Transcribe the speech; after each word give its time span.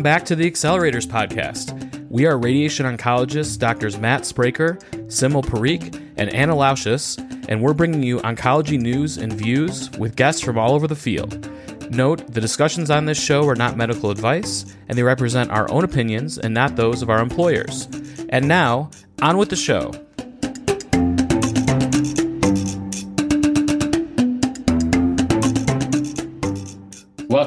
Welcome 0.00 0.18
back 0.18 0.24
to 0.28 0.34
the 0.34 0.50
Accelerators 0.50 1.06
Podcast. 1.06 2.08
We 2.08 2.24
are 2.24 2.38
radiation 2.38 2.86
oncologists 2.86 3.58
Doctors 3.58 3.98
Matt 3.98 4.22
Spraker, 4.22 4.80
Simul 5.12 5.42
Parikh, 5.42 5.94
and 6.16 6.32
Anna 6.32 6.54
Laucis, 6.54 7.18
and 7.50 7.60
we're 7.60 7.74
bringing 7.74 8.02
you 8.02 8.16
oncology 8.20 8.80
news 8.80 9.18
and 9.18 9.30
views 9.30 9.90
with 9.98 10.16
guests 10.16 10.40
from 10.40 10.56
all 10.56 10.72
over 10.72 10.86
the 10.86 10.96
field. 10.96 11.46
Note, 11.90 12.26
the 12.32 12.40
discussions 12.40 12.90
on 12.90 13.04
this 13.04 13.22
show 13.22 13.46
are 13.46 13.54
not 13.54 13.76
medical 13.76 14.10
advice, 14.10 14.74
and 14.88 14.96
they 14.96 15.02
represent 15.02 15.50
our 15.50 15.70
own 15.70 15.84
opinions 15.84 16.38
and 16.38 16.54
not 16.54 16.76
those 16.76 17.02
of 17.02 17.10
our 17.10 17.20
employers. 17.20 17.86
And 18.30 18.48
now, 18.48 18.90
on 19.20 19.36
with 19.36 19.50
the 19.50 19.56
show. 19.56 19.92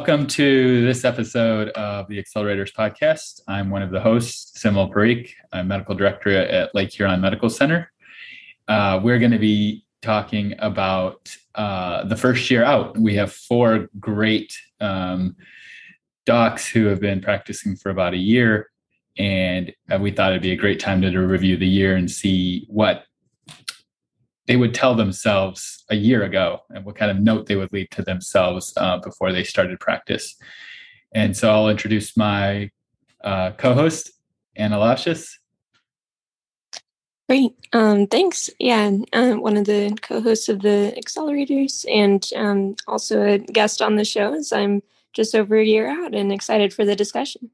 Welcome 0.05 0.27
to 0.27 0.85
this 0.85 1.05
episode 1.05 1.69
of 1.69 2.09
the 2.09 2.21
Accelerators 2.21 2.73
Podcast. 2.73 3.39
I'm 3.47 3.69
one 3.69 3.81
of 3.81 3.89
the 3.89 4.01
hosts, 4.01 4.59
Simul 4.59 4.91
Parikh. 4.91 5.29
I'm 5.53 5.69
medical 5.69 5.95
director 5.95 6.29
at 6.29 6.75
Lake 6.75 6.91
Huron 6.91 7.21
Medical 7.21 7.49
Center. 7.49 7.89
Uh, 8.67 8.99
we're 9.01 9.17
going 9.17 9.31
to 9.31 9.39
be 9.39 9.85
talking 10.01 10.55
about 10.59 11.33
uh, 11.55 12.03
the 12.03 12.17
first 12.17 12.51
year 12.51 12.65
out. 12.65 12.97
We 12.97 13.15
have 13.15 13.31
four 13.31 13.87
great 13.97 14.53
um, 14.81 15.37
docs 16.25 16.67
who 16.67 16.87
have 16.87 16.99
been 16.99 17.21
practicing 17.21 17.77
for 17.77 17.89
about 17.89 18.13
a 18.13 18.17
year, 18.17 18.71
and 19.17 19.73
uh, 19.89 19.99
we 19.99 20.11
thought 20.11 20.31
it'd 20.31 20.41
be 20.41 20.51
a 20.51 20.57
great 20.57 20.81
time 20.81 21.01
to, 21.03 21.11
to 21.11 21.21
review 21.21 21.55
the 21.55 21.65
year 21.65 21.95
and 21.95 22.11
see 22.11 22.65
what 22.67 23.05
they 24.47 24.55
would 24.55 24.73
tell 24.73 24.95
themselves 24.95 25.83
a 25.89 25.95
year 25.95 26.23
ago 26.23 26.59
and 26.69 26.83
what 26.85 26.95
kind 26.95 27.11
of 27.11 27.19
note 27.19 27.45
they 27.45 27.55
would 27.55 27.71
leave 27.71 27.89
to 27.91 28.01
themselves 28.01 28.73
uh, 28.77 28.97
before 28.97 29.31
they 29.31 29.43
started 29.43 29.79
practice. 29.79 30.35
And 31.13 31.35
so 31.35 31.51
I'll 31.51 31.69
introduce 31.69 32.17
my 32.17 32.71
uh, 33.23 33.51
co-host, 33.51 34.11
Anna 34.55 34.77
Laucis. 34.77 35.29
Great. 37.29 37.55
Um, 37.71 38.07
thanks. 38.07 38.49
Yeah, 38.59 38.91
uh, 39.13 39.33
one 39.35 39.55
of 39.55 39.65
the 39.65 39.97
co-hosts 40.01 40.49
of 40.49 40.61
the 40.61 40.93
Accelerators 40.97 41.85
and 41.89 42.27
um, 42.35 42.75
also 42.87 43.21
a 43.21 43.37
guest 43.39 43.81
on 43.81 43.95
the 43.95 44.03
show 44.03 44.33
as 44.33 44.51
I'm 44.51 44.83
just 45.13 45.33
over 45.33 45.55
a 45.55 45.63
year 45.63 45.87
out 45.87 46.13
and 46.13 46.33
excited 46.33 46.73
for 46.73 46.83
the 46.83 46.95
discussion. 46.95 47.49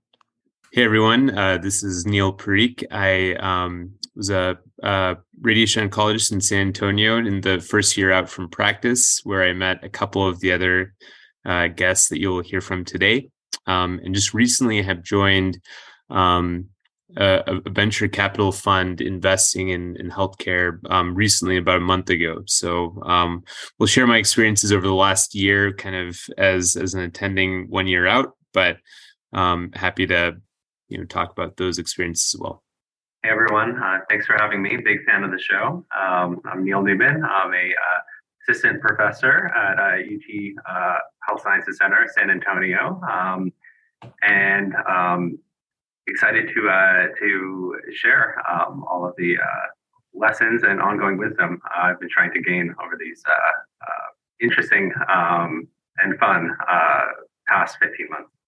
Hey 0.71 0.83
everyone, 0.83 1.35
uh, 1.35 1.57
this 1.57 1.81
is 1.81 2.05
Neil 2.05 2.31
Parikh. 2.31 2.83
I 2.91 3.33
um, 3.37 3.93
was 4.15 4.29
a, 4.29 4.59
a, 4.83 5.17
radiation 5.41 5.89
oncologist 5.89 6.31
in 6.31 6.41
San 6.41 6.67
Antonio 6.67 7.17
in 7.17 7.41
the 7.41 7.59
first 7.59 7.97
year 7.97 8.11
out 8.11 8.29
from 8.29 8.49
practice, 8.49 9.19
where 9.23 9.43
I 9.43 9.53
met 9.53 9.83
a 9.83 9.89
couple 9.89 10.27
of 10.27 10.39
the 10.41 10.51
other 10.51 10.93
uh, 11.43 11.69
guests 11.69 12.09
that 12.09 12.19
you'll 12.19 12.43
hear 12.43 12.61
from 12.61 12.85
today. 12.85 13.31
Um, 13.65 13.99
and 14.03 14.13
just 14.13 14.35
recently 14.35 14.83
have 14.83 15.01
joined 15.01 15.59
um, 16.11 16.65
a, 17.17 17.61
a, 17.65 17.69
venture 17.71 18.07
capital 18.07 18.51
fund 18.51 19.01
investing 19.01 19.69
in, 19.69 19.95
in 19.95 20.11
healthcare 20.11 20.77
um, 20.91 21.15
recently, 21.15 21.57
about 21.57 21.77
a 21.77 21.79
month 21.79 22.11
ago. 22.11 22.43
So 22.45 23.01
um, 23.07 23.43
we'll 23.79 23.87
share 23.87 24.05
my 24.05 24.17
experiences 24.17 24.71
over 24.71 24.85
the 24.85 24.93
last 24.93 25.33
year, 25.33 25.73
kind 25.73 25.95
of 25.95 26.19
as 26.37 26.75
as 26.75 26.93
an 26.93 27.01
attending 27.01 27.71
one 27.71 27.87
year 27.87 28.05
out, 28.05 28.37
but 28.53 28.77
um, 29.33 29.71
happy 29.73 30.05
to 30.05 30.39
you 30.89 30.97
know 30.97 31.05
talk 31.05 31.31
about 31.31 31.55
those 31.57 31.77
experiences 31.77 32.33
as 32.35 32.41
well. 32.41 32.63
Hey 33.23 33.29
everyone, 33.29 33.81
uh, 33.81 33.99
thanks 34.09 34.25
for 34.25 34.35
having 34.37 34.61
me. 34.61 34.77
Big 34.77 35.05
fan 35.05 35.23
of 35.23 35.31
the 35.31 35.39
show. 35.39 35.85
Um, 35.97 36.41
I'm 36.45 36.63
Neil 36.65 36.81
Newman. 36.81 37.23
I'm 37.23 37.53
a 37.53 37.67
uh, 37.69 37.99
assistant 38.49 38.81
professor 38.81 39.47
at 39.47 39.77
uh, 39.77 40.01
UT 40.01 40.65
uh, 40.69 40.97
Health 41.27 41.41
Sciences 41.41 41.77
Center, 41.77 42.07
San 42.17 42.29
Antonio, 42.29 42.99
um, 43.09 43.51
and 44.23 44.73
um, 44.89 45.37
excited 46.07 46.49
to 46.55 46.69
uh, 46.69 47.07
to 47.19 47.75
share 47.93 48.41
um, 48.49 48.83
all 48.89 49.05
of 49.05 49.13
the 49.17 49.37
uh, 49.37 49.67
lessons 50.13 50.63
and 50.63 50.81
ongoing 50.81 51.17
wisdom 51.17 51.61
I've 51.75 51.99
been 51.99 52.09
trying 52.09 52.33
to 52.33 52.41
gain 52.41 52.73
over 52.83 52.97
these 52.99 53.23
interesting 54.41 54.93
um, 55.13 55.67
and 55.97 56.17
fun 56.17 56.55
past 57.49 57.77
15 57.81 58.07
months. 58.09 58.38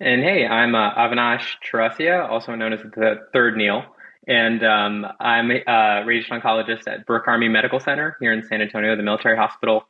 And 0.00 0.22
hey, 0.22 0.46
I'm 0.46 0.74
uh, 0.74 0.92
Avinash 0.94 1.44
Chaurasia, 1.70 2.28
also 2.28 2.54
known 2.54 2.72
as 2.72 2.80
the 2.80 3.20
third 3.32 3.56
Neil. 3.56 3.84
And 4.26 4.64
um, 4.64 5.06
I'm 5.20 5.50
a 5.50 6.02
radiation 6.04 6.40
oncologist 6.40 6.88
at 6.88 7.06
Brooke 7.06 7.28
Army 7.28 7.48
Medical 7.48 7.78
Center 7.78 8.16
here 8.20 8.32
in 8.32 8.42
San 8.42 8.60
Antonio, 8.60 8.96
the 8.96 9.02
military 9.02 9.36
hospital. 9.36 9.84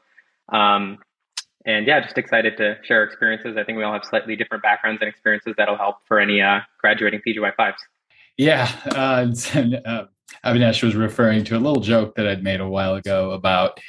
Um, 0.51 0.99
and 1.65 1.87
yeah, 1.87 2.01
just 2.01 2.19
excited 2.19 2.57
to 2.59 2.77
share 2.83 3.05
experiences. 3.05 3.57
I 3.57 3.65
think 3.65 3.79
we 3.79 3.85
all 3.85 3.93
have 3.93 4.05
slightly 4.05 4.37
different 4.37 4.63
backgrounds 4.63 5.01
and 5.01 5.09
experiences 5.09 5.55
that'll 5.57 5.79
help 5.79 5.97
for 6.07 6.21
any 6.21 6.43
uh, 6.43 6.61
graduating 6.79 7.23
PGY5s. 7.27 7.75
Yeah. 8.37 8.71
Uh, 8.87 9.33
uh, 9.87 10.05
Avinash 10.45 10.83
was 10.83 10.95
referring 10.95 11.45
to 11.45 11.57
a 11.57 11.61
little 11.61 11.81
joke 11.81 12.17
that 12.17 12.27
I'd 12.27 12.43
made 12.43 12.61
a 12.61 12.69
while 12.69 12.97
ago 12.97 13.31
about 13.31 13.81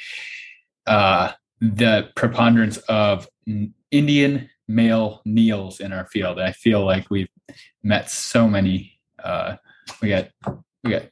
uh, 0.86 1.32
the 1.60 2.08
preponderance 2.14 2.78
of 2.88 3.28
Indian 3.90 4.48
male 4.68 5.22
Neils 5.24 5.80
in 5.80 5.92
our 5.92 6.06
field. 6.06 6.40
I 6.40 6.52
feel 6.52 6.84
like 6.84 7.10
we've 7.10 7.28
met 7.82 8.10
so 8.10 8.48
many. 8.48 8.98
Uh, 9.22 9.56
we 10.02 10.08
got 10.08 10.28
we 10.84 10.90
got 10.90 11.08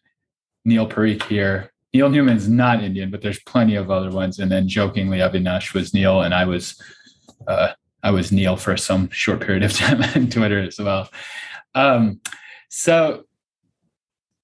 Neil 0.64 0.88
Parikh 0.88 1.22
here. 1.24 1.72
Neil 1.92 2.08
Newman's 2.08 2.48
not 2.48 2.82
Indian, 2.82 3.10
but 3.10 3.22
there's 3.22 3.40
plenty 3.40 3.76
of 3.76 3.90
other 3.90 4.10
ones. 4.10 4.40
And 4.40 4.50
then 4.50 4.68
jokingly, 4.68 5.18
Avinash 5.18 5.74
was 5.74 5.94
Neil, 5.94 6.22
and 6.22 6.34
I 6.34 6.44
was 6.44 6.80
uh, 7.46 7.72
I 8.02 8.10
was 8.10 8.32
Neil 8.32 8.56
for 8.56 8.76
some 8.76 9.08
short 9.10 9.40
period 9.40 9.62
of 9.62 9.72
time 9.76 10.02
on 10.02 10.28
Twitter 10.28 10.60
as 10.60 10.78
well. 10.78 11.08
Um, 11.74 12.20
so 12.68 13.24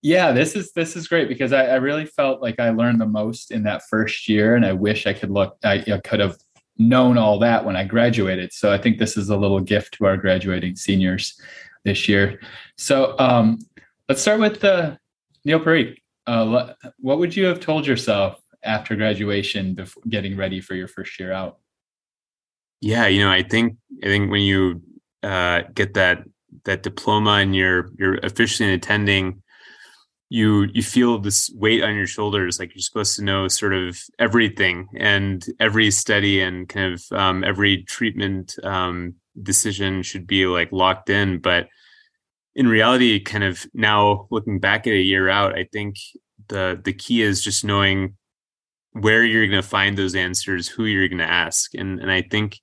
yeah, 0.03 0.32
this 0.32 0.56
is 0.56 0.72
this 0.72 0.97
is 0.97 1.09
great 1.09 1.28
because 1.28 1.53
I, 1.53 1.66
I, 1.66 1.75
really 1.75 2.06
felt 2.06 2.41
like 2.41 2.59
I 2.59 2.71
learned 2.71 3.00
the 3.00 3.06
most 3.06 3.50
in 3.50 3.65
that 3.65 3.82
first 3.91 4.28
year, 4.28 4.56
and 4.56 4.65
I 4.65 4.72
wish 4.72 5.06
I 5.06 5.12
could 5.12 5.31
look. 5.31 5.56
I, 5.62 5.84
I 5.92 5.98
could 5.98 6.21
have 6.21 6.37
known 6.81 7.19
all 7.19 7.39
that 7.39 7.65
when 7.65 7.77
I 7.77 7.85
graduated. 7.85 8.53
So 8.53 8.73
I 8.73 8.79
think 8.79 8.99
this 8.99 9.17
is 9.17 9.29
a 9.29 9.37
little 9.37 9.61
gift 9.61 9.95
to 9.95 10.07
our 10.07 10.17
graduating 10.17 10.77
seniors 10.77 11.39
this 11.85 12.09
year. 12.09 12.41
So 12.77 13.15
um, 13.19 13.59
let's 14.09 14.23
start 14.23 14.41
with 14.41 14.65
uh, 14.65 14.97
Neil 15.45 15.61
Parikh. 15.61 15.99
Uh, 16.27 16.73
what 16.99 17.19
would 17.19 17.37
you 17.37 17.45
have 17.45 17.61
told 17.61 17.87
yourself 17.87 18.41
after 18.63 18.97
graduation, 18.97 19.75
before 19.75 20.03
getting 20.09 20.37
ready 20.37 20.61
for 20.61 20.75
your 20.75 20.89
first 20.89 21.19
year 21.21 21.33
out? 21.33 21.59
Yeah, 22.81 23.07
you 23.07 23.21
know, 23.21 23.31
I 23.31 23.43
think 23.43 23.77
I 24.03 24.07
think 24.07 24.31
when 24.31 24.43
you 24.43 24.83
uh, 25.23 25.63
get 25.75 25.95
that 25.95 26.25
that 26.65 26.83
diploma 26.83 27.33
and 27.33 27.55
you're 27.55 27.91
you're 27.99 28.19
officially 28.23 28.73
attending 28.73 29.43
you 30.31 30.69
you 30.73 30.83
feel 30.83 31.19
this 31.19 31.51
weight 31.55 31.83
on 31.83 31.95
your 31.95 32.07
shoulders 32.07 32.59
like 32.59 32.75
you're 32.75 32.81
supposed 32.81 33.17
to 33.17 33.25
know 33.25 33.49
sort 33.49 33.75
of 33.75 34.01
everything 34.19 34.89
and 34.97 35.45
every 35.59 35.91
study 35.91 36.41
and 36.41 36.69
kind 36.69 36.95
of 36.95 37.05
um, 37.13 37.45
every 37.45 37.83
treatment 37.83 38.55
um, 38.63 39.15
decision 39.43 40.03
should 40.03 40.27
be 40.27 40.47
like 40.47 40.71
locked 40.73 41.11
in. 41.11 41.39
But 41.39 41.69
in 42.55 42.69
reality 42.69 43.21
kind 43.21 43.45
of 43.45 43.67
now 43.75 44.27
looking 44.31 44.59
back 44.59 44.87
at 44.87 44.93
a 44.93 45.01
year 45.01 45.29
out 45.29 45.57
i 45.57 45.65
think 45.73 45.97
the 46.49 46.81
the 46.85 46.93
key 46.93 47.23
is 47.23 47.43
just 47.43 47.65
knowing 47.65 48.17
where 48.93 49.25
you're 49.25 49.47
going 49.47 49.63
to 49.63 49.69
find 49.69 49.97
those 49.97 50.17
answers 50.17 50.67
who 50.67 50.85
you're 50.85 51.09
going 51.09 51.19
to 51.19 51.25
ask. 51.25 51.75
And 51.75 52.01
and 52.01 52.11
i 52.11 52.23
think 52.23 52.61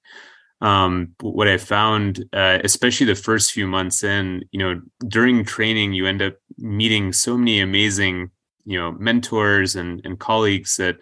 um, 0.62 1.14
what 1.22 1.48
I 1.48 1.58
found, 1.58 2.26
uh, 2.34 2.60
especially 2.64 3.06
the 3.06 3.16
first 3.16 3.52
few 3.52 3.68
months 3.68 4.04
in, 4.04 4.44
you 4.52 4.60
know, 4.60 4.82
during 5.08 5.46
training, 5.46 5.94
you 5.94 6.08
end 6.08 6.22
up 6.22 6.36
meeting 6.58 7.14
so 7.14 7.38
many 7.38 7.60
amazing, 7.60 8.32
you 8.66 8.80
know, 8.80 8.92
mentors 8.94 9.76
and, 9.76 10.02
and 10.04 10.20
colleagues 10.20 10.76
that 10.78 10.98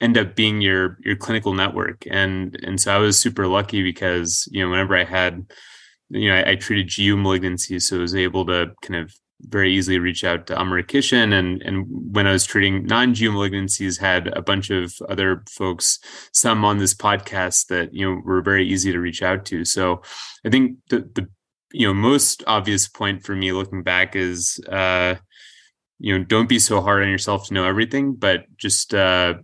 end 0.00 0.16
up 0.16 0.34
being 0.34 0.60
your 0.60 0.98
your 1.04 1.16
clinical 1.16 1.54
network. 1.54 2.04
And 2.10 2.58
and 2.62 2.80
so 2.80 2.94
I 2.94 2.98
was 2.98 3.18
super 3.18 3.46
lucky 3.46 3.82
because 3.82 4.48
you 4.50 4.62
know 4.62 4.70
whenever 4.70 4.96
I 4.96 5.04
had, 5.04 5.46
you 6.10 6.28
know, 6.28 6.36
I, 6.36 6.50
I 6.50 6.54
treated 6.56 6.92
GU 6.94 7.16
malignancies, 7.16 7.82
so 7.82 7.98
I 7.98 8.00
was 8.00 8.14
able 8.14 8.46
to 8.46 8.72
kind 8.82 9.00
of 9.00 9.14
very 9.42 9.72
easily 9.72 9.98
reach 9.98 10.24
out 10.24 10.46
to 10.46 10.60
Amar 10.60 10.82
Kishan. 10.82 11.32
And, 11.32 11.62
and 11.62 11.86
when 11.88 12.26
I 12.26 12.32
was 12.32 12.44
treating 12.44 12.84
non-GU 12.86 13.30
malignancies, 13.30 14.00
had 14.00 14.28
a 14.28 14.42
bunch 14.42 14.70
of 14.70 14.94
other 15.08 15.44
folks, 15.48 16.00
some 16.32 16.64
on 16.64 16.78
this 16.78 16.94
podcast 16.94 17.68
that, 17.68 17.94
you 17.94 18.04
know, 18.04 18.20
were 18.24 18.42
very 18.42 18.66
easy 18.66 18.90
to 18.92 18.98
reach 18.98 19.22
out 19.22 19.44
to. 19.46 19.64
So 19.64 20.02
I 20.44 20.50
think 20.50 20.78
the, 20.90 21.08
the 21.14 21.28
you 21.72 21.86
know, 21.86 21.94
most 21.94 22.42
obvious 22.46 22.88
point 22.88 23.24
for 23.24 23.36
me 23.36 23.52
looking 23.52 23.82
back 23.82 24.16
is, 24.16 24.60
uh, 24.68 25.16
you 25.98 26.16
know, 26.16 26.24
don't 26.24 26.48
be 26.48 26.58
so 26.58 26.80
hard 26.80 27.02
on 27.02 27.10
yourself 27.10 27.48
to 27.48 27.54
know 27.54 27.64
everything, 27.64 28.14
but 28.14 28.44
just, 28.56 28.94
uh, 28.94 29.34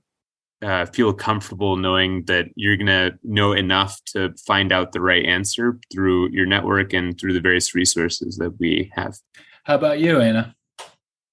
uh, 0.62 0.86
feel 0.86 1.12
comfortable 1.12 1.76
knowing 1.76 2.24
that 2.24 2.46
you're 2.56 2.76
going 2.76 2.86
to 2.86 3.12
know 3.22 3.52
enough 3.52 4.00
to 4.06 4.32
find 4.46 4.72
out 4.72 4.92
the 4.92 5.00
right 5.00 5.26
answer 5.26 5.78
through 5.92 6.30
your 6.30 6.46
network 6.46 6.94
and 6.94 7.20
through 7.20 7.34
the 7.34 7.40
various 7.40 7.74
resources 7.74 8.38
that 8.38 8.58
we 8.58 8.90
have. 8.94 9.14
How 9.64 9.76
about 9.76 9.98
you, 9.98 10.20
Anna? 10.20 10.54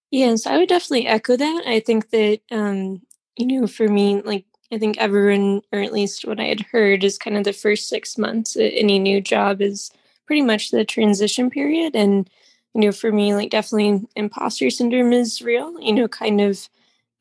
Yes, 0.09 0.45
I 0.45 0.57
would 0.57 0.69
definitely 0.69 1.07
echo 1.07 1.37
that. 1.37 1.63
I 1.67 1.79
think 1.81 2.09
that, 2.11 2.39
um, 2.49 3.01
you 3.37 3.45
know, 3.45 3.67
for 3.67 3.87
me, 3.87 4.21
like, 4.21 4.45
I 4.71 4.77
think 4.77 4.97
everyone, 4.97 5.61
or 5.73 5.79
at 5.79 5.91
least 5.91 6.25
what 6.25 6.39
I 6.39 6.45
had 6.45 6.61
heard, 6.61 7.03
is 7.03 7.17
kind 7.17 7.37
of 7.37 7.43
the 7.43 7.53
first 7.53 7.89
six 7.89 8.17
months, 8.17 8.55
at 8.55 8.71
any 8.73 8.99
new 8.99 9.19
job 9.19 9.61
is 9.61 9.91
pretty 10.25 10.41
much 10.41 10.71
the 10.71 10.85
transition 10.85 11.49
period. 11.49 11.93
And, 11.93 12.29
you 12.73 12.81
know, 12.81 12.93
for 12.93 13.11
me, 13.11 13.35
like 13.35 13.51
definitely 13.51 14.07
imposter 14.15 14.69
syndrome 14.69 15.11
is 15.11 15.41
real, 15.41 15.77
you 15.81 15.91
know, 15.91 16.07
kind 16.07 16.39
of, 16.39 16.69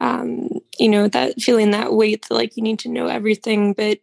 um, 0.00 0.60
you 0.78 0.88
know, 0.88 1.08
that 1.08 1.40
feeling 1.42 1.72
that 1.72 1.92
weight 1.92 2.26
that 2.28 2.34
like 2.34 2.56
you 2.56 2.62
need 2.62 2.78
to 2.80 2.88
know 2.88 3.08
everything. 3.08 3.72
But 3.72 3.98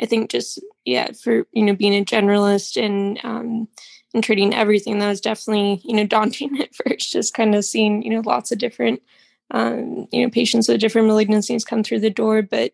I 0.00 0.06
think 0.06 0.30
just, 0.30 0.60
yeah, 0.84 1.10
for, 1.10 1.44
you 1.52 1.64
know, 1.64 1.74
being 1.74 1.94
a 1.94 2.04
generalist 2.04 2.80
and, 2.80 3.18
um, 3.24 3.68
and 4.14 4.22
treating 4.22 4.54
everything, 4.54 4.98
that 4.98 5.08
was 5.08 5.20
definitely, 5.20 5.80
you 5.84 5.94
know, 5.94 6.06
daunting 6.16 6.60
at 6.60 6.74
first, 6.74 7.12
just 7.12 7.34
kind 7.34 7.54
of 7.54 7.64
seeing, 7.64 8.02
you 8.02 8.10
know, 8.10 8.22
lots 8.24 8.52
of 8.52 8.58
different, 8.58 9.02
um, 9.50 10.08
you 10.12 10.22
know, 10.22 10.30
patients 10.30 10.68
with 10.68 10.80
different 10.80 11.08
malignancies 11.08 11.66
come 11.66 11.82
through 11.82 12.00
the 12.00 12.10
door. 12.10 12.42
But, 12.42 12.72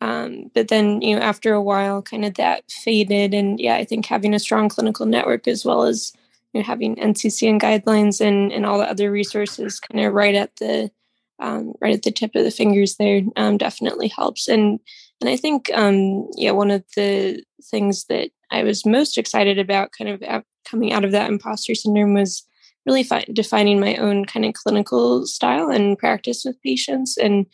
um, 0.00 0.50
but 0.54 0.68
then, 0.68 1.00
you 1.00 1.14
know, 1.14 1.22
after 1.22 1.52
a 1.52 1.62
while, 1.62 2.02
kind 2.02 2.24
of 2.24 2.34
that 2.34 2.70
faded. 2.70 3.34
And 3.34 3.60
yeah, 3.60 3.76
I 3.76 3.84
think 3.84 4.06
having 4.06 4.34
a 4.34 4.38
strong 4.38 4.68
clinical 4.68 5.06
network 5.06 5.46
as 5.46 5.64
well 5.64 5.84
as 5.84 6.12
you 6.52 6.60
know, 6.60 6.66
having 6.66 6.96
NCCN 6.96 7.60
guidelines 7.60 8.20
and, 8.20 8.52
and 8.52 8.66
all 8.66 8.78
the 8.78 8.88
other 8.88 9.10
resources 9.10 9.80
kind 9.80 10.04
of 10.04 10.12
right 10.12 10.34
at 10.34 10.54
the 10.56 10.90
um, 11.38 11.72
right 11.80 11.94
at 11.94 12.02
the 12.02 12.12
tip 12.12 12.34
of 12.36 12.44
the 12.44 12.50
fingers 12.50 12.96
there 12.96 13.22
um, 13.36 13.56
definitely 13.58 14.08
helps. 14.08 14.48
And 14.48 14.78
and 15.20 15.28
I 15.28 15.36
think 15.36 15.70
um, 15.74 16.28
yeah, 16.36 16.52
one 16.52 16.70
of 16.70 16.84
the 16.94 17.42
things 17.64 18.04
that 18.04 18.30
I 18.50 18.62
was 18.62 18.86
most 18.86 19.18
excited 19.18 19.58
about, 19.58 19.92
kind 19.96 20.10
of 20.10 20.22
coming 20.68 20.92
out 20.92 21.04
of 21.04 21.12
that 21.12 21.30
imposter 21.30 21.74
syndrome, 21.74 22.14
was 22.14 22.46
really 22.86 23.02
fi- 23.02 23.26
defining 23.32 23.80
my 23.80 23.96
own 23.96 24.24
kind 24.24 24.44
of 24.44 24.54
clinical 24.54 25.26
style 25.26 25.70
and 25.70 25.98
practice 25.98 26.44
with 26.44 26.60
patients. 26.62 27.16
And 27.16 27.46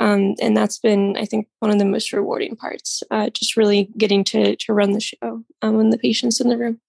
um, 0.00 0.34
and 0.40 0.56
that's 0.56 0.78
been 0.78 1.16
i 1.16 1.24
think 1.24 1.46
one 1.58 1.70
of 1.70 1.78
the 1.78 1.84
most 1.84 2.12
rewarding 2.12 2.56
parts 2.56 3.02
uh, 3.10 3.30
just 3.30 3.56
really 3.56 3.90
getting 3.98 4.24
to 4.24 4.56
to 4.56 4.72
run 4.72 4.92
the 4.92 5.00
show 5.00 5.44
um, 5.62 5.76
when 5.76 5.90
the 5.90 5.98
patients 5.98 6.40
in 6.40 6.48
the 6.48 6.56
room. 6.56 6.80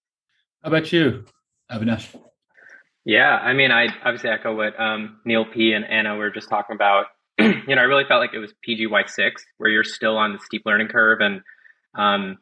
How 0.63 0.69
about 0.69 0.91
you 0.93 1.25
avinash? 1.71 2.15
Yeah 3.05 3.35
i 3.37 3.53
mean 3.53 3.71
i 3.71 3.87
obviously 4.05 4.29
echo 4.29 4.55
what 4.55 4.79
um, 4.79 5.19
neil 5.25 5.45
p 5.45 5.73
and 5.73 5.85
anna 5.85 6.15
were 6.15 6.29
just 6.29 6.49
talking 6.49 6.75
about. 6.75 7.07
You 7.39 7.75
know 7.75 7.81
i 7.81 7.85
really 7.85 8.05
felt 8.05 8.21
like 8.21 8.33
it 8.33 8.39
was 8.39 8.53
pgy6 8.67 9.31
where 9.57 9.69
you're 9.69 9.83
still 9.83 10.17
on 10.17 10.33
the 10.33 10.39
steep 10.39 10.63
learning 10.65 10.87
curve. 10.87 11.19
And 11.21 11.41
um, 11.95 12.37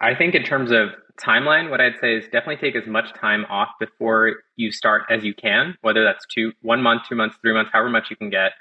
i 0.00 0.14
think 0.14 0.34
in 0.34 0.42
terms 0.42 0.70
of 0.70 0.90
timeline 1.22 1.70
what 1.70 1.80
i'd 1.80 1.98
say 2.00 2.14
is 2.14 2.24
definitely 2.24 2.56
take 2.56 2.76
as 2.76 2.86
much 2.86 3.12
time 3.14 3.44
off 3.50 3.68
before 3.80 4.36
you 4.56 4.70
start 4.70 5.02
as 5.10 5.24
you 5.24 5.34
can 5.34 5.76
whether 5.80 6.04
that's 6.04 6.24
two 6.32 6.52
one 6.62 6.82
month 6.82 7.02
two 7.08 7.14
months 7.14 7.36
three 7.42 7.52
months 7.52 7.70
however 7.72 7.90
much 7.90 8.10
you 8.10 8.16
can 8.16 8.30
get 8.30 8.52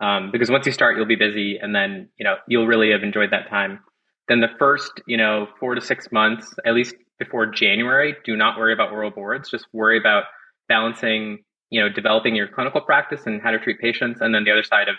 um, 0.00 0.30
because 0.30 0.50
once 0.50 0.66
you 0.66 0.72
start, 0.72 0.96
you'll 0.96 1.06
be 1.06 1.16
busy, 1.16 1.58
and 1.58 1.74
then 1.74 2.08
you 2.18 2.24
know 2.24 2.36
you'll 2.48 2.66
really 2.66 2.90
have 2.90 3.02
enjoyed 3.02 3.30
that 3.30 3.48
time. 3.48 3.80
Then 4.28 4.40
the 4.40 4.48
first, 4.58 4.92
you 5.06 5.16
know, 5.16 5.48
four 5.60 5.74
to 5.74 5.80
six 5.80 6.10
months, 6.10 6.54
at 6.64 6.74
least 6.74 6.94
before 7.18 7.46
January, 7.46 8.16
do 8.24 8.36
not 8.36 8.58
worry 8.58 8.72
about 8.72 8.92
oral 8.92 9.10
boards. 9.10 9.50
Just 9.50 9.66
worry 9.72 9.98
about 9.98 10.24
balancing, 10.68 11.44
you 11.70 11.80
know, 11.80 11.88
developing 11.88 12.34
your 12.34 12.48
clinical 12.48 12.80
practice 12.80 13.22
and 13.26 13.42
how 13.42 13.50
to 13.50 13.58
treat 13.58 13.78
patients, 13.80 14.20
and 14.20 14.34
then 14.34 14.44
the 14.44 14.50
other 14.50 14.62
side 14.62 14.88
of 14.88 14.96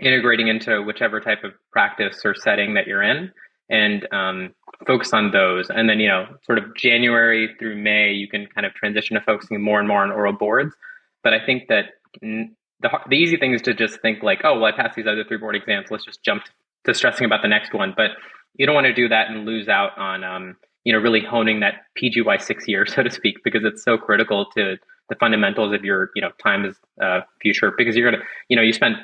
integrating 0.00 0.48
into 0.48 0.82
whichever 0.82 1.20
type 1.20 1.44
of 1.44 1.52
practice 1.70 2.22
or 2.24 2.34
setting 2.34 2.74
that 2.74 2.88
you're 2.88 3.02
in, 3.02 3.30
and 3.68 4.12
um, 4.12 4.52
focus 4.86 5.12
on 5.12 5.30
those. 5.30 5.68
And 5.70 5.88
then, 5.88 6.00
you 6.00 6.08
know, 6.08 6.26
sort 6.44 6.58
of 6.58 6.74
January 6.74 7.54
through 7.58 7.76
May, 7.76 8.12
you 8.12 8.28
can 8.28 8.46
kind 8.46 8.66
of 8.66 8.74
transition 8.74 9.14
to 9.14 9.20
focusing 9.20 9.62
more 9.62 9.78
and 9.78 9.88
more 9.88 10.02
on 10.02 10.10
oral 10.10 10.32
boards. 10.32 10.74
But 11.22 11.34
I 11.34 11.44
think 11.44 11.68
that 11.68 11.86
the, 12.20 12.48
the 13.08 13.16
easy 13.16 13.36
thing 13.36 13.52
is 13.52 13.62
to 13.62 13.74
just 13.74 14.00
think 14.00 14.22
like, 14.22 14.40
oh, 14.44 14.54
well, 14.54 14.64
I 14.64 14.72
passed 14.72 14.96
these 14.96 15.06
other 15.06 15.24
three 15.24 15.36
board 15.36 15.56
exams. 15.56 15.88
Let's 15.90 16.04
just 16.04 16.22
jump 16.22 16.44
to 16.84 16.94
stressing 16.94 17.26
about 17.26 17.42
the 17.42 17.48
next 17.48 17.74
one. 17.74 17.92
But 17.96 18.12
you 18.56 18.66
don't 18.66 18.74
want 18.74 18.86
to 18.86 18.94
do 18.94 19.08
that 19.08 19.30
and 19.30 19.44
lose 19.44 19.68
out 19.68 19.96
on, 19.98 20.24
um, 20.24 20.56
you 20.84 20.92
know, 20.92 20.98
really 20.98 21.20
honing 21.20 21.60
that 21.60 21.74
PGY 22.00 22.40
six 22.40 22.66
year, 22.66 22.86
so 22.86 23.02
to 23.02 23.10
speak, 23.10 23.44
because 23.44 23.64
it's 23.64 23.82
so 23.82 23.98
critical 23.98 24.46
to 24.56 24.76
the 25.08 25.14
fundamentals 25.16 25.74
of 25.74 25.84
your, 25.84 26.10
you 26.14 26.22
know, 26.22 26.30
time 26.42 26.64
as 26.64 26.76
uh, 27.02 27.20
future. 27.42 27.72
Because 27.76 27.96
you're 27.96 28.10
gonna, 28.10 28.22
you 28.48 28.56
know, 28.56 28.62
you 28.62 28.72
spend 28.72 28.96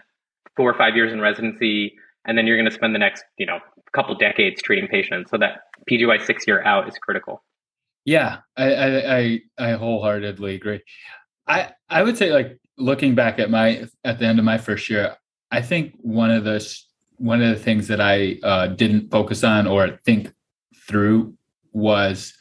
four 0.57 0.71
or 0.71 0.75
five 0.75 0.97
years 0.97 1.13
in 1.13 1.21
residency, 1.21 1.95
and 2.25 2.39
then 2.39 2.47
you're 2.47 2.63
to 2.63 2.71
spend 2.71 2.95
the 2.95 2.99
next, 2.99 3.25
you 3.39 3.45
know, 3.45 3.59
couple 3.97 4.15
decades 4.15 4.61
treating 4.63 4.87
patients. 4.89 5.31
So 5.31 5.39
that 5.39 5.66
PGY 5.91 6.25
six 6.25 6.47
year 6.47 6.63
out 6.63 6.89
is 6.89 6.95
critical. 6.99 7.43
Yeah, 8.05 8.39
I, 8.57 8.75
I 8.75 9.17
I 9.19 9.41
I 9.59 9.71
wholeheartedly 9.73 10.55
agree. 10.55 10.81
I 11.47 11.73
I 11.89 12.03
would 12.03 12.17
say 12.17 12.33
like 12.33 12.59
looking 12.79 13.15
back 13.15 13.39
at 13.39 13.51
my 13.51 13.87
at 14.05 14.19
the 14.19 14.27
end 14.27 14.39
of 14.39 14.45
my 14.45 14.59
first 14.59 14.89
year, 14.89 15.17
I 15.51 15.63
think 15.63 15.95
one 15.99 16.31
of 16.31 16.45
the 16.45 16.65
one 17.19 17.43
of 17.43 17.49
the 17.49 17.63
things 17.63 17.89
that 17.89 18.01
I 18.01 18.39
uh, 18.43 18.69
didn't 18.69 19.11
focus 19.11 19.43
on 19.43 19.67
or 19.67 19.99
think 20.05 20.33
through 20.87 21.35
was 21.73 22.35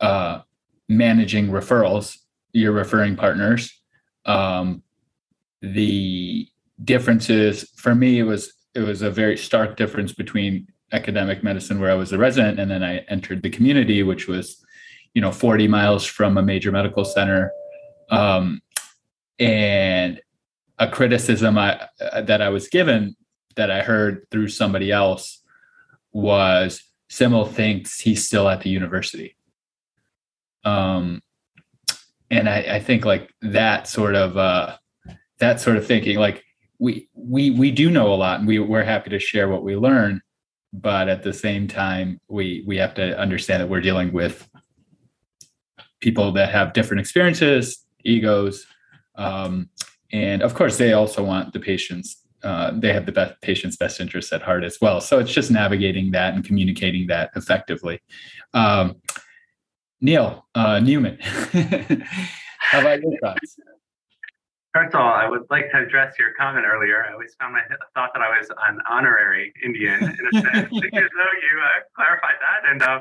uh, 0.00 0.40
managing 0.88 1.48
referrals, 1.48 2.18
your 2.52 2.72
referring 2.72 3.16
partners. 3.16 3.72
Um, 4.24 4.82
the 5.60 6.48
differences 6.84 7.70
for 7.76 7.94
me 7.94 8.18
it 8.18 8.24
was 8.24 8.52
it 8.74 8.80
was 8.80 9.02
a 9.02 9.10
very 9.10 9.36
stark 9.36 9.76
difference 9.76 10.12
between 10.12 10.66
academic 10.92 11.42
medicine 11.42 11.80
where 11.80 11.90
I 11.90 11.94
was 11.94 12.12
a 12.12 12.18
resident 12.18 12.60
and 12.60 12.70
then 12.70 12.82
I 12.82 12.98
entered 13.08 13.42
the 13.42 13.50
community, 13.50 14.02
which 14.02 14.28
was 14.28 14.64
you 15.14 15.20
know 15.20 15.32
40 15.32 15.68
miles 15.68 16.04
from 16.04 16.38
a 16.38 16.42
major 16.42 16.72
medical 16.72 17.04
center. 17.04 17.50
Um, 18.10 18.60
and 19.38 20.20
a 20.78 20.88
criticism 20.88 21.58
I, 21.58 21.88
that 21.98 22.42
I 22.42 22.48
was 22.48 22.68
given 22.68 23.16
that 23.56 23.70
I 23.70 23.82
heard 23.82 24.26
through 24.30 24.48
somebody 24.48 24.90
else 24.90 25.42
was 26.12 26.82
Simul 27.08 27.44
thinks 27.44 28.00
he's 28.00 28.26
still 28.26 28.48
at 28.48 28.62
the 28.62 28.70
university. 28.70 29.36
Um, 30.64 31.22
and 32.30 32.48
I, 32.48 32.76
I 32.76 32.80
think 32.80 33.04
like 33.04 33.30
that 33.42 33.86
sort 33.86 34.14
of 34.14 34.36
uh, 34.36 34.76
that 35.38 35.60
sort 35.60 35.76
of 35.76 35.86
thinking, 35.86 36.18
like 36.18 36.42
we 36.78 37.08
we 37.14 37.50
we 37.50 37.70
do 37.70 37.90
know 37.90 38.12
a 38.12 38.16
lot, 38.16 38.38
and 38.38 38.48
we 38.48 38.58
we're 38.58 38.84
happy 38.84 39.10
to 39.10 39.18
share 39.18 39.48
what 39.48 39.62
we 39.62 39.76
learn, 39.76 40.22
but 40.72 41.08
at 41.08 41.22
the 41.22 41.32
same 41.32 41.68
time, 41.68 42.20
we 42.28 42.64
we 42.66 42.76
have 42.78 42.94
to 42.94 43.18
understand 43.18 43.62
that 43.62 43.68
we're 43.68 43.80
dealing 43.80 44.12
with 44.12 44.48
people 46.00 46.32
that 46.32 46.50
have 46.50 46.72
different 46.72 47.00
experiences, 47.00 47.84
egos, 48.04 48.66
um, 49.16 49.68
and 50.12 50.42
of 50.42 50.54
course, 50.54 50.76
they 50.76 50.92
also 50.92 51.22
want 51.24 51.52
the 51.52 51.60
patients. 51.60 52.18
Uh, 52.42 52.72
they 52.74 52.92
have 52.92 53.06
the 53.06 53.12
best 53.12 53.40
patient's 53.40 53.76
best 53.76 54.00
interests 54.00 54.32
at 54.32 54.42
heart 54.42 54.64
as 54.64 54.78
well. 54.80 55.00
So 55.00 55.20
it's 55.20 55.32
just 55.32 55.50
navigating 55.50 56.10
that 56.10 56.34
and 56.34 56.44
communicating 56.44 57.06
that 57.06 57.30
effectively. 57.36 58.00
Um, 58.52 58.96
Neil 60.00 60.44
uh, 60.54 60.80
Newman, 60.80 61.18
how 61.20 62.80
about 62.80 63.00
your 63.00 63.16
thoughts? 63.20 63.56
First 64.74 64.94
of 64.94 65.00
all, 65.00 65.12
I 65.12 65.28
would 65.28 65.44
like 65.50 65.70
to 65.72 65.84
address 65.84 66.16
your 66.18 66.32
comment 66.32 66.64
earlier. 66.64 67.04
I 67.04 67.12
always 67.12 67.36
found 67.38 67.52
my 67.52 67.60
thought 67.94 68.10
that 68.14 68.22
I 68.22 68.38
was 68.38 68.48
an 68.48 68.80
honorary 68.88 69.52
Indian 69.62 70.00
in 70.00 70.24
a 70.32 70.40
sense, 70.40 70.68
because 70.80 71.10
though 71.12 71.34
you 71.44 71.54
uh, 71.60 71.84
clarified 71.94 72.40
that, 72.40 72.70
and 72.70 72.82
uh, 72.82 73.00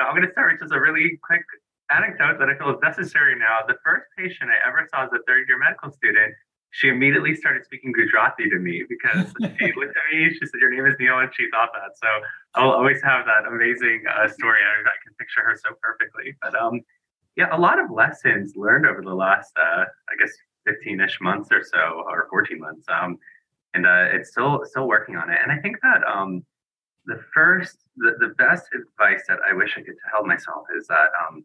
I'm 0.00 0.16
going 0.16 0.26
to 0.26 0.32
start 0.32 0.52
with 0.52 0.60
just 0.66 0.74
a 0.74 0.80
really 0.80 1.18
quick 1.22 1.46
anecdote 1.94 2.38
that 2.38 2.50
I 2.50 2.58
feel 2.58 2.74
is 2.74 2.82
necessary 2.82 3.38
now. 3.38 3.62
The 3.68 3.78
first 3.84 4.06
patient 4.18 4.50
I 4.50 4.58
ever 4.66 4.82
saw 4.90 5.04
as 5.04 5.10
a 5.14 5.22
third 5.30 5.46
year 5.46 5.58
medical 5.58 5.92
student, 5.94 6.34
she 6.70 6.88
immediately 6.88 7.34
started 7.34 7.64
speaking 7.64 7.92
Gujarati 7.92 8.50
to 8.50 8.58
me 8.58 8.82
because 8.88 9.30
she 9.62 9.70
looked 9.78 9.94
at 9.94 10.06
me, 10.10 10.26
she 10.34 10.42
said, 10.42 10.58
Your 10.58 10.74
name 10.74 10.86
is 10.86 10.96
Neil, 10.98 11.22
and 11.22 11.30
she 11.38 11.46
thought 11.54 11.70
that. 11.72 11.94
So 12.02 12.08
I'll 12.54 12.74
always 12.74 13.00
have 13.02 13.26
that 13.26 13.46
amazing 13.46 14.02
uh, 14.10 14.28
story. 14.28 14.58
I, 14.58 14.90
I, 14.90 14.96
can 15.06 15.14
picture 15.18 15.46
her 15.46 15.54
so 15.54 15.70
perfectly. 15.80 16.34
But 16.42 16.58
um, 16.58 16.82
yeah, 17.36 17.54
a 17.54 17.60
lot 17.60 17.78
of 17.78 17.90
lessons 17.90 18.54
learned 18.56 18.86
over 18.86 19.02
the 19.02 19.14
last, 19.14 19.52
uh, 19.56 19.84
I 19.84 20.14
guess, 20.18 20.32
15 20.66 21.00
ish 21.00 21.18
months 21.20 21.48
or 21.50 21.62
so, 21.62 22.02
or 22.06 22.26
14 22.30 22.58
months. 22.58 22.84
Um, 22.88 23.18
and 23.74 23.86
uh, 23.86 24.06
it's 24.12 24.30
still 24.30 24.62
still 24.64 24.88
working 24.88 25.16
on 25.16 25.30
it. 25.30 25.38
And 25.42 25.52
I 25.52 25.58
think 25.58 25.76
that 25.82 26.00
um, 26.06 26.44
the 27.06 27.20
first, 27.32 27.76
the, 27.96 28.14
the 28.18 28.34
best 28.36 28.64
advice 28.74 29.22
that 29.28 29.38
I 29.48 29.54
wish 29.54 29.74
I 29.76 29.82
could 29.82 29.96
tell 30.10 30.24
myself 30.24 30.64
is 30.76 30.86
that 30.88 31.10
um, 31.26 31.44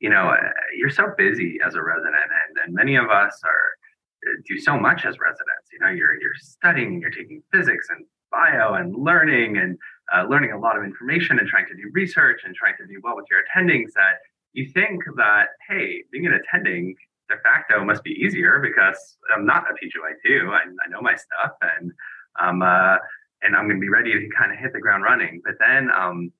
you 0.00 0.10
know, 0.10 0.28
uh, 0.28 0.50
you're 0.76 0.90
so 0.90 1.12
busy 1.16 1.58
as 1.66 1.74
a 1.74 1.82
resident, 1.82 2.14
and, 2.14 2.58
and 2.64 2.74
many 2.74 2.96
of 2.96 3.08
us 3.08 3.40
are 3.44 4.30
uh, 4.30 4.36
do 4.46 4.58
so 4.58 4.78
much 4.78 5.04
as 5.06 5.18
residents. 5.18 5.68
You 5.72 5.78
know, 5.80 5.88
you're 5.88 6.20
you're 6.20 6.34
studying, 6.38 7.00
you're 7.00 7.10
taking 7.10 7.42
physics 7.52 7.88
and 7.90 8.04
bio 8.30 8.74
and 8.74 8.94
learning 8.94 9.56
and 9.56 9.78
uh, 10.14 10.24
learning 10.28 10.52
a 10.52 10.58
lot 10.58 10.76
of 10.76 10.84
information 10.84 11.38
and 11.38 11.48
trying 11.48 11.66
to 11.66 11.74
do 11.74 11.90
research 11.92 12.42
and 12.44 12.54
trying 12.54 12.74
to 12.78 12.86
do 12.86 13.00
well 13.02 13.16
with 13.16 13.26
your 13.30 13.40
attendings. 13.40 13.92
That 13.94 14.18
you 14.52 14.68
think 14.72 15.02
that 15.16 15.48
hey, 15.68 16.04
being 16.12 16.26
an 16.26 16.34
attending 16.34 16.94
de 17.28 17.36
facto 17.42 17.84
must 17.84 18.02
be 18.02 18.12
easier 18.12 18.60
because 18.60 19.16
I'm 19.34 19.46
not 19.46 19.64
a 19.70 19.74
PGY2. 19.74 20.48
I, 20.50 20.62
I 20.62 20.88
know 20.90 21.00
my 21.00 21.14
stuff 21.14 21.52
and 21.60 21.92
um 22.40 22.62
uh, 22.62 22.96
and 23.42 23.54
I'm 23.54 23.64
going 23.64 23.76
to 23.76 23.80
be 23.80 23.90
ready 23.90 24.12
to 24.12 24.28
kind 24.36 24.52
of 24.52 24.58
hit 24.58 24.72
the 24.72 24.80
ground 24.80 25.04
running. 25.04 25.42
But 25.44 25.54
then 25.60 25.90
um, 25.90 26.32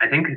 I 0.00 0.08
think 0.08 0.28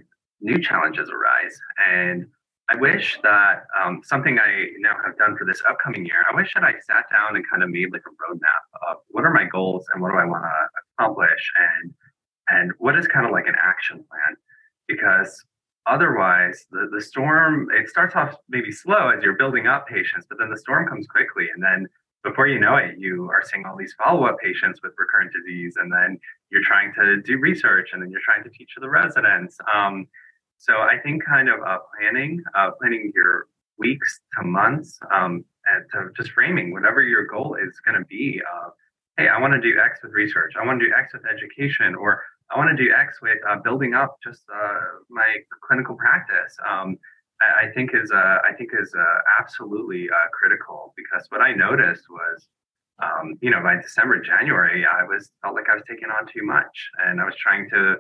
new 0.42 0.60
challenges 0.60 1.10
arise 1.10 1.60
and 1.88 2.26
I 2.68 2.76
wish 2.78 3.20
that 3.22 3.66
um, 3.80 4.02
something 4.04 4.40
I 4.40 4.68
now 4.80 4.96
have 5.06 5.18
done 5.18 5.38
for 5.38 5.46
this 5.46 5.62
upcoming 5.70 6.04
year, 6.04 6.26
I 6.32 6.36
wish 6.36 6.52
that 6.56 6.64
I 6.64 6.74
sat 6.88 7.06
down 7.12 7.36
and 7.36 7.46
kind 7.48 7.62
of 7.62 7.70
made 7.70 7.94
like 7.94 8.02
a 8.08 8.34
roadmap 8.34 8.90
of 8.90 8.98
what 9.10 9.24
are 9.24 9.34
my 9.34 9.46
goals 9.46 9.86
and 9.94 10.02
what 10.02 10.12
do 10.12 10.18
I 10.18 10.26
want 10.26 10.44
to 10.44 10.80
accomplish 10.98 11.52
and 11.58 11.94
and 12.50 12.72
what 12.78 12.98
is 12.98 13.08
kind 13.08 13.26
of 13.26 13.32
like 13.32 13.48
an 13.48 13.56
action 13.62 13.98
plan 13.98 14.38
because 14.88 15.44
otherwise 15.88 16.66
the, 16.72 16.90
the 16.92 17.02
storm 17.02 17.70
it 17.72 17.90
starts 17.90 18.16
off 18.16 18.36
maybe 18.50 18.72
slow 18.72 19.10
as 19.10 19.24
you're 19.24 19.38
building 19.38 19.68
up 19.68 19.88
patients 19.88 20.26
but 20.28 20.38
then 20.38 20.50
the 20.50 20.58
storm 20.58 20.88
comes 20.88 21.08
quickly. 21.08 21.48
And 21.54 21.64
then 21.64 21.88
before 22.24 22.48
you 22.48 22.60
know 22.60 22.76
it 22.78 22.96
you 22.98 23.30
are 23.30 23.44
seeing 23.44 23.66
all 23.66 23.78
these 23.78 23.96
follow-up 24.04 24.38
patients 24.44 24.80
with 24.84 24.94
recurrent 24.98 25.32
disease 25.34 25.76
and 25.78 25.92
then 25.92 26.20
you're 26.52 26.64
trying 26.64 26.94
to 26.96 27.22
do 27.22 27.38
research 27.40 27.90
and 27.94 28.02
then 28.02 28.10
you're 28.10 28.26
trying 28.26 28.44
to 28.44 28.50
teach 28.50 28.72
the 28.80 28.90
residents. 28.90 29.58
Um, 29.74 30.08
so 30.58 30.74
i 30.78 30.98
think 31.04 31.24
kind 31.24 31.50
of 31.50 31.60
uh, 31.62 31.80
planning 31.98 32.42
uh, 32.58 32.72
planning 32.80 33.12
your 33.14 33.48
weeks 33.78 34.22
to 34.38 34.44
months 34.46 34.98
um, 35.14 35.44
and 35.68 35.86
to 35.92 36.10
just 36.16 36.32
framing 36.32 36.72
whatever 36.72 37.02
your 37.02 37.26
goal 37.26 37.58
is 37.62 37.80
going 37.86 37.98
to 37.98 38.06
be 38.06 38.42
uh, 38.54 38.70
hey 39.18 39.28
i 39.28 39.40
want 39.40 39.54
to 39.54 39.62
do 39.62 39.78
x 39.80 40.00
with 40.04 40.12
research. 40.14 40.54
I 40.60 40.66
want 40.66 40.80
to 40.80 40.88
do 40.88 40.94
x 40.98 41.14
with 41.14 41.24
education 41.26 41.96
or 41.96 42.24
I 42.52 42.58
want 42.58 42.76
to 42.76 42.84
do 42.84 42.92
X 42.94 43.22
with 43.22 43.38
uh, 43.50 43.58
building 43.64 43.94
up 43.94 44.18
just 44.24 44.44
uh, 44.54 44.80
my 45.10 45.38
clinical 45.68 45.96
practice. 45.96 46.56
Um, 46.70 46.98
I, 47.42 47.68
I, 47.68 47.72
think 47.74 47.92
is 47.94 48.12
uh, 48.12 48.38
I 48.48 48.54
think 48.58 48.70
is 48.80 48.94
uh, 48.98 49.04
absolutely 49.40 50.10
uh, 50.10 50.30
critical 50.32 50.94
because 50.96 51.26
what 51.30 51.42
I 51.42 51.54
noticed 51.54 52.04
was, 52.10 52.48
um, 53.02 53.36
you 53.42 53.50
know, 53.50 53.62
by 53.62 53.82
December, 53.82 54.22
January, 54.22 54.86
I 54.86 55.04
was 55.04 55.32
felt 55.42 55.56
like 55.56 55.70
I 55.70 55.76
was 55.76 55.84
taking 55.90 56.10
on 56.10 56.28
too 56.28 56.44
much, 56.44 56.90
and 57.06 57.20
I 57.20 57.26
was 57.26 57.36
trying 57.36 57.70
to 57.72 57.96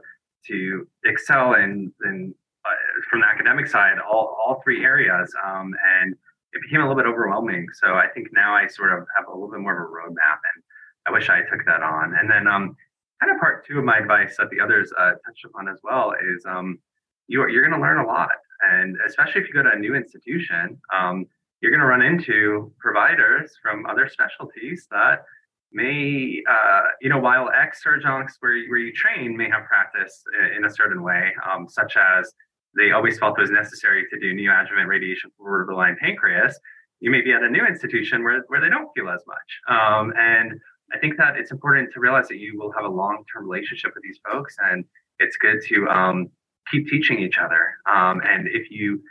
to 0.48 0.88
excel 1.06 1.56
in 1.56 1.92
in 2.06 2.34
uh, 2.66 2.70
from 3.10 3.22
the 3.22 3.28
academic 3.28 3.68
side 3.68 3.98
all 4.00 4.38
all 4.40 4.62
three 4.64 4.86
areas, 4.86 5.34
um, 5.44 5.74
and 6.02 6.14
it 6.54 6.62
became 6.62 6.82
a 6.82 6.88
little 6.88 7.02
bit 7.02 7.10
overwhelming. 7.10 7.68
So 7.74 7.96
I 7.96 8.08
think 8.14 8.28
now 8.32 8.56
I 8.56 8.68
sort 8.68 8.94
of 8.94 9.06
have 9.18 9.28
a 9.28 9.32
little 9.32 9.52
bit 9.52 9.60
more 9.60 9.74
of 9.74 9.90
a 9.90 9.92
roadmap, 9.92 10.40
and 10.54 10.64
I 11.08 11.12
wish 11.12 11.30
I 11.30 11.42
took 11.42 11.66
that 11.66 11.84
on. 11.84 12.16
And 12.18 12.30
then 12.30 12.48
um, 12.48 12.78
kind 13.22 13.34
of 13.34 13.40
part 13.40 13.66
two 13.66 13.80
of 13.80 13.86
my 13.86 13.98
advice 13.98 14.36
that 14.38 14.50
the 14.50 14.60
others 14.60 14.92
uh, 14.98 15.12
touched 15.26 15.46
upon 15.46 15.68
as 15.68 15.80
well 15.84 16.14
is 16.36 16.46
um, 16.46 16.80
you 17.28 17.42
are, 17.42 17.50
you're 17.50 17.68
going 17.68 17.80
to 17.80 17.82
learn 17.82 18.00
a 18.00 18.08
lot. 18.08 18.30
And 18.72 18.98
especially 19.08 19.42
if 19.42 19.48
you 19.48 19.54
go 19.54 19.64
to 19.64 19.72
a 19.72 19.80
new 19.80 19.96
institution, 19.96 20.80
um, 20.96 21.26
you're 21.62 21.72
going 21.72 21.82
to 21.82 21.88
run 21.88 22.02
into 22.02 22.74
providers 22.80 23.54
from 23.62 23.86
other 23.86 24.10
specialties 24.10 24.88
that 24.92 25.24
may, 25.72 26.42
uh, 26.50 26.82
you 27.02 27.10
know, 27.10 27.20
while 27.20 27.50
ex 27.50 27.84
surgeons 27.84 28.38
where, 28.40 28.58
where 28.68 28.80
you 28.80 28.94
train 28.94 29.36
may 29.36 29.50
have 29.50 29.66
practice 29.66 30.24
in 30.56 30.66
a 30.66 30.70
certain 30.70 31.04
way, 31.04 31.32
um, 31.50 31.68
such 31.68 31.96
as 31.98 32.34
they 32.78 32.92
always 32.92 33.18
felt 33.18 33.38
it 33.38 33.42
was 33.42 33.52
necessary 33.52 34.06
to 34.12 34.20
do 34.20 34.34
neoadjuvant 34.34 34.88
radiation 34.88 35.32
for 35.38 35.44
borderline 35.44 35.98
pancreas, 36.00 36.60
you 37.00 37.12
may 37.12 37.22
be 37.22 37.34
at 37.34 37.44
a 37.44 37.50
new 37.50 37.66
institution 37.66 38.24
where, 38.24 38.44
where 38.48 38.62
they 38.62 38.70
don't 38.70 38.90
feel 38.96 39.10
as 39.10 39.22
much. 39.28 39.60
Um, 39.68 40.14
and 40.18 40.60
I 40.94 41.00
think 41.00 41.18
that 41.18 41.36
it's 41.38 41.52
important 41.52 41.92
to 41.94 42.00
realize 42.00 42.28
that 42.28 42.38
you 42.38 42.58
will 42.58 42.72
have 42.72 42.86
a 42.86 42.90
long 42.90 43.24
term 43.34 43.50
relationship 43.50 43.92
with 43.96 44.04
these 44.04 44.20
folks, 44.30 44.56
and 44.72 44.86
it's 45.20 45.38
good 45.38 45.62
to 45.68 45.88
um, 45.88 46.30
keep 46.72 46.88
teaching 46.88 47.20
each 47.20 47.38
other. 47.38 47.76
Um, 47.92 48.22
and 48.24 48.48
if 48.48 48.70
you 48.70 49.02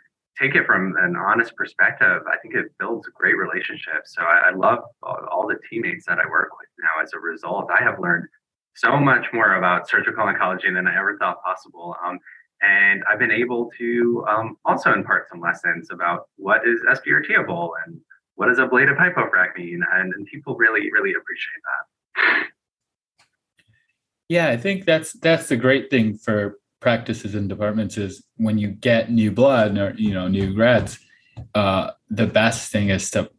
take 0.40 0.54
it 0.54 0.66
from 0.66 0.94
an 0.98 1.16
honest 1.16 1.54
perspective, 1.56 2.22
I 2.26 2.36
think 2.38 2.54
it 2.54 2.66
builds 2.78 3.08
great 3.14 3.36
relationships. 3.36 4.14
So 4.14 4.22
I, 4.22 4.50
I 4.50 4.54
love 4.54 4.80
all, 5.02 5.18
all, 5.30 5.46
the 5.46 5.56
teammates 5.70 6.06
that 6.06 6.18
I 6.18 6.28
work 6.28 6.50
with 6.58 6.68
now. 6.80 7.02
As 7.02 7.12
a 7.12 7.18
result, 7.18 7.70
I 7.70 7.82
have 7.82 8.00
learned 8.00 8.26
so 8.74 8.96
much 8.96 9.26
more 9.32 9.54
about 9.54 9.88
surgical 9.88 10.24
oncology 10.24 10.74
than 10.74 10.88
I 10.88 10.98
ever 10.98 11.16
thought 11.18 11.42
possible. 11.44 11.94
Um, 12.04 12.18
and 12.62 13.04
I've 13.10 13.18
been 13.18 13.30
able 13.30 13.70
to 13.78 14.24
um, 14.28 14.56
also 14.64 14.92
impart 14.92 15.28
some 15.28 15.40
lessons 15.40 15.88
about 15.92 16.28
what 16.36 16.62
is 16.66 16.80
SBRTable 16.88 17.70
and 17.86 18.00
what 18.36 18.48
does 18.48 18.58
ablative 18.58 18.96
hypofrac 18.96 19.56
mean? 19.56 19.80
And, 19.94 20.12
and 20.14 20.26
people 20.26 20.56
really, 20.56 20.90
really 20.92 21.12
appreciate 21.12 21.62
that. 21.64 22.46
Yeah, 24.28 24.48
I 24.48 24.56
think 24.56 24.84
that's 24.86 25.12
that's 25.12 25.48
the 25.48 25.56
great 25.56 25.90
thing 25.90 26.16
for 26.16 26.58
practices 26.80 27.34
and 27.34 27.48
departments 27.48 27.96
is 27.96 28.24
when 28.36 28.58
you 28.58 28.68
get 28.68 29.10
new 29.10 29.30
blood 29.30 29.76
or 29.78 29.94
you 29.96 30.12
know 30.12 30.28
new 30.28 30.54
grads, 30.54 30.98
uh, 31.54 31.90
the 32.10 32.26
best 32.26 32.72
thing 32.72 32.88
is 32.88 33.10
to 33.10 33.30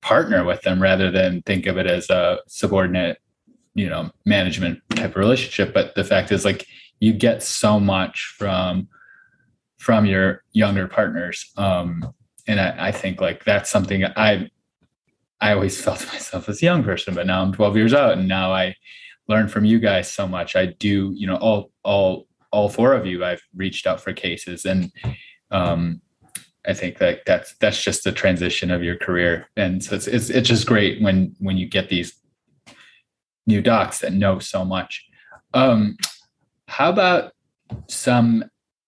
partner 0.00 0.44
with 0.44 0.62
them 0.62 0.80
rather 0.80 1.10
than 1.10 1.42
think 1.42 1.66
of 1.66 1.76
it 1.76 1.86
as 1.86 2.08
a 2.10 2.38
subordinate, 2.46 3.18
you 3.74 3.88
know, 3.88 4.10
management 4.24 4.80
type 4.90 5.10
of 5.10 5.16
relationship. 5.16 5.74
But 5.74 5.94
the 5.94 6.04
fact 6.04 6.30
is, 6.30 6.44
like, 6.44 6.66
you 7.00 7.12
get 7.12 7.42
so 7.42 7.80
much 7.80 8.34
from 8.38 8.88
from 9.78 10.06
your 10.06 10.42
younger 10.52 10.88
partners 10.88 11.52
um, 11.56 12.12
and 12.48 12.60
I, 12.60 12.88
I 12.88 12.92
think 12.92 13.20
like 13.20 13.44
that's 13.44 13.70
something 13.70 14.04
I 14.04 14.50
I 15.40 15.52
always 15.52 15.80
felt 15.84 16.04
myself 16.08 16.48
as 16.48 16.60
a 16.62 16.64
young 16.64 16.82
person, 16.82 17.14
but 17.14 17.26
now 17.26 17.42
I'm 17.42 17.52
12 17.52 17.76
years 17.76 17.94
out, 17.94 18.18
and 18.18 18.26
now 18.26 18.52
I 18.52 18.74
learn 19.28 19.46
from 19.46 19.64
you 19.64 19.78
guys 19.78 20.10
so 20.10 20.26
much. 20.26 20.56
I 20.56 20.66
do, 20.66 21.12
you 21.14 21.26
know, 21.26 21.36
all 21.36 21.70
all 21.84 22.26
all 22.50 22.68
four 22.70 22.94
of 22.94 23.06
you, 23.06 23.24
I've 23.24 23.42
reached 23.54 23.86
out 23.86 24.00
for 24.00 24.12
cases, 24.12 24.64
and 24.64 24.90
um, 25.50 26.00
I 26.66 26.74
think 26.74 26.98
that 26.98 27.20
that's 27.26 27.54
that's 27.58 27.82
just 27.82 28.04
the 28.04 28.12
transition 28.12 28.70
of 28.70 28.82
your 28.82 28.96
career, 28.96 29.48
and 29.56 29.84
so 29.84 29.94
it's 29.94 30.06
it's 30.06 30.30
it's 30.30 30.48
just 30.48 30.66
great 30.66 31.02
when 31.02 31.36
when 31.38 31.58
you 31.58 31.68
get 31.68 31.88
these 31.88 32.14
new 33.46 33.60
docs 33.62 34.00
that 34.00 34.12
know 34.12 34.38
so 34.38 34.64
much. 34.64 35.04
Um, 35.54 35.96
how 36.66 36.90
about 36.90 37.32
some 37.88 38.44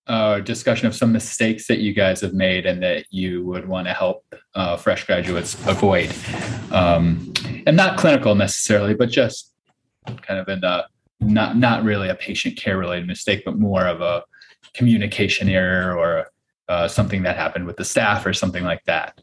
uh, 0.06 0.40
discussion 0.40 0.86
of 0.86 0.94
some 0.94 1.12
mistakes 1.12 1.66
that 1.66 1.78
you 1.78 1.92
guys 1.92 2.20
have 2.20 2.34
made 2.34 2.66
and 2.66 2.82
that 2.82 3.06
you 3.10 3.44
would 3.44 3.68
want 3.68 3.86
to 3.86 3.92
help 3.92 4.24
uh, 4.54 4.76
fresh 4.76 5.04
graduates 5.04 5.54
avoid. 5.66 6.12
Um, 6.72 7.32
and 7.66 7.76
not 7.76 7.98
clinical 7.98 8.34
necessarily, 8.34 8.94
but 8.94 9.08
just 9.08 9.52
kind 10.06 10.40
of 10.40 10.48
in 10.48 10.60
the 10.60 10.86
not 11.20 11.56
not 11.56 11.84
really 11.84 12.08
a 12.08 12.14
patient 12.14 12.56
care 12.56 12.78
related 12.78 13.06
mistake, 13.06 13.42
but 13.44 13.58
more 13.58 13.86
of 13.86 14.00
a 14.00 14.24
communication 14.74 15.48
error 15.48 15.96
or 15.96 16.30
uh, 16.68 16.88
something 16.88 17.22
that 17.22 17.36
happened 17.36 17.66
with 17.66 17.76
the 17.76 17.84
staff 17.84 18.24
or 18.24 18.32
something 18.32 18.64
like 18.64 18.84
that. 18.84 19.20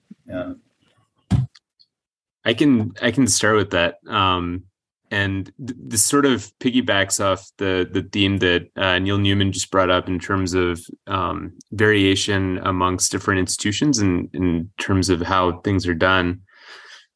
I 2.46 2.54
can 2.54 2.94
I 3.02 3.12
can 3.12 3.28
start 3.28 3.58
with 3.58 3.72
that. 3.72 3.98
Um, 4.08 4.67
and 5.12 5.52
th- 5.66 5.78
this 5.80 6.04
sort 6.04 6.26
of 6.26 6.52
piggybacks 6.60 7.24
off 7.24 7.50
the 7.58 7.88
the 7.92 8.04
theme 8.04 8.38
that 8.40 8.70
uh, 8.76 9.00
Neil 9.00 9.18
Newman 9.18 9.52
just 9.52 9.72
brought 9.72 9.90
up 9.90 10.08
in 10.08 10.20
terms 10.20 10.54
of 10.54 10.80
um, 11.08 11.54
variation 11.72 12.60
amongst 12.64 13.12
different 13.12 13.40
institutions 13.40 14.00
and 14.00 14.30
in 14.34 14.72
terms 14.80 15.10
of 15.10 15.22
how 15.22 15.60
things 15.62 15.88
are 15.88 15.94
done. 15.94 16.42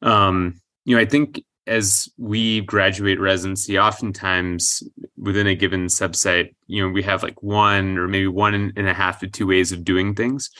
Um, 0.00 0.60
you 0.84 0.96
know, 0.96 1.02
I 1.02 1.06
think 1.06 1.42
as 1.66 2.08
we 2.18 2.60
graduate 2.62 3.20
residency, 3.20 3.78
oftentimes 3.78 4.82
within 5.16 5.46
a 5.46 5.54
given 5.54 5.86
subsite, 5.86 6.54
you 6.66 6.82
know, 6.82 6.92
we 6.92 7.02
have 7.02 7.22
like 7.22 7.40
one 7.42 7.98
or 7.98 8.08
maybe 8.08 8.26
one 8.26 8.54
and 8.54 8.88
a 8.88 8.94
half 8.94 9.20
to 9.20 9.28
two 9.28 9.46
ways 9.46 9.70
of 9.70 9.84
doing 9.84 10.14
things. 10.14 10.50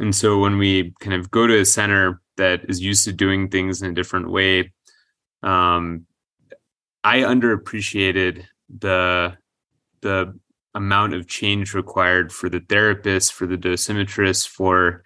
And 0.00 0.14
so 0.14 0.38
when 0.38 0.58
we 0.58 0.92
kind 1.00 1.14
of 1.14 1.30
go 1.30 1.46
to 1.46 1.60
a 1.60 1.64
center 1.64 2.20
that 2.36 2.68
is 2.68 2.80
used 2.80 3.04
to 3.04 3.12
doing 3.12 3.48
things 3.48 3.82
in 3.82 3.90
a 3.90 3.94
different 3.94 4.30
way, 4.30 4.72
um, 5.42 6.06
I 7.04 7.18
underappreciated 7.18 8.44
the 8.68 9.36
the 10.00 10.38
amount 10.74 11.14
of 11.14 11.26
change 11.26 11.74
required 11.74 12.32
for 12.32 12.48
the 12.48 12.60
therapist, 12.60 13.32
for 13.32 13.46
the 13.46 13.56
dosimetrist, 13.56 14.48
for 14.48 15.02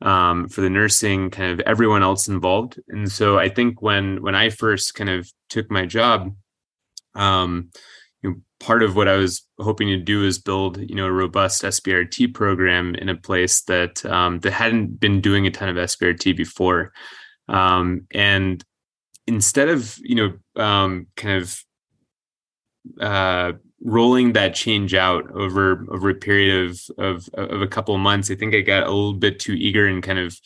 um, 0.00 0.48
for 0.48 0.60
the 0.60 0.70
nursing, 0.70 1.30
kind 1.30 1.52
of 1.52 1.60
everyone 1.60 2.02
else 2.02 2.28
involved. 2.28 2.80
And 2.88 3.10
so 3.10 3.38
I 3.38 3.48
think 3.48 3.80
when 3.82 4.22
when 4.22 4.34
I 4.34 4.50
first 4.50 4.94
kind 4.94 5.10
of 5.10 5.30
took 5.48 5.70
my 5.70 5.86
job, 5.86 6.34
um, 7.14 7.70
you 8.22 8.30
know, 8.30 8.36
part 8.60 8.82
of 8.82 8.96
what 8.96 9.08
I 9.08 9.16
was 9.16 9.46
hoping 9.58 9.88
to 9.88 9.98
do 9.98 10.24
is 10.24 10.38
build, 10.38 10.78
you 10.78 10.94
know, 10.94 11.06
a 11.06 11.12
robust 11.12 11.62
SBRT 11.62 12.34
program 12.34 12.94
in 12.94 13.08
a 13.08 13.16
place 13.16 13.62
that 13.62 14.04
um, 14.06 14.40
that 14.40 14.52
hadn't 14.52 14.98
been 15.00 15.20
doing 15.20 15.46
a 15.46 15.50
ton 15.50 15.68
of 15.68 15.76
SBRT 15.76 16.36
before. 16.36 16.92
Um, 17.48 18.06
and 18.12 18.64
instead 19.26 19.68
of 19.68 19.98
you 20.02 20.14
know 20.14 20.62
um, 20.62 21.06
kind 21.16 21.42
of 21.42 21.64
uh, 23.00 23.52
rolling 23.82 24.32
that 24.32 24.54
change 24.54 24.94
out 24.94 25.30
over 25.32 25.86
over 25.90 26.10
a 26.10 26.14
period 26.14 26.70
of, 26.70 26.80
of 26.98 27.28
of 27.34 27.62
a 27.62 27.66
couple 27.66 27.94
of 27.94 28.00
months, 28.00 28.30
I 28.30 28.34
think 28.34 28.54
I 28.54 28.60
got 28.60 28.84
a 28.84 28.90
little 28.90 29.14
bit 29.14 29.38
too 29.38 29.54
eager 29.54 29.86
and 29.86 30.02
kind 30.02 30.18
of 30.18 30.38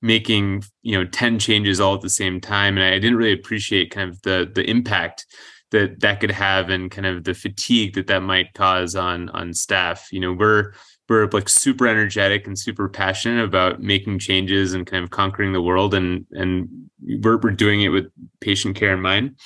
making 0.00 0.62
you 0.82 0.96
know 0.96 1.04
10 1.04 1.40
changes 1.40 1.80
all 1.80 1.94
at 1.94 2.02
the 2.02 2.08
same 2.08 2.40
time 2.40 2.78
and 2.78 2.86
i 2.86 3.00
didn't 3.00 3.16
really 3.16 3.32
appreciate 3.32 3.90
kind 3.90 4.08
of 4.08 4.22
the 4.22 4.48
the 4.54 4.62
impact 4.70 5.26
that 5.70 6.00
that 6.00 6.20
could 6.20 6.30
have 6.30 6.70
and 6.70 6.90
kind 6.90 7.06
of 7.06 7.24
the 7.24 7.34
fatigue 7.34 7.94
that 7.94 8.06
that 8.06 8.22
might 8.22 8.54
cause 8.54 8.94
on 8.94 9.28
on 9.30 9.52
staff. 9.52 10.08
You 10.12 10.20
know 10.20 10.32
we're 10.32 10.72
we're 11.08 11.28
like 11.28 11.48
super 11.48 11.86
energetic 11.86 12.46
and 12.46 12.58
super 12.58 12.88
passionate 12.88 13.42
about 13.42 13.80
making 13.80 14.18
changes 14.18 14.74
and 14.74 14.86
kind 14.86 15.02
of 15.02 15.10
conquering 15.10 15.52
the 15.52 15.62
world 15.62 15.94
and 15.94 16.26
and 16.32 16.68
we're, 17.22 17.38
we're 17.38 17.50
doing 17.50 17.82
it 17.82 17.88
with 17.88 18.10
patient 18.40 18.76
care 18.76 18.92
in 18.92 19.00
mind. 19.00 19.36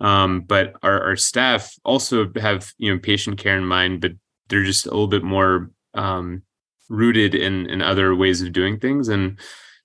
Um, 0.00 0.42
but 0.42 0.74
our, 0.82 1.02
our 1.02 1.16
staff 1.16 1.74
also 1.84 2.30
have 2.36 2.72
you 2.78 2.92
know 2.92 3.00
patient 3.00 3.38
care 3.38 3.56
in 3.56 3.66
mind 3.66 4.00
but 4.00 4.12
they're 4.48 4.64
just 4.64 4.86
a 4.86 4.90
little 4.90 5.08
bit 5.08 5.22
more 5.22 5.70
um, 5.94 6.42
rooted 6.88 7.34
in 7.34 7.66
in 7.66 7.82
other 7.82 8.14
ways 8.14 8.42
of 8.42 8.52
doing 8.52 8.78
things. 8.78 9.08
And 9.08 9.38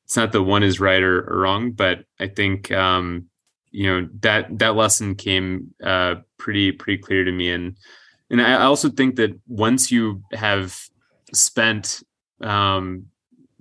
it's 0.03 0.15
not 0.15 0.31
that 0.31 0.43
one 0.43 0.63
is 0.63 0.79
right 0.79 1.01
or, 1.01 1.21
or 1.21 1.39
wrong 1.39 1.71
but 1.71 2.05
i 2.19 2.27
think 2.27 2.71
um, 2.71 3.25
you 3.71 3.87
know 3.87 4.07
that 4.21 4.59
that 4.59 4.75
lesson 4.75 5.15
came 5.15 5.73
uh, 5.83 6.15
pretty 6.37 6.71
pretty 6.71 7.01
clear 7.01 7.23
to 7.23 7.31
me. 7.31 7.49
And 7.49 7.77
and 8.29 8.41
i 8.41 8.63
also 8.63 8.89
think 8.89 9.15
that 9.15 9.39
once 9.47 9.91
you 9.91 10.21
have 10.33 10.79
spent 11.35 12.03
um, 12.41 13.05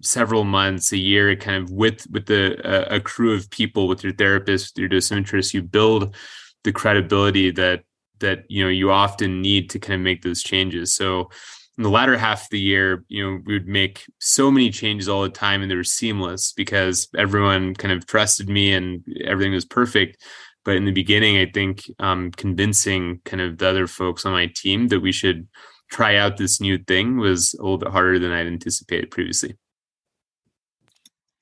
several 0.00 0.45
months, 0.45 0.93
a 0.93 0.99
year, 0.99 1.35
kind 1.37 1.62
of 1.62 1.71
with 1.71 2.07
with 2.11 2.26
the 2.26 2.61
uh, 2.64 2.97
a 2.97 3.00
crew 3.00 3.35
of 3.35 3.50
people, 3.50 3.88
with 3.88 4.02
your 4.02 4.12
therapist, 4.12 4.76
with 4.76 4.81
your 4.81 4.88
dosimetrist, 4.88 5.54
you 5.54 5.62
build 5.62 6.14
the 6.62 6.73
credibility 6.73 7.50
that 7.52 7.85
that 8.21 8.45
you 8.49 8.62
know 8.64 8.71
you 8.71 8.90
often 8.90 9.40
need 9.40 9.71
to 9.71 9.78
kind 9.78 9.95
of 9.95 10.00
make 10.00 10.23
those 10.23 10.43
changes. 10.43 10.95
So 10.95 11.31
in 11.76 11.83
the 11.83 11.90
latter 11.90 12.16
half 12.16 12.45
of 12.45 12.50
the 12.50 12.61
year, 12.61 13.04
you 13.09 13.25
know, 13.25 13.40
we 13.45 13.54
would 13.54 13.66
make 13.66 14.04
so 14.21 14.50
many 14.50 14.71
changes 14.71 15.09
all 15.09 15.23
the 15.23 15.28
time 15.28 15.61
and 15.61 15.71
they 15.71 15.75
were 15.75 15.83
seamless 15.83 16.52
because 16.52 17.09
everyone 17.16 17.75
kind 17.75 17.93
of 17.93 18.07
trusted 18.07 18.49
me 18.49 18.73
and 18.73 19.04
everything 19.25 19.52
was 19.52 19.64
perfect. 19.64 20.23
But 20.64 20.76
in 20.76 20.85
the 20.85 20.93
beginning, 20.93 21.37
I 21.37 21.50
think 21.52 21.90
um, 21.99 22.31
convincing 22.31 23.21
kind 23.25 23.40
of 23.40 23.59
the 23.59 23.69
other 23.69 23.87
folks 23.87 24.25
on 24.25 24.33
my 24.33 24.47
team 24.47 24.88
that 24.88 25.00
we 25.00 25.11
should 25.11 25.49
try 25.91 26.17
out 26.17 26.37
this 26.37 26.61
new 26.61 26.79
thing 26.79 27.19
was 27.19 27.55
a 27.55 27.62
little 27.62 27.79
bit 27.79 27.91
harder 27.91 28.19
than 28.19 28.33
I'd 28.33 28.47
anticipated 28.47 29.11
previously. 29.11 29.57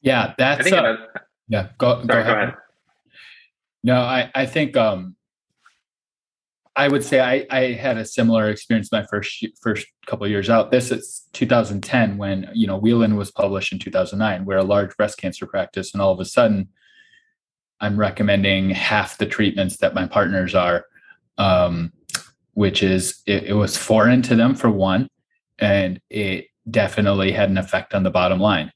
Yeah, 0.00 0.34
that's 0.36 0.70
uh, 0.70 0.96
yeah. 1.48 1.68
Go, 1.78 1.94
sorry, 1.94 2.06
go, 2.06 2.14
ahead. 2.14 2.26
go 2.26 2.32
ahead. 2.32 2.54
No, 3.84 4.00
I 4.00 4.30
I 4.34 4.46
think 4.46 4.76
um, 4.76 5.16
I 6.74 6.88
would 6.88 7.04
say 7.04 7.20
I 7.20 7.46
I 7.50 7.72
had 7.72 7.98
a 7.98 8.04
similar 8.04 8.48
experience 8.48 8.90
my 8.90 9.04
first 9.04 9.46
first 9.60 9.86
couple 10.06 10.26
years 10.26 10.50
out. 10.50 10.70
This 10.70 10.90
is 10.90 11.28
2010 11.34 12.18
when 12.18 12.50
you 12.54 12.66
know 12.66 12.78
Whelan 12.78 13.16
was 13.16 13.30
published 13.30 13.72
in 13.72 13.78
2009. 13.78 14.44
We're 14.44 14.58
a 14.58 14.64
large 14.64 14.96
breast 14.96 15.18
cancer 15.18 15.46
practice, 15.46 15.92
and 15.92 16.02
all 16.02 16.12
of 16.12 16.20
a 16.20 16.24
sudden, 16.24 16.68
I'm 17.80 17.98
recommending 17.98 18.70
half 18.70 19.18
the 19.18 19.26
treatments 19.26 19.76
that 19.78 19.94
my 19.94 20.06
partners 20.06 20.54
are. 20.54 20.86
Um, 21.38 21.92
which 22.54 22.82
is 22.82 23.22
it, 23.26 23.44
it 23.44 23.54
was 23.54 23.76
foreign 23.76 24.22
to 24.22 24.36
them 24.36 24.54
for 24.54 24.70
one, 24.70 25.08
and 25.58 26.00
it 26.10 26.46
definitely 26.70 27.32
had 27.32 27.50
an 27.50 27.58
effect 27.58 27.94
on 27.94 28.02
the 28.02 28.10
bottom 28.10 28.38
line. 28.38 28.70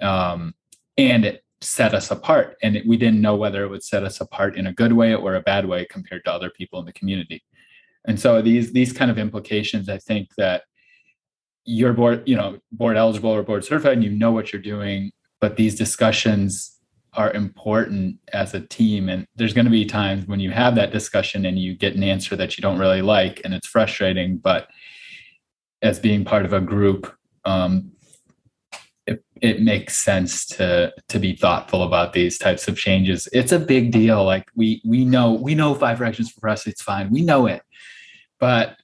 Um, 0.00 0.54
and 0.96 1.24
it 1.24 1.44
set 1.60 1.94
us 1.94 2.10
apart. 2.10 2.56
And 2.62 2.76
it, 2.76 2.86
we 2.86 2.96
didn't 2.96 3.20
know 3.20 3.36
whether 3.36 3.64
it 3.64 3.68
would 3.68 3.82
set 3.82 4.04
us 4.04 4.20
apart 4.20 4.56
in 4.56 4.66
a 4.66 4.72
good 4.72 4.92
way 4.92 5.14
or 5.14 5.34
a 5.34 5.40
bad 5.40 5.66
way 5.66 5.86
compared 5.86 6.24
to 6.24 6.32
other 6.32 6.50
people 6.50 6.78
in 6.78 6.86
the 6.86 6.92
community. 6.92 7.42
And 8.06 8.18
so 8.18 8.40
these 8.40 8.72
these 8.72 8.92
kind 8.92 9.10
of 9.10 9.18
implications, 9.18 9.88
I 9.88 9.98
think 9.98 10.34
that 10.36 10.62
you're 11.64 11.92
board, 11.92 12.22
you 12.26 12.36
know, 12.36 12.58
board 12.72 12.96
eligible 12.96 13.30
or 13.30 13.42
board 13.42 13.64
certified, 13.64 13.94
and 13.94 14.04
you 14.04 14.10
know 14.10 14.32
what 14.32 14.52
you're 14.52 14.62
doing. 14.62 15.12
But 15.40 15.56
these 15.56 15.74
discussions 15.74 16.77
are 17.14 17.32
important 17.32 18.18
as 18.32 18.54
a 18.54 18.60
team. 18.60 19.08
And 19.08 19.26
there's 19.36 19.54
going 19.54 19.64
to 19.64 19.70
be 19.70 19.84
times 19.84 20.26
when 20.26 20.40
you 20.40 20.50
have 20.50 20.74
that 20.74 20.92
discussion 20.92 21.46
and 21.46 21.58
you 21.58 21.74
get 21.74 21.96
an 21.96 22.02
answer 22.02 22.36
that 22.36 22.56
you 22.56 22.62
don't 22.62 22.78
really 22.78 23.02
like 23.02 23.40
and 23.44 23.54
it's 23.54 23.66
frustrating. 23.66 24.36
But 24.36 24.68
as 25.82 25.98
being 25.98 26.24
part 26.24 26.44
of 26.44 26.52
a 26.52 26.60
group 26.60 27.12
um, 27.44 27.92
it, 29.06 29.24
it 29.40 29.62
makes 29.62 29.96
sense 29.96 30.44
to 30.46 30.92
to 31.08 31.18
be 31.18 31.34
thoughtful 31.34 31.82
about 31.82 32.12
these 32.12 32.36
types 32.36 32.68
of 32.68 32.76
changes. 32.76 33.26
It's 33.32 33.52
a 33.52 33.58
big 33.58 33.90
deal. 33.90 34.22
Like 34.22 34.44
we 34.54 34.82
we 34.84 35.04
know 35.04 35.32
we 35.32 35.54
know 35.54 35.74
five 35.74 35.98
fractions 35.98 36.30
for 36.30 36.48
us 36.48 36.66
it's 36.66 36.82
fine. 36.82 37.10
We 37.10 37.22
know 37.22 37.46
it. 37.46 37.62
But 38.38 38.76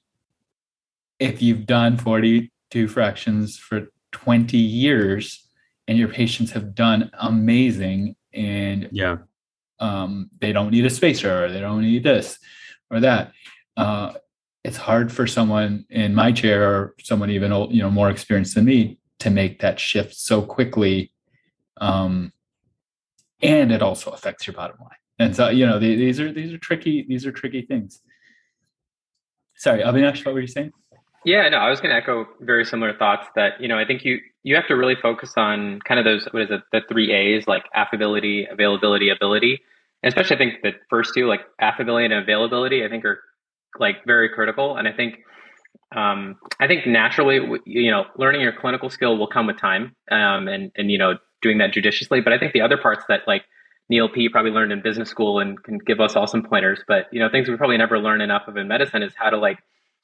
if 1.19 1.41
you've 1.41 1.65
done 1.65 1.97
42 1.97 2.87
fractions 2.87 3.57
for 3.57 3.87
20 4.11 4.57
years 4.57 5.47
and 5.87 5.97
your 5.97 6.07
patients 6.07 6.51
have 6.51 6.73
done 6.73 7.11
amazing 7.19 8.15
and 8.35 8.89
yeah. 8.91 9.17
um, 9.79 10.29
they 10.39 10.51
don't 10.51 10.71
need 10.71 10.85
a 10.85 10.89
spacer 10.89 11.45
or 11.45 11.51
they 11.51 11.59
don't 11.59 11.81
need 11.81 12.03
this 12.03 12.37
or 12.89 12.99
that. 12.99 13.31
Uh, 13.77 14.13
it's 14.63 14.77
hard 14.77 15.11
for 15.11 15.27
someone 15.27 15.85
in 15.89 16.15
my 16.15 16.31
chair 16.31 16.63
or 16.63 16.95
someone 17.01 17.29
even 17.29 17.51
old, 17.51 17.73
you 17.73 17.81
know 17.81 17.91
more 17.91 18.09
experienced 18.09 18.55
than 18.55 18.65
me 18.65 18.97
to 19.19 19.29
make 19.29 19.59
that 19.59 19.79
shift 19.79 20.15
so 20.15 20.41
quickly 20.41 21.11
um, 21.77 22.31
and 23.41 23.71
it 23.71 23.81
also 23.81 24.11
affects 24.11 24.47
your 24.47 24.55
bottom 24.55 24.77
line. 24.79 24.89
And 25.19 25.35
so 25.35 25.49
you 25.49 25.65
know 25.65 25.79
these 25.79 26.19
are 26.19 26.31
these 26.31 26.51
are 26.51 26.57
tricky 26.57 27.05
these 27.07 27.25
are 27.25 27.31
tricky 27.31 27.61
things. 27.61 28.01
Sorry 29.55 29.81
avinash 29.81 30.25
what 30.25 30.33
were 30.33 30.41
you 30.41 30.47
saying? 30.47 30.71
Yeah, 31.25 31.49
no, 31.49 31.57
I 31.57 31.71
was 31.71 31.81
going 31.81 31.89
to 31.89 31.95
echo 31.95 32.27
very 32.39 32.63
similar 32.63 32.95
thoughts 32.95 33.27
that, 33.35 33.59
you 33.59 33.67
know, 33.67 33.79
I 33.79 33.85
think 33.85 34.05
you, 34.05 34.19
you 34.45 34.55
have 34.55 34.67
to 34.67 34.75
really 34.75 34.93
focus 35.01 35.33
on 35.37 35.79
kind 35.87 35.99
of 35.99 36.05
those, 36.05 36.27
what 36.29 36.43
is 36.43 36.51
it, 36.51 36.61
the 36.71 36.81
three 36.87 37.11
A's, 37.11 37.47
like 37.47 37.63
affability, 37.73 38.47
availability, 38.49 39.09
ability. 39.09 39.59
And 40.03 40.13
especially 40.13 40.35
I 40.35 40.37
think 40.37 40.53
the 40.61 40.71
first 40.87 41.15
two, 41.15 41.25
like 41.25 41.41
affability 41.59 42.05
and 42.05 42.13
availability, 42.13 42.85
I 42.85 42.87
think 42.87 43.05
are 43.05 43.21
like 43.79 44.05
very 44.05 44.29
critical. 44.29 44.77
And 44.77 44.87
I 44.87 44.93
think, 44.93 45.15
um, 45.95 46.35
I 46.59 46.67
think 46.67 46.85
naturally, 46.85 47.39
you 47.65 47.89
know, 47.89 48.03
learning 48.19 48.41
your 48.41 48.53
clinical 48.53 48.91
skill 48.91 49.17
will 49.17 49.25
come 49.25 49.47
with 49.47 49.57
time, 49.57 49.95
um, 50.11 50.47
and, 50.47 50.71
and, 50.77 50.91
you 50.91 50.99
know, 50.99 51.15
doing 51.41 51.57
that 51.57 51.73
judiciously. 51.73 52.21
But 52.21 52.31
I 52.31 52.37
think 52.37 52.53
the 52.53 52.61
other 52.61 52.77
parts 52.77 53.03
that 53.09 53.21
like 53.25 53.45
Neil 53.89 54.09
P 54.09 54.29
probably 54.29 54.51
learned 54.51 54.71
in 54.71 54.83
business 54.83 55.09
school 55.09 55.39
and 55.39 55.61
can 55.63 55.79
give 55.79 55.99
us 55.99 56.15
all 56.15 56.27
some 56.27 56.43
pointers, 56.43 56.83
but, 56.87 57.05
you 57.11 57.19
know, 57.19 57.29
things 57.31 57.49
we 57.49 57.57
probably 57.57 57.77
never 57.77 57.97
learn 57.97 58.21
enough 58.21 58.43
of 58.47 58.57
in 58.57 58.67
medicine 58.67 59.01
is 59.01 59.13
how 59.15 59.31
to 59.31 59.37
like 59.37 59.57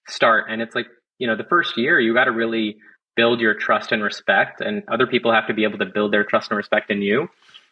start. 0.08 0.46
And 0.50 0.64
it's 0.64 0.74
like 0.74 0.88
you 1.22 1.28
know 1.28 1.38
the 1.38 1.46
first 1.48 1.78
year 1.78 2.00
you 2.00 2.16
got 2.16 2.26
to 2.26 2.32
really 2.32 2.78
build 3.16 3.40
your 3.40 3.54
trust 3.54 3.92
and 3.92 4.04
respect 4.04 4.62
and 4.62 4.84
other 4.88 5.08
people 5.08 5.34
have 5.34 5.48
to 5.48 5.54
be 5.54 5.64
able 5.64 5.78
to 5.78 5.86
build 5.86 6.14
their 6.14 6.24
trust 6.24 6.50
and 6.50 6.58
respect 6.58 6.90
in 6.90 7.02
you. 7.02 7.28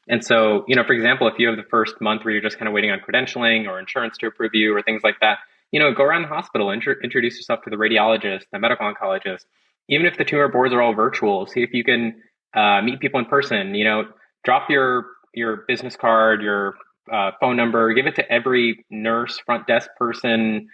And 0.08 0.24
so 0.24 0.66
you 0.68 0.76
know 0.76 0.84
for 0.84 0.94
example 0.94 1.28
if 1.28 1.36
you 1.38 1.48
have 1.48 1.58
the 1.58 1.70
first 1.70 1.96
month 2.02 2.24
where 2.24 2.34
you're 2.34 2.42
just 2.42 2.58
kind 2.58 2.68
of 2.68 2.74
waiting 2.74 2.92
on 2.92 3.00
credentialing 3.00 3.68
or 3.68 3.80
insurance 3.80 4.18
to 4.20 4.28
approve 4.28 4.52
you 4.54 4.76
or 4.76 4.82
things 4.82 5.02
like 5.04 5.16
that 5.22 5.40
you 5.72 5.80
know 5.80 5.94
go 5.94 6.04
around 6.04 6.24
the 6.24 6.28
hospital 6.28 6.72
intro- 6.72 6.96
introduce 7.04 7.36
yourself 7.36 7.62
to 7.64 7.70
the 7.70 7.76
radiologist 7.76 8.44
the 8.52 8.60
medical 8.60 8.92
oncologist. 8.92 9.46
Even 9.88 10.06
if 10.06 10.18
the 10.18 10.26
tumor 10.26 10.48
boards 10.48 10.74
are 10.74 10.82
all 10.82 10.94
virtual 10.94 11.46
see 11.46 11.64
if 11.64 11.74
you 11.74 11.84
can 11.84 12.22
uh, 12.56 12.82
meet 12.82 13.00
people 13.00 13.20
in 13.20 13.26
person 13.26 13.76
you 13.76 13.84
know 13.84 14.06
drop 14.44 14.70
your 14.70 15.06
your 15.34 15.64
business 15.68 15.96
card 15.96 16.42
your 16.42 16.76
uh, 17.12 17.32
phone 17.40 17.56
number 17.56 17.94
give 17.94 18.08
it 18.08 18.16
to 18.16 18.32
every 18.32 18.86
nurse 18.90 19.40
front 19.46 19.68
desk 19.68 19.90
person 19.98 20.68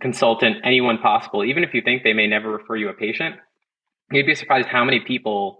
consultant, 0.00 0.56
anyone 0.64 0.98
possible, 0.98 1.44
even 1.44 1.64
if 1.64 1.74
you 1.74 1.82
think 1.82 2.02
they 2.02 2.12
may 2.12 2.26
never 2.26 2.50
refer 2.50 2.76
you 2.76 2.88
a 2.88 2.94
patient, 2.94 3.36
you'd 4.16 4.26
be 4.26 4.34
surprised 4.34 4.68
how 4.68 4.84
many 4.84 5.00
people, 5.00 5.58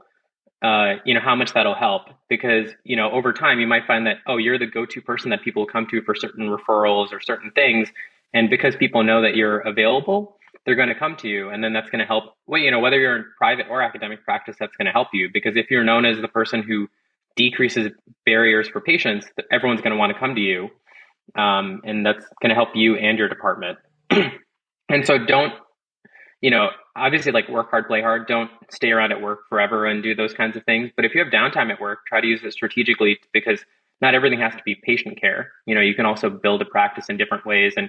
uh, 0.63 0.95
you 1.05 1.15
know, 1.15 1.21
how 1.21 1.35
much 1.35 1.53
that'll 1.53 1.75
help. 1.75 2.03
Because 2.29 2.71
you 2.85 2.97
know, 2.97 3.11
over 3.11 3.33
time, 3.33 3.61
you 3.61 3.67
might 3.67 3.87
find 3.87 4.07
that 4.07 4.19
oh, 4.27 4.37
you're 4.37 4.59
the 4.59 4.67
go-to 4.67 5.01
person 5.01 5.31
that 5.31 5.43
people 5.43 5.67
come 5.67 5.87
to 5.91 6.03
for 6.03 6.15
certain 6.15 6.49
referrals 6.49 7.13
or 7.13 7.21
certain 7.21 7.51
things, 7.53 7.89
and 8.33 8.51
because 8.51 8.77
people 8.77 9.03
know 9.03 9.23
that 9.23 9.37
you're 9.37 9.61
available, 9.61 10.37
they're 10.65 10.75
going 10.75 10.89
to 10.89 10.95
come 10.95 11.17
to 11.17 11.29
you, 11.29 11.51
and 11.51 11.63
then 11.63 11.73
that's 11.73 11.91
going 11.91 12.01
to 12.01 12.07
help. 12.07 12.35
Well, 12.47 12.61
you 12.61 12.71
know, 12.71 12.81
whether 12.81 12.99
you're 12.99 13.17
in 13.17 13.25
private 13.37 13.67
or 13.69 13.83
academic 13.83 14.25
practice, 14.25 14.57
that's 14.59 14.77
going 14.77 14.87
to 14.87 14.93
help 14.93 15.09
you 15.13 15.29
because 15.33 15.57
if 15.57 15.71
you're 15.71 15.85
known 15.85 16.05
as 16.05 16.21
the 16.21 16.29
person 16.29 16.63
who 16.63 16.89
decreases 17.37 17.91
barriers 18.25 18.69
for 18.69 18.81
patients, 18.81 19.27
everyone's 19.51 19.81
going 19.81 19.93
to 19.93 19.99
want 19.99 20.13
to 20.13 20.19
come 20.19 20.35
to 20.35 20.41
you. 20.41 20.69
Um, 21.37 21.81
and 21.85 22.05
that's 22.05 22.25
going 22.41 22.51
to 22.51 22.55
help 22.55 22.71
you 22.75 22.97
and 22.97 23.19
your 23.19 23.29
department. 23.29 23.79
and 24.11 25.05
so 25.07 25.19
don't, 25.19 25.53
you 26.45 26.51
know, 26.51 26.69
obviously 26.95 27.33
like 27.33 27.49
work 27.49 27.71
hard, 27.71 27.87
play 27.87 28.03
hard. 28.03 28.27
Don't 28.27 28.51
stay 28.71 28.91
around 28.91 29.13
at 29.13 29.23
work 29.23 29.49
forever 29.49 29.87
and 29.87 30.03
do 30.03 30.15
those 30.15 30.35
kinds 30.35 30.59
of 30.59 30.65
things. 30.65 30.91
But 30.95 31.07
if 31.07 31.15
you 31.15 31.25
have 31.25 31.33
downtime 31.33 31.73
at 31.73 31.81
work, 31.81 32.01
try 32.07 32.21
to 32.21 32.27
use 32.27 32.43
it 32.45 32.53
strategically 32.53 33.19
because 33.33 33.65
not 34.03 34.15
everything 34.15 34.41
has 34.41 34.53
to 34.53 34.63
be 34.63 34.75
patient 34.75 35.19
care. 35.19 35.53
You 35.65 35.75
know, 35.75 35.81
you 35.81 35.95
can 35.95 36.05
also 36.05 36.29
build 36.29 36.61
a 36.61 36.67
practice 36.67 37.07
in 37.09 37.17
different 37.17 37.47
ways 37.47 37.73
and 37.79 37.89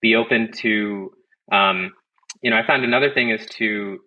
be 0.00 0.14
open 0.14 0.52
to, 0.58 1.10
um, 1.50 1.94
you 2.42 2.50
know, 2.50 2.56
I 2.56 2.64
found 2.64 2.84
another 2.84 3.12
thing 3.12 3.30
is 3.30 3.44
to 3.58 3.98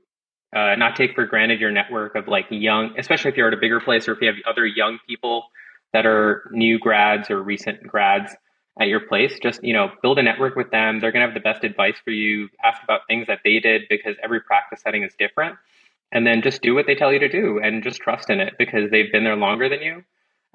uh, 0.56 0.76
not 0.78 0.96
take 0.96 1.14
for 1.14 1.26
granted 1.26 1.60
your 1.60 1.72
network 1.72 2.16
of 2.16 2.30
like 2.30 2.46
young, 2.50 2.94
especially 2.98 3.32
if 3.32 3.36
you're 3.36 3.50
at 3.50 3.54
a 3.54 3.60
bigger 3.60 3.82
place 3.82 4.08
or 4.08 4.14
if 4.14 4.22
you 4.22 4.28
have 4.28 4.38
other 4.50 4.66
young 4.66 5.00
people 5.10 5.44
that 5.92 6.06
are 6.06 6.50
new 6.54 6.80
grads 6.80 7.30
or 7.30 7.44
recent 7.44 7.86
grads 7.86 8.34
at 8.80 8.88
your 8.88 9.02
place 9.02 9.38
just 9.42 9.64
you 9.64 9.74
know 9.74 9.90
build 10.02 10.20
a 10.20 10.24
network 10.24 10.56
with 10.56 10.72
them. 10.72 11.00
They're 11.00 11.12
going 11.12 11.22
to 11.22 11.28
have 11.28 11.34
the 11.34 11.42
best 11.42 11.64
advice 11.64 11.98
for 12.04 12.12
you 12.12 12.50
ask 12.64 12.82
about 12.84 13.02
things 13.08 13.28
that 13.28 13.40
they 13.44 13.60
did 13.60 13.84
because 13.90 14.16
every 14.24 14.42
practice 14.42 14.82
setting 14.82 15.04
is 15.04 15.14
different. 15.20 15.58
And 16.12 16.26
then 16.26 16.42
just 16.42 16.64
do 16.64 16.74
what 16.74 16.88
they 16.88 16.96
tell 16.96 17.14
you 17.14 17.20
to 17.20 17.30
do 17.30 17.60
and 17.62 17.84
just 17.84 18.00
trust 18.00 18.32
in 18.32 18.40
it 18.40 18.56
because 18.58 18.90
they've 18.90 19.12
been 19.12 19.24
there 19.24 19.36
longer 19.36 19.70
than 19.70 19.82
you. 19.82 20.04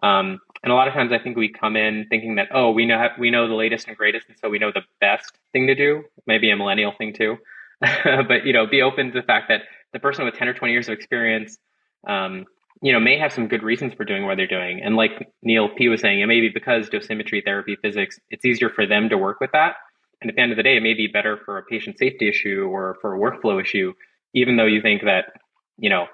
Um, 0.02 0.40
and 0.62 0.72
a 0.72 0.74
lot 0.74 0.88
of 0.88 0.94
times 0.94 1.12
i 1.12 1.18
think 1.18 1.37
we 1.37 1.48
come 1.48 1.76
in 1.76 2.06
thinking 2.10 2.34
that 2.34 2.48
oh 2.50 2.72
we 2.72 2.84
know 2.84 3.08
we 3.18 3.30
know 3.30 3.46
the 3.46 3.54
latest 3.54 3.87
and 3.87 3.96
greatest 3.96 4.26
and 4.28 4.37
so 4.38 4.48
we 4.48 4.58
know 4.58 4.72
the 4.72 4.82
best 5.00 5.32
thing 5.52 5.66
to 5.68 5.74
do. 5.74 6.04
Maybe 6.26 6.50
a 6.50 6.56
millennial 6.56 6.92
thing 6.96 7.12
too. 7.12 7.37
But 8.04 8.46
you 8.46 8.52
know 8.52 8.66
be 8.66 8.82
open 8.82 9.12
to 9.12 9.20
the 9.20 9.26
fact 9.26 9.48
that 9.48 9.62
the 9.92 10.00
person 10.00 10.24
with 10.24 10.34
10 10.34 10.48
or 10.48 10.54
20 10.54 10.72
years 10.72 10.88
of 10.88 10.94
experience 10.94 11.58
um, 12.06 12.44
you 12.85 12.92
know, 12.92 13.01
may 13.01 13.18
have 13.18 13.33
some 13.33 13.49
good 13.49 13.62
reasons 13.62 13.94
for 13.94 14.05
doing 14.05 14.27
what 14.27 14.37
they're 14.37 14.47
doing. 14.47 14.83
And 14.83 14.94
like 14.94 15.33
Neil 15.42 15.70
P 15.75 15.88
was 15.88 16.03
saying, 16.03 16.20
it 16.20 16.27
may 16.27 16.42
be 16.42 16.51
because 16.51 16.90
dosimetry, 16.90 17.42
therapy, 17.42 17.77
physics, 17.81 18.20
it's 18.29 18.44
easier 18.44 18.68
for 18.68 18.87
them 18.87 19.09
to 19.09 19.16
work 19.16 19.40
with 19.40 19.53
that. 19.53 19.77
And 20.20 20.29
at 20.29 20.37
the 20.37 20.42
end 20.42 20.53
of 20.53 20.59
the 20.59 20.62
day, 20.62 20.77
it 20.77 20.83
may 20.83 20.92
be 20.92 21.07
better 21.07 21.38
for 21.47 21.57
a 21.57 21.62
patient 21.62 21.97
safety 21.99 22.29
issue 22.29 22.68
or 22.70 22.99
for 23.01 23.14
a 23.14 23.18
workflow 23.18 23.59
issue, 23.59 23.94
even 24.35 24.59
though 24.59 24.66
you 24.66 24.83
think 24.83 25.01
that, 25.05 25.33
you 25.79 25.88
know, 25.88 26.09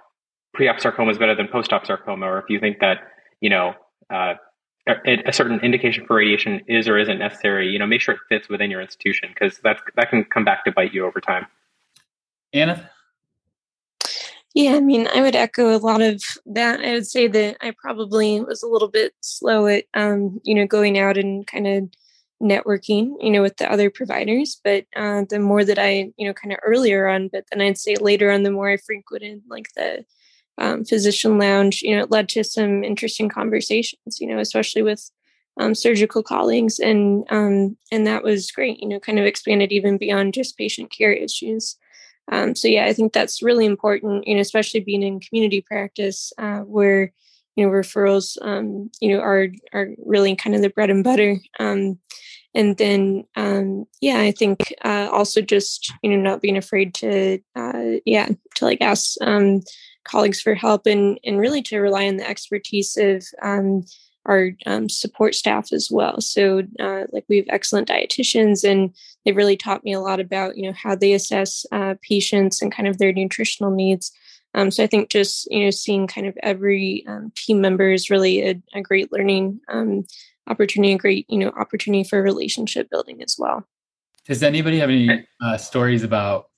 pre-op 0.54 0.78
sarcoma 0.78 1.10
is 1.10 1.18
better 1.18 1.34
than 1.34 1.48
post-op 1.48 1.84
sarcoma, 1.86 2.26
or 2.26 2.38
if 2.38 2.44
you 2.48 2.60
think 2.60 2.78
that, 2.78 2.98
you 3.40 3.50
know, 3.50 3.74
uh, 4.08 4.34
a, 4.88 5.22
a, 5.26 5.32
certain 5.32 5.58
indication 5.60 6.06
for 6.06 6.14
radiation 6.14 6.60
is 6.68 6.86
or 6.86 6.98
isn't 6.98 7.18
necessary, 7.18 7.68
you 7.70 7.80
know, 7.80 7.86
make 7.86 8.00
sure 8.00 8.14
it 8.14 8.20
fits 8.28 8.48
within 8.48 8.70
your 8.70 8.80
institution 8.80 9.28
because 9.34 9.58
that 9.64 9.78
that 9.96 10.08
can 10.08 10.24
come 10.24 10.44
back 10.44 10.64
to 10.64 10.72
bite 10.72 10.94
you 10.94 11.04
over 11.04 11.20
time. 11.20 11.46
Anna? 12.52 12.90
Yeah, 14.54 14.74
I 14.74 14.80
mean, 14.80 15.06
I 15.14 15.22
would 15.22 15.36
echo 15.36 15.74
a 15.76 15.78
lot 15.78 16.02
of 16.02 16.20
that. 16.46 16.80
I 16.80 16.92
would 16.94 17.06
say 17.06 17.28
that 17.28 17.56
I 17.60 17.72
probably 17.80 18.40
was 18.40 18.62
a 18.62 18.66
little 18.68 18.88
bit 18.88 19.12
slow 19.20 19.66
at, 19.68 19.84
um, 19.94 20.40
you 20.42 20.54
know, 20.54 20.66
going 20.66 20.98
out 20.98 21.16
and 21.16 21.46
kind 21.46 21.66
of 21.68 21.88
networking, 22.42 23.14
you 23.20 23.30
know, 23.30 23.42
with 23.42 23.56
the 23.58 23.70
other 23.70 23.90
providers. 23.90 24.60
But 24.64 24.86
uh, 24.96 25.24
the 25.28 25.38
more 25.38 25.64
that 25.64 25.78
I, 25.78 26.12
you 26.16 26.26
know, 26.26 26.34
kind 26.34 26.52
of 26.52 26.58
earlier 26.64 27.06
on, 27.06 27.28
but 27.28 27.44
then 27.52 27.60
I'd 27.60 27.78
say 27.78 27.94
later 27.96 28.30
on, 28.32 28.42
the 28.42 28.50
more 28.50 28.70
I 28.70 28.76
frequented 28.78 29.42
like 29.48 29.68
the 29.76 30.04
um, 30.58 30.84
physician 30.84 31.38
lounge, 31.38 31.82
you 31.82 31.94
know, 31.96 32.02
it 32.02 32.10
led 32.10 32.28
to 32.30 32.42
some 32.44 32.82
interesting 32.82 33.28
conversations, 33.28 34.20
you 34.20 34.26
know, 34.26 34.38
especially 34.40 34.82
with 34.82 35.10
um, 35.60 35.74
surgical 35.74 36.22
colleagues, 36.22 36.78
and 36.78 37.24
um, 37.30 37.76
and 37.92 38.06
that 38.06 38.22
was 38.24 38.50
great. 38.50 38.80
You 38.80 38.88
know, 38.88 39.00
kind 39.00 39.18
of 39.18 39.26
expanded 39.26 39.72
even 39.72 39.98
beyond 39.98 40.34
just 40.34 40.56
patient 40.56 40.90
care 40.90 41.12
issues. 41.12 41.76
Um, 42.30 42.54
so 42.54 42.68
yeah, 42.68 42.86
I 42.86 42.92
think 42.92 43.12
that's 43.12 43.42
really 43.42 43.66
important. 43.66 44.26
You 44.26 44.36
know, 44.36 44.40
especially 44.40 44.80
being 44.80 45.02
in 45.02 45.20
community 45.20 45.60
practice 45.60 46.32
uh, 46.38 46.60
where 46.60 47.12
you 47.56 47.66
know 47.66 47.72
referrals, 47.72 48.38
um, 48.42 48.90
you 49.00 49.14
know, 49.14 49.20
are 49.20 49.48
are 49.72 49.88
really 50.04 50.34
kind 50.36 50.54
of 50.54 50.62
the 50.62 50.70
bread 50.70 50.90
and 50.90 51.04
butter. 51.04 51.38
Um, 51.58 51.98
and 52.54 52.76
then 52.78 53.24
um, 53.36 53.86
yeah, 54.00 54.20
I 54.20 54.32
think 54.32 54.74
uh, 54.84 55.08
also 55.12 55.40
just 55.40 55.92
you 56.02 56.10
know 56.10 56.16
not 56.16 56.42
being 56.42 56.56
afraid 56.56 56.94
to 56.94 57.40
uh, 57.56 57.98
yeah 58.04 58.28
to 58.56 58.64
like 58.64 58.80
ask 58.80 59.16
colleagues 60.04 60.40
for 60.40 60.54
help 60.54 60.86
and 60.86 61.18
and 61.24 61.38
really 61.38 61.62
to 61.62 61.78
rely 61.78 62.08
on 62.08 62.16
the 62.16 62.28
expertise 62.28 62.96
of 62.96 63.24
um, 63.42 63.84
our 64.26 64.50
um, 64.66 64.88
support 64.88 65.34
staff 65.34 65.72
as 65.72 65.88
well. 65.90 66.20
So, 66.20 66.62
uh, 66.78 67.04
like 67.10 67.24
we 67.28 67.38
have 67.38 67.46
excellent 67.48 67.88
dietitians, 67.88 68.68
and 68.68 68.94
they've 69.24 69.36
really 69.36 69.56
taught 69.56 69.84
me 69.84 69.92
a 69.92 70.00
lot 70.00 70.20
about 70.20 70.56
you 70.56 70.64
know 70.64 70.74
how 70.74 70.94
they 70.94 71.12
assess 71.12 71.64
uh, 71.72 71.94
patients 72.02 72.60
and 72.60 72.72
kind 72.72 72.88
of 72.88 72.98
their 72.98 73.12
nutritional 73.12 73.70
needs. 73.70 74.12
Um, 74.54 74.70
so 74.70 74.82
I 74.82 74.86
think 74.86 75.10
just 75.10 75.50
you 75.50 75.64
know 75.64 75.70
seeing 75.70 76.06
kind 76.06 76.26
of 76.26 76.36
every 76.42 77.04
um, 77.06 77.32
team 77.34 77.60
member 77.60 77.90
is 77.90 78.10
really 78.10 78.46
a, 78.48 78.62
a 78.74 78.82
great 78.82 79.12
learning 79.12 79.60
um, 79.68 80.04
opportunity, 80.48 80.92
a 80.92 80.98
great 80.98 81.26
you 81.28 81.38
know 81.38 81.52
opportunity 81.58 82.04
for 82.04 82.22
relationship 82.22 82.90
building 82.90 83.22
as 83.22 83.36
well. 83.38 83.66
Does 84.26 84.42
anybody 84.42 84.78
have 84.78 84.90
any 84.90 85.26
uh, 85.42 85.56
stories 85.56 86.02
about 86.02 86.50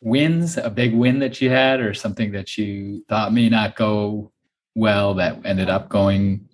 wins, 0.00 0.56
a 0.56 0.70
big 0.70 0.94
win 0.94 1.18
that 1.18 1.40
you 1.40 1.50
had, 1.50 1.80
or 1.80 1.92
something 1.94 2.32
that 2.32 2.56
you 2.56 3.04
thought 3.08 3.34
may 3.34 3.48
not 3.48 3.76
go 3.76 4.32
well 4.74 5.14
that 5.14 5.44
ended 5.44 5.68
up 5.68 5.88
going 5.88 6.48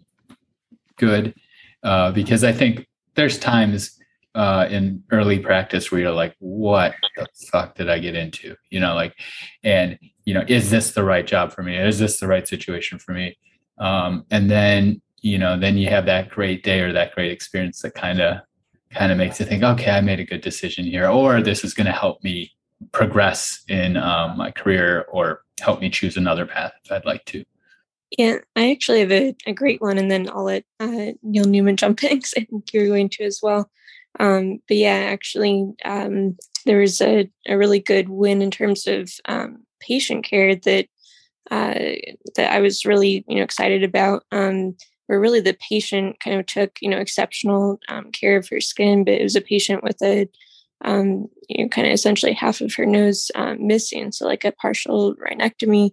good 1.01 1.35
uh, 1.83 2.13
because 2.13 2.45
I 2.45 2.53
think 2.53 2.87
there's 3.15 3.39
times 3.39 3.99
uh, 4.35 4.67
in 4.71 5.03
early 5.11 5.39
practice 5.41 5.91
where 5.91 6.01
you're 6.01 6.13
like, 6.13 6.37
what 6.39 6.95
the 7.17 7.27
fuck 7.51 7.75
did 7.75 7.91
I 7.91 7.99
get 7.99 8.15
into? 8.15 8.55
You 8.71 8.81
know, 8.81 8.95
like, 8.95 9.15
and, 9.65 9.99
you 10.25 10.35
know, 10.35 10.45
is 10.47 10.71
this 10.71 10.93
the 10.93 11.03
right 11.03 11.27
job 11.27 11.53
for 11.53 11.63
me? 11.63 11.77
Is 11.77 11.99
this 11.99 12.21
the 12.21 12.29
right 12.29 12.47
situation 12.47 12.99
for 12.99 13.13
me? 13.13 13.37
Um, 13.79 14.25
and 14.31 14.51
then, 14.51 15.03
you 15.23 15.39
know, 15.39 15.59
then 15.59 15.77
you 15.77 15.89
have 15.89 16.07
that 16.07 16.31
great 16.31 16.63
day 16.63 16.81
or 16.81 16.93
that 16.93 17.15
great 17.15 17.33
experience 17.33 17.83
that 17.83 17.95
kind 17.95 18.21
of, 18.21 18.39
kind 18.93 19.11
of 19.11 19.19
makes 19.19 19.41
you 19.41 19.47
think, 19.47 19.63
okay, 19.63 19.91
I 19.91 20.01
made 20.01 20.21
a 20.21 20.25
good 20.25 20.43
decision 20.43 20.85
here, 20.85 21.09
or 21.09 21.43
this 21.43 21.65
is 21.65 21.75
going 21.75 21.87
to 21.87 21.93
help 21.93 22.23
me 22.23 22.53
progress 22.93 23.63
in 23.69 23.97
um, 23.97 24.37
my 24.37 24.51
career 24.51 25.07
or 25.11 25.43
help 25.61 25.81
me 25.81 25.91
choose 25.91 26.17
another 26.17 26.47
path 26.47 26.73
if 26.85 26.93
I'd 26.93 27.05
like 27.05 27.25
to. 27.27 27.45
Yeah, 28.19 28.39
I 28.57 28.71
actually 28.73 29.01
have 29.01 29.13
a, 29.13 29.37
a 29.47 29.53
great 29.53 29.81
one, 29.81 29.97
and 29.97 30.11
then 30.11 30.29
I'll 30.29 30.45
let 30.45 30.65
uh, 30.81 31.13
Neil 31.23 31.45
Newman 31.45 31.77
jump 31.77 32.03
in 32.05 32.17
because 32.17 32.35
I 32.37 32.45
think 32.45 32.73
you're 32.73 32.87
going 32.89 33.09
to 33.11 33.25
as 33.25 33.41
well. 33.43 33.71
Um, 34.19 34.59
but 34.67 34.77
yeah, 34.77 35.09
actually, 35.11 35.73
um, 35.85 36.37
there 36.67 36.79
was 36.81 37.01
a, 37.01 37.31
a 37.47 37.57
really 37.57 37.79
good 37.79 38.09
win 38.09 38.43
in 38.43 38.51
terms 38.51 38.87
of 38.87 39.11
um, 39.27 39.65
patient 39.81 40.25
care 40.25 40.57
that 40.57 40.87
uh, 41.51 41.75
that 42.37 42.53
I 42.53 42.61
was 42.61 42.85
really 42.85 43.25
you 43.29 43.37
know 43.37 43.43
excited 43.43 43.85
about. 43.85 44.25
Um, 44.33 44.77
where 45.07 45.21
really 45.21 45.41
the 45.41 45.57
patient 45.69 46.21
kind 46.21 46.39
of 46.39 46.47
took 46.47 46.79
you 46.81 46.89
know 46.89 46.99
exceptional 46.99 47.79
um, 47.89 48.11
care 48.13 48.37
of 48.37 48.49
her 48.49 48.61
skin, 48.61 49.05
but 49.05 49.15
it 49.15 49.23
was 49.23 49.37
a 49.37 49.41
patient 49.41 49.85
with 49.85 50.01
a 50.03 50.29
um, 50.85 51.29
you 51.49 51.65
know 51.65 51.69
kind 51.69 51.87
of 51.87 51.93
essentially 51.93 52.33
half 52.33 52.61
of 52.61 52.75
her 52.75 52.87
nose 52.87 53.31
missing, 53.59 54.11
so 54.11 54.27
like 54.27 54.45
a 54.45 54.53
partial 54.53 55.15
rhinectomy 55.17 55.93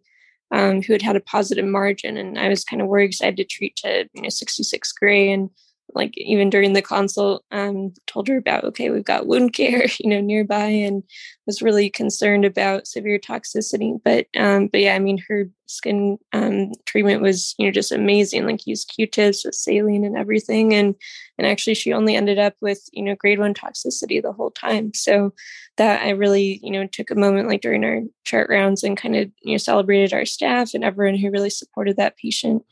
um, 0.52 0.82
who 0.82 0.94
had 0.94 1.02
had 1.02 1.16
a 1.16 1.22
positive 1.22 1.66
margin. 1.66 2.18
And 2.18 2.38
I 2.38 2.50
was 2.50 2.64
kind 2.64 2.82
of 2.82 2.88
worried 2.88 3.08
because 3.08 3.22
I 3.22 3.26
had 3.26 3.38
to 3.38 3.46
treat 3.46 3.76
to, 3.78 4.08
you 4.14 4.22
know, 4.22 4.30
66 4.30 4.92
gray. 4.94 5.32
And 5.32 5.50
like 5.94 6.14
even 6.18 6.50
during 6.50 6.74
the 6.74 6.82
consult, 6.82 7.44
um, 7.52 7.94
told 8.08 8.28
her 8.28 8.38
about, 8.38 8.64
okay, 8.66 8.90
we've 8.90 9.06
got 9.06 9.28
wound 9.28 9.54
care, 9.54 9.86
you 10.00 10.10
know, 10.10 10.22
nearby 10.22 10.66
and 10.66 11.04
was 11.46 11.62
really 11.62 11.90
concerned 11.90 12.46
about 12.46 12.88
severe 12.88 13.20
toxicity. 13.20 14.00
But, 14.04 14.28
um, 14.38 14.68
but 14.68 14.82
yeah, 14.82 14.96
I 14.96 15.00
mean, 15.00 15.20
her 15.30 15.50
skin 15.66 16.18
um, 16.34 16.72
treatment 16.86 17.22
was, 17.22 17.56
you 17.58 17.66
know, 17.66 17.72
just 17.72 17.92
amazing. 17.92 18.46
Like 18.46 18.68
used 18.68 18.92
Q-tips 18.94 19.46
with 19.46 19.56
saline 19.56 20.04
and 20.04 20.18
everything. 20.18 20.74
And, 20.74 20.96
and 21.38 21.46
actually 21.46 21.76
she 21.76 21.94
only 21.94 22.16
ended 22.16 22.40
up 22.40 22.56
with, 22.62 22.90
you 22.92 23.04
know, 23.04 23.16
grade 23.16 23.40
one 23.40 23.54
toxicity 23.54 24.22
the 24.22 24.34
whole 24.34 24.52
time. 24.52 24.94
So 24.94 25.34
that 25.78 26.02
I 26.02 26.10
really, 26.10 26.60
you 26.64 26.72
know, 26.72 26.88
took 26.88 27.12
a 27.12 27.16
moment 27.16 27.48
like 27.48 27.62
during 27.62 27.84
our 27.84 28.02
chart 28.24 28.50
rounds 28.50 28.84
and 28.84 28.98
kind 28.98 29.16
of, 29.16 29.32
you 29.42 29.54
know, 29.54 29.58
celebrated 29.58 30.14
our 30.14 30.26
staff 30.26 30.74
and 30.74 30.84
everyone 30.84 31.18
who 31.18 31.30
really 31.30 31.50
supported 31.50 31.98
that 31.98 32.18
patient 32.18 32.66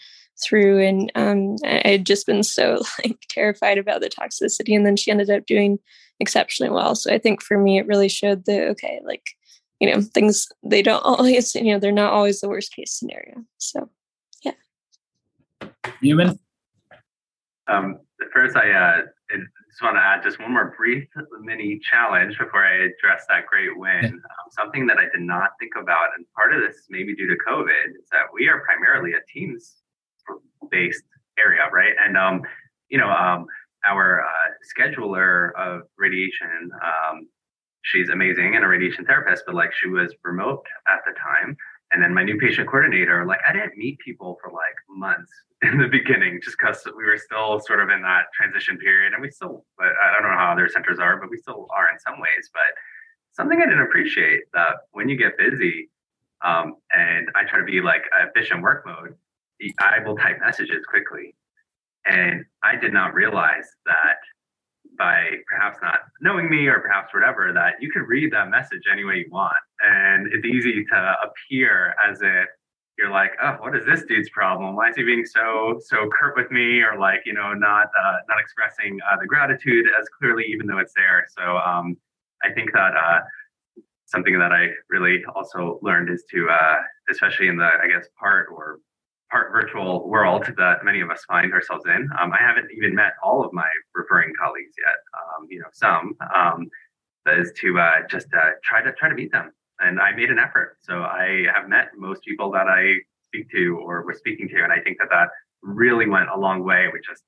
through. 0.43 0.81
And 0.81 1.11
um, 1.15 1.55
I 1.63 1.81
had 1.89 2.05
just 2.05 2.25
been 2.25 2.43
so 2.43 2.81
like 3.03 3.19
terrified 3.29 3.77
about 3.77 4.01
the 4.01 4.09
toxicity. 4.09 4.75
And 4.75 4.85
then 4.85 4.95
she 4.95 5.11
ended 5.11 5.29
up 5.29 5.45
doing 5.45 5.79
exceptionally 6.19 6.71
well. 6.71 6.95
So 6.95 7.13
I 7.13 7.19
think 7.19 7.43
for 7.43 7.57
me, 7.57 7.77
it 7.77 7.87
really 7.87 8.09
showed 8.09 8.45
that, 8.45 8.67
okay, 8.69 9.01
like, 9.05 9.29
you 9.79 9.91
know, 9.91 10.01
things, 10.01 10.47
they 10.63 10.81
don't 10.81 11.01
always, 11.05 11.53
you 11.53 11.73
know, 11.73 11.79
they're 11.79 11.91
not 11.91 12.13
always 12.13 12.41
the 12.41 12.49
worst 12.49 12.73
case 12.75 12.91
scenario. 12.91 13.43
So, 13.57 13.89
yeah. 14.43 14.53
human 16.01 16.39
Um, 17.67 17.99
first, 18.33 18.55
I 18.55 18.71
uh, 18.71 19.01
just 19.31 19.81
want 19.81 19.95
to 19.95 20.01
add 20.01 20.23
just 20.23 20.39
one 20.39 20.51
more 20.51 20.73
brief 20.77 21.07
mini 21.41 21.79
challenge 21.79 22.37
before 22.37 22.65
I 22.65 22.85
address 22.85 23.25
that 23.29 23.45
great 23.47 23.75
win. 23.75 24.05
Um, 24.05 24.47
something 24.51 24.87
that 24.87 24.97
I 24.97 25.03
did 25.03 25.21
not 25.21 25.51
think 25.59 25.73
about, 25.79 26.09
and 26.15 26.25
part 26.35 26.53
of 26.53 26.61
this 26.61 26.85
maybe 26.89 27.15
due 27.15 27.27
to 27.27 27.35
COVID, 27.47 27.89
is 28.01 28.09
that 28.11 28.25
we 28.33 28.47
are 28.47 28.61
primarily 28.61 29.13
a 29.13 29.21
teams 29.31 29.75
based 30.71 31.03
area, 31.37 31.61
right? 31.71 31.93
And 32.03 32.17
um, 32.17 32.41
you 32.89 32.97
know, 32.97 33.09
um, 33.09 33.45
our 33.85 34.21
uh, 34.21 34.49
scheduler 34.65 35.51
of 35.57 35.81
radiation, 35.97 36.71
um, 36.83 37.27
she's 37.83 38.09
amazing 38.09 38.55
and 38.55 38.63
a 38.63 38.67
radiation 38.67 39.05
therapist, 39.05 39.43
but 39.45 39.55
like 39.55 39.71
she 39.73 39.89
was 39.89 40.13
remote 40.23 40.65
at 40.87 40.99
the 41.05 41.13
time. 41.13 41.55
And 41.91 42.01
then 42.01 42.13
my 42.13 42.23
new 42.23 42.37
patient 42.37 42.67
coordinator, 42.67 43.25
like 43.25 43.39
I 43.47 43.53
didn't 43.53 43.77
meet 43.77 43.99
people 43.99 44.37
for 44.41 44.51
like 44.51 44.75
months 44.89 45.31
in 45.61 45.77
the 45.77 45.87
beginning, 45.87 46.41
just 46.43 46.57
because 46.59 46.83
we 46.97 47.05
were 47.05 47.17
still 47.17 47.59
sort 47.59 47.79
of 47.79 47.89
in 47.89 48.01
that 48.01 48.25
transition 48.33 48.77
period, 48.77 49.13
and 49.13 49.21
we 49.21 49.29
still, 49.29 49.65
I 49.79 50.11
don't 50.13 50.29
know 50.29 50.37
how 50.37 50.51
other 50.51 50.67
centers 50.67 50.99
are, 50.99 51.17
but 51.17 51.29
we 51.29 51.37
still 51.37 51.67
are 51.75 51.89
in 51.91 51.99
some 51.99 52.19
ways. 52.19 52.49
But 52.53 52.73
something 53.33 53.61
I 53.61 53.65
didn't 53.65 53.81
appreciate 53.81 54.43
that 54.53 54.75
when 54.91 55.09
you 55.09 55.17
get 55.17 55.37
busy, 55.37 55.89
um, 56.43 56.75
and 56.93 57.29
I 57.35 57.45
try 57.45 57.59
to 57.59 57.65
be 57.65 57.81
like 57.81 58.03
efficient 58.19 58.61
work 58.61 58.85
mode, 58.85 59.15
I 59.79 59.99
will 60.05 60.17
type 60.17 60.39
messages 60.39 60.85
quickly. 60.87 61.35
And 62.05 62.45
I 62.63 62.75
did 62.75 62.93
not 62.93 63.13
realize 63.13 63.67
that 63.85 64.17
by 64.97 65.31
perhaps 65.47 65.77
not 65.81 65.99
knowing 66.21 66.49
me 66.49 66.67
or 66.67 66.79
perhaps 66.79 67.13
whatever, 67.13 67.53
that 67.53 67.73
you 67.79 67.91
can 67.91 68.03
read 68.03 68.31
that 68.33 68.49
message 68.49 68.83
any 68.91 69.03
way 69.03 69.17
you 69.17 69.31
want. 69.31 69.55
And 69.81 70.27
it's 70.33 70.45
easy 70.45 70.85
to 70.91 71.15
appear 71.23 71.95
as 72.07 72.19
if 72.21 72.47
you're 72.97 73.11
like, 73.11 73.31
oh, 73.41 73.57
what 73.59 73.75
is 73.75 73.85
this 73.85 74.03
dude's 74.07 74.29
problem? 74.29 74.75
Why 74.75 74.89
is 74.89 74.95
he 74.95 75.03
being 75.03 75.25
so 75.25 75.79
so 75.83 76.09
curt 76.17 76.35
with 76.37 76.49
me, 76.51 76.81
or 76.81 76.97
like, 76.97 77.21
you 77.25 77.33
know, 77.33 77.53
not 77.53 77.87
uh, 77.87 78.17
not 78.29 78.39
expressing 78.39 78.99
uh, 79.11 79.17
the 79.19 79.27
gratitude 79.27 79.85
as 79.99 80.07
clearly, 80.17 80.45
even 80.47 80.65
though 80.65 80.77
it's 80.77 80.93
there. 80.95 81.25
So 81.37 81.57
um, 81.57 81.97
I 82.43 82.51
think 82.53 82.71
that 82.73 82.93
uh, 82.95 83.19
something 84.05 84.37
that 84.39 84.51
I 84.51 84.69
really 84.89 85.23
also 85.35 85.79
learned 85.81 86.09
is 86.09 86.23
to, 86.31 86.47
uh, 86.49 86.77
especially 87.09 87.47
in 87.49 87.57
the 87.57 87.65
I 87.83 87.87
guess 87.87 88.07
part 88.17 88.47
or 88.51 88.79
part 89.31 89.51
virtual 89.51 90.07
world 90.07 90.45
that 90.57 90.83
many 90.83 91.01
of 91.01 91.09
us 91.09 91.23
find 91.25 91.53
ourselves 91.53 91.85
in. 91.85 92.09
Um, 92.19 92.31
I 92.31 92.37
haven't 92.39 92.69
even 92.75 92.93
met 92.95 93.13
all 93.23 93.43
of 93.43 93.51
my 93.53 93.69
referring 93.93 94.33
colleagues 94.41 94.75
yet. 94.77 94.97
Um, 95.13 95.47
you 95.49 95.59
know, 95.59 95.67
some. 95.73 96.15
Um, 96.35 96.69
is 97.27 97.51
to 97.59 97.79
uh, 97.79 98.07
just 98.09 98.27
uh, 98.33 98.51
try 98.63 98.81
to 98.81 98.91
try 98.93 99.09
to 99.09 99.15
meet 99.15 99.31
them, 99.31 99.51
and 99.79 99.99
I 99.99 100.11
made 100.11 100.29
an 100.29 100.39
effort. 100.39 100.77
So 100.81 101.01
I 101.01 101.45
have 101.53 101.67
met 101.67 101.89
most 101.97 102.23
people 102.23 102.51
that 102.51 102.67
I 102.67 102.97
speak 103.23 103.49
to 103.51 103.79
or 103.83 104.05
was 104.05 104.17
speaking 104.17 104.47
to, 104.49 104.63
and 104.63 104.71
I 104.71 104.79
think 104.79 104.97
that 104.99 105.09
that 105.09 105.29
really 105.61 106.07
went 106.07 106.29
a 106.29 106.37
long 106.37 106.63
way 106.63 106.87
with 106.91 107.01
just 107.03 107.23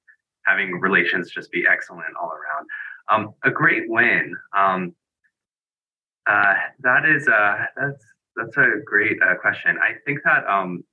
having 0.45 0.79
relations 0.79 1.31
just 1.31 1.51
be 1.51 1.65
excellent 1.69 2.15
all 2.21 2.31
around. 2.31 2.67
Um, 3.09 3.33
a 3.43 3.51
great 3.51 3.83
win. 3.87 4.35
Um, 4.55 4.95
uh, 6.29 6.55
that 6.81 7.05
is 7.05 7.27
uh, 7.27 7.65
that's 7.75 8.03
that's 8.35 8.57
a 8.57 8.81
great 8.85 9.17
uh, 9.21 9.35
question. 9.35 9.77
I 9.81 9.93
think 10.05 10.19
that 10.25 10.45
um, 10.47 10.83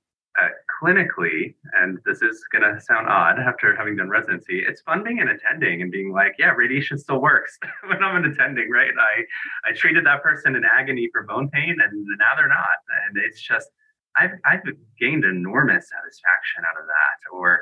uh, 0.41 0.47
clinically, 0.81 1.55
and 1.79 1.99
this 2.05 2.21
is 2.21 2.43
going 2.51 2.63
to 2.63 2.79
sound 2.81 3.07
odd 3.07 3.39
after 3.39 3.75
having 3.75 3.95
done 3.95 4.09
residency, 4.09 4.63
it's 4.67 4.81
fun 4.81 5.03
being 5.03 5.19
an 5.19 5.29
attending 5.29 5.81
and 5.81 5.91
being 5.91 6.11
like, 6.11 6.35
yeah, 6.37 6.51
radiation 6.51 6.97
still 6.97 7.21
works 7.21 7.57
when 7.87 8.03
I'm 8.03 8.23
an 8.23 8.31
attending, 8.31 8.69
right? 8.69 8.91
I, 8.97 9.69
I 9.69 9.73
treated 9.73 10.05
that 10.05 10.23
person 10.23 10.55
in 10.55 10.63
agony 10.65 11.09
for 11.11 11.23
bone 11.23 11.49
pain 11.49 11.77
and 11.81 12.05
now 12.19 12.35
they're 12.35 12.47
not. 12.47 12.77
And 13.07 13.17
it's 13.17 13.41
just, 13.41 13.69
I've, 14.17 14.31
I've 14.45 14.61
gained 14.99 15.23
enormous 15.23 15.89
satisfaction 15.89 16.63
out 16.69 16.79
of 16.79 16.87
that. 16.87 17.35
Or, 17.35 17.61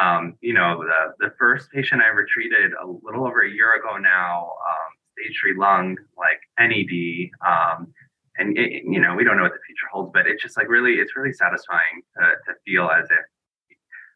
um, 0.00 0.36
you 0.40 0.54
know, 0.54 0.82
the, 0.82 1.26
the 1.26 1.34
first 1.38 1.70
patient 1.70 2.02
I 2.02 2.08
ever 2.08 2.24
treated 2.24 2.72
a 2.72 2.86
little 2.86 3.26
over 3.26 3.42
a 3.42 3.50
year 3.50 3.74
ago 3.74 3.98
now, 3.98 4.52
um, 4.68 4.92
stage 5.18 5.38
three 5.40 5.54
lung, 5.56 5.96
like 6.16 6.40
NED, 6.58 7.30
um, 7.46 7.92
and 8.38 8.56
it, 8.56 8.82
you 8.84 9.00
know 9.00 9.14
we 9.14 9.24
don't 9.24 9.36
know 9.36 9.42
what 9.42 9.52
the 9.52 9.66
future 9.66 9.88
holds 9.92 10.10
but 10.12 10.26
it's 10.26 10.42
just 10.42 10.56
like 10.56 10.68
really 10.68 10.94
it's 10.94 11.16
really 11.16 11.32
satisfying 11.32 12.02
to, 12.16 12.22
to 12.46 12.58
feel 12.64 12.88
as 12.88 13.04
if 13.10 13.24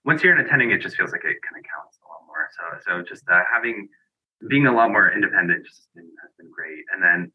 once 0.05 0.23
you're 0.23 0.39
in 0.39 0.45
attending 0.45 0.71
it 0.71 0.81
just 0.81 0.97
feels 0.97 1.11
like 1.13 1.25
it 1.25 1.37
kind 1.43 1.59
of 1.59 1.65
counts 1.67 1.99
a 1.99 2.07
lot 2.09 2.23
more. 2.27 2.49
So 2.57 2.63
so 2.87 3.03
just 3.03 3.25
uh, 3.29 3.43
having 3.53 3.89
being 4.49 4.67
a 4.67 4.73
lot 4.73 4.91
more 4.91 5.11
independent 5.11 5.67
just 5.67 5.89
been, 5.95 6.09
has 6.23 6.31
been 6.39 6.51
great. 6.55 6.85
And 6.93 7.03
then 7.03 7.33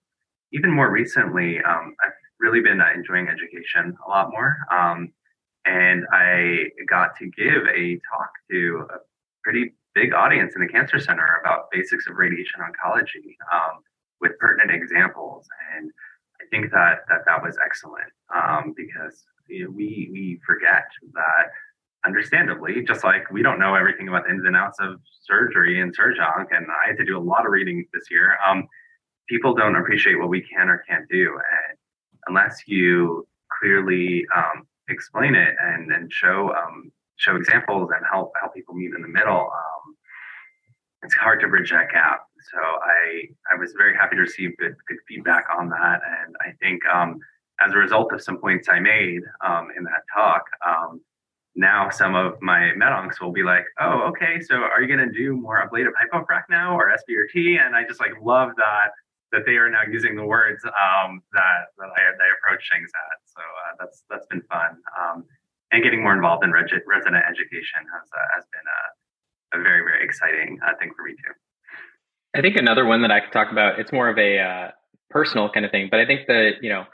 even 0.53 0.71
more 0.71 0.91
recently 0.91 1.59
um, 1.59 1.95
i've 2.03 2.11
really 2.39 2.61
been 2.61 2.81
uh, 2.81 2.87
enjoying 2.93 3.27
education 3.27 3.95
a 4.05 4.09
lot 4.09 4.29
more 4.31 4.57
um, 4.71 5.11
and 5.65 6.05
i 6.11 6.65
got 6.89 7.15
to 7.17 7.25
give 7.27 7.63
a 7.73 7.99
talk 8.11 8.31
to 8.49 8.85
a 8.93 8.97
pretty 9.43 9.73
big 9.93 10.13
audience 10.13 10.53
in 10.55 10.61
the 10.61 10.67
cancer 10.67 10.99
center 10.99 11.41
about 11.41 11.69
basics 11.71 12.07
of 12.07 12.15
radiation 12.15 12.61
oncology 12.61 13.35
um, 13.51 13.79
with 14.21 14.37
pertinent 14.39 14.71
examples. 14.71 15.47
And 15.75 15.91
think 16.51 16.71
that 16.71 16.99
that 17.09 17.21
that 17.25 17.41
was 17.41 17.57
excellent 17.65 18.11
um, 18.35 18.73
because 18.75 19.23
you 19.47 19.65
know, 19.65 19.71
we 19.71 20.09
we 20.11 20.39
forget 20.45 20.85
that 21.13 21.49
understandably, 22.05 22.83
just 22.83 23.03
like 23.03 23.29
we 23.31 23.41
don't 23.41 23.59
know 23.59 23.75
everything 23.75 24.07
about 24.07 24.25
the 24.25 24.31
ins 24.31 24.45
and 24.45 24.55
outs 24.55 24.79
of 24.79 24.99
surgery 25.23 25.81
and 25.81 25.95
surgeonc, 25.95 26.47
and 26.51 26.67
I 26.69 26.87
had 26.87 26.97
to 26.97 27.05
do 27.05 27.17
a 27.17 27.23
lot 27.23 27.45
of 27.45 27.51
reading 27.51 27.85
this 27.93 28.03
year. 28.11 28.37
Um, 28.45 28.67
people 29.27 29.53
don't 29.55 29.75
appreciate 29.75 30.19
what 30.19 30.29
we 30.29 30.41
can 30.41 30.69
or 30.69 30.83
can't 30.87 31.07
do, 31.09 31.29
and 31.29 31.77
unless 32.27 32.61
you 32.67 33.27
clearly 33.59 34.25
um, 34.35 34.67
explain 34.89 35.35
it 35.35 35.55
and 35.61 35.91
and 35.91 36.11
show 36.11 36.53
um, 36.55 36.91
show 37.17 37.35
examples 37.35 37.89
and 37.95 38.05
help 38.11 38.33
help 38.39 38.53
people 38.53 38.75
meet 38.75 38.91
in 38.95 39.01
the 39.01 39.07
middle, 39.07 39.49
um, 39.53 39.95
it's 41.03 41.13
hard 41.13 41.39
to 41.41 41.47
bridge 41.47 41.71
that 41.71 41.91
gap. 41.91 42.25
So 42.51 42.59
I 42.59 43.27
I 43.51 43.59
was 43.59 43.73
very 43.77 43.95
happy 43.95 44.15
to 44.15 44.21
receive 44.21 44.57
good 44.57 44.75
good 44.87 44.97
feedback 45.07 45.45
on 45.57 45.69
that, 45.69 46.01
and 46.23 46.35
I 46.41 46.51
think 46.59 46.81
um, 46.85 47.19
as 47.59 47.73
a 47.73 47.77
result 47.77 48.11
of 48.13 48.21
some 48.21 48.37
points 48.37 48.67
I 48.69 48.79
made 48.79 49.21
um, 49.45 49.69
in 49.77 49.83
that 49.83 50.03
talk, 50.13 50.43
um, 50.65 51.01
now 51.55 51.89
some 51.89 52.15
of 52.15 52.41
my 52.41 52.71
medoncs 52.77 53.19
will 53.19 53.31
be 53.31 53.43
like, 53.43 53.65
oh, 53.79 54.09
okay, 54.09 54.39
so 54.39 54.55
are 54.55 54.81
you 54.81 54.87
going 54.87 55.05
to 55.05 55.13
do 55.13 55.35
more 55.35 55.61
ablative 55.61 55.93
hypofrac 55.93 56.43
now 56.49 56.75
or 56.75 56.89
SBRT? 56.89 57.59
And 57.59 57.75
I 57.75 57.83
just 57.83 57.99
like 57.99 58.13
love 58.21 58.51
that 58.57 58.91
that 59.31 59.43
they 59.45 59.55
are 59.55 59.69
now 59.69 59.83
using 59.89 60.15
the 60.15 60.25
words 60.25 60.63
um, 60.65 61.21
that 61.33 61.71
that 61.77 61.89
I, 61.95 62.01
approach 62.37 62.63
things 62.71 62.89
at. 62.91 63.17
So 63.25 63.41
uh, 63.41 63.71
that's 63.79 64.03
that's 64.09 64.27
been 64.27 64.41
fun, 64.51 64.77
um, 64.99 65.25
and 65.71 65.83
getting 65.83 66.03
more 66.03 66.13
involved 66.13 66.43
in 66.43 66.51
resident 66.51 67.23
education 67.27 67.81
has 67.93 68.07
uh, 68.11 68.27
has 68.35 68.43
been 68.51 68.67
a, 68.67 69.59
a 69.59 69.63
very 69.63 69.81
very 69.83 70.03
exciting 70.03 70.59
uh, 70.65 70.73
thing 70.79 70.91
for 70.95 71.03
me 71.03 71.13
too. 71.13 71.33
I 72.35 72.41
think 72.41 72.55
another 72.55 72.85
one 72.85 73.01
that 73.01 73.11
I 73.11 73.19
could 73.19 73.33
talk 73.33 73.51
about, 73.51 73.79
it's 73.79 73.91
more 73.91 74.09
of 74.09 74.17
a 74.17 74.39
uh, 74.39 74.71
personal 75.09 75.49
kind 75.49 75.65
of 75.65 75.71
thing, 75.71 75.89
but 75.91 75.99
I 75.99 76.05
think 76.05 76.27
that, 76.27 76.51
you 76.61 76.69
know, 76.69 76.85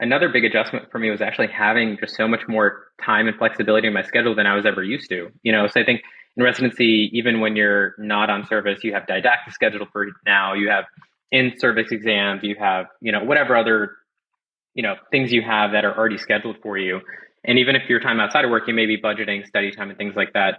another 0.00 0.28
big 0.28 0.44
adjustment 0.44 0.90
for 0.90 0.98
me 0.98 1.10
was 1.10 1.22
actually 1.22 1.48
having 1.48 1.96
just 1.98 2.14
so 2.16 2.28
much 2.28 2.42
more 2.48 2.88
time 3.02 3.28
and 3.28 3.36
flexibility 3.36 3.86
in 3.86 3.94
my 3.94 4.02
schedule 4.02 4.34
than 4.34 4.46
I 4.46 4.54
was 4.54 4.66
ever 4.66 4.82
used 4.82 5.08
to. 5.10 5.30
You 5.42 5.52
know, 5.52 5.66
so 5.66 5.80
I 5.80 5.84
think 5.84 6.02
in 6.36 6.44
residency, 6.44 7.10
even 7.12 7.40
when 7.40 7.56
you're 7.56 7.94
not 7.98 8.28
on 8.28 8.46
service, 8.46 8.80
you 8.82 8.92
have 8.92 9.06
didactic 9.06 9.54
scheduled 9.54 9.88
for 9.92 10.06
now, 10.26 10.54
you 10.54 10.68
have 10.68 10.84
in 11.30 11.52
service 11.58 11.90
exams, 11.90 12.42
you 12.42 12.56
have, 12.58 12.86
you 13.00 13.12
know, 13.12 13.24
whatever 13.24 13.56
other, 13.56 13.92
you 14.74 14.82
know, 14.82 14.96
things 15.10 15.32
you 15.32 15.42
have 15.42 15.72
that 15.72 15.84
are 15.84 15.96
already 15.96 16.18
scheduled 16.18 16.56
for 16.62 16.76
you. 16.76 17.00
And 17.44 17.58
even 17.58 17.76
if 17.76 17.88
your 17.88 18.00
time 18.00 18.20
outside 18.20 18.44
of 18.44 18.50
work, 18.50 18.64
you 18.68 18.74
may 18.74 18.86
be 18.86 19.00
budgeting 19.00 19.46
study 19.46 19.70
time 19.70 19.88
and 19.88 19.98
things 19.98 20.14
like 20.14 20.34
that. 20.34 20.58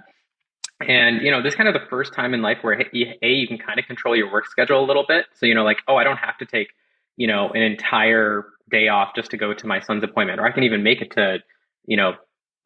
And 0.87 1.21
you 1.21 1.31
know, 1.31 1.41
this 1.41 1.53
is 1.53 1.55
kind 1.55 1.67
of 1.67 1.73
the 1.73 1.87
first 1.89 2.13
time 2.13 2.33
in 2.33 2.41
life 2.41 2.59
where 2.61 2.79
a 2.81 2.87
you 2.93 3.47
can 3.47 3.57
kind 3.57 3.79
of 3.79 3.85
control 3.85 4.15
your 4.15 4.31
work 4.31 4.47
schedule 4.47 4.83
a 4.83 4.85
little 4.85 5.05
bit. 5.07 5.25
So 5.35 5.45
you 5.45 5.55
know, 5.55 5.63
like 5.63 5.79
oh, 5.87 5.95
I 5.95 6.03
don't 6.03 6.17
have 6.17 6.37
to 6.39 6.45
take 6.45 6.69
you 7.15 7.27
know 7.27 7.49
an 7.49 7.61
entire 7.61 8.45
day 8.69 8.87
off 8.87 9.09
just 9.15 9.31
to 9.31 9.37
go 9.37 9.53
to 9.53 9.67
my 9.67 9.79
son's 9.81 10.03
appointment, 10.03 10.39
or 10.39 10.45
I 10.45 10.51
can 10.51 10.63
even 10.63 10.83
make 10.83 11.01
it 11.01 11.11
to 11.11 11.39
you 11.85 11.97
know 11.97 12.13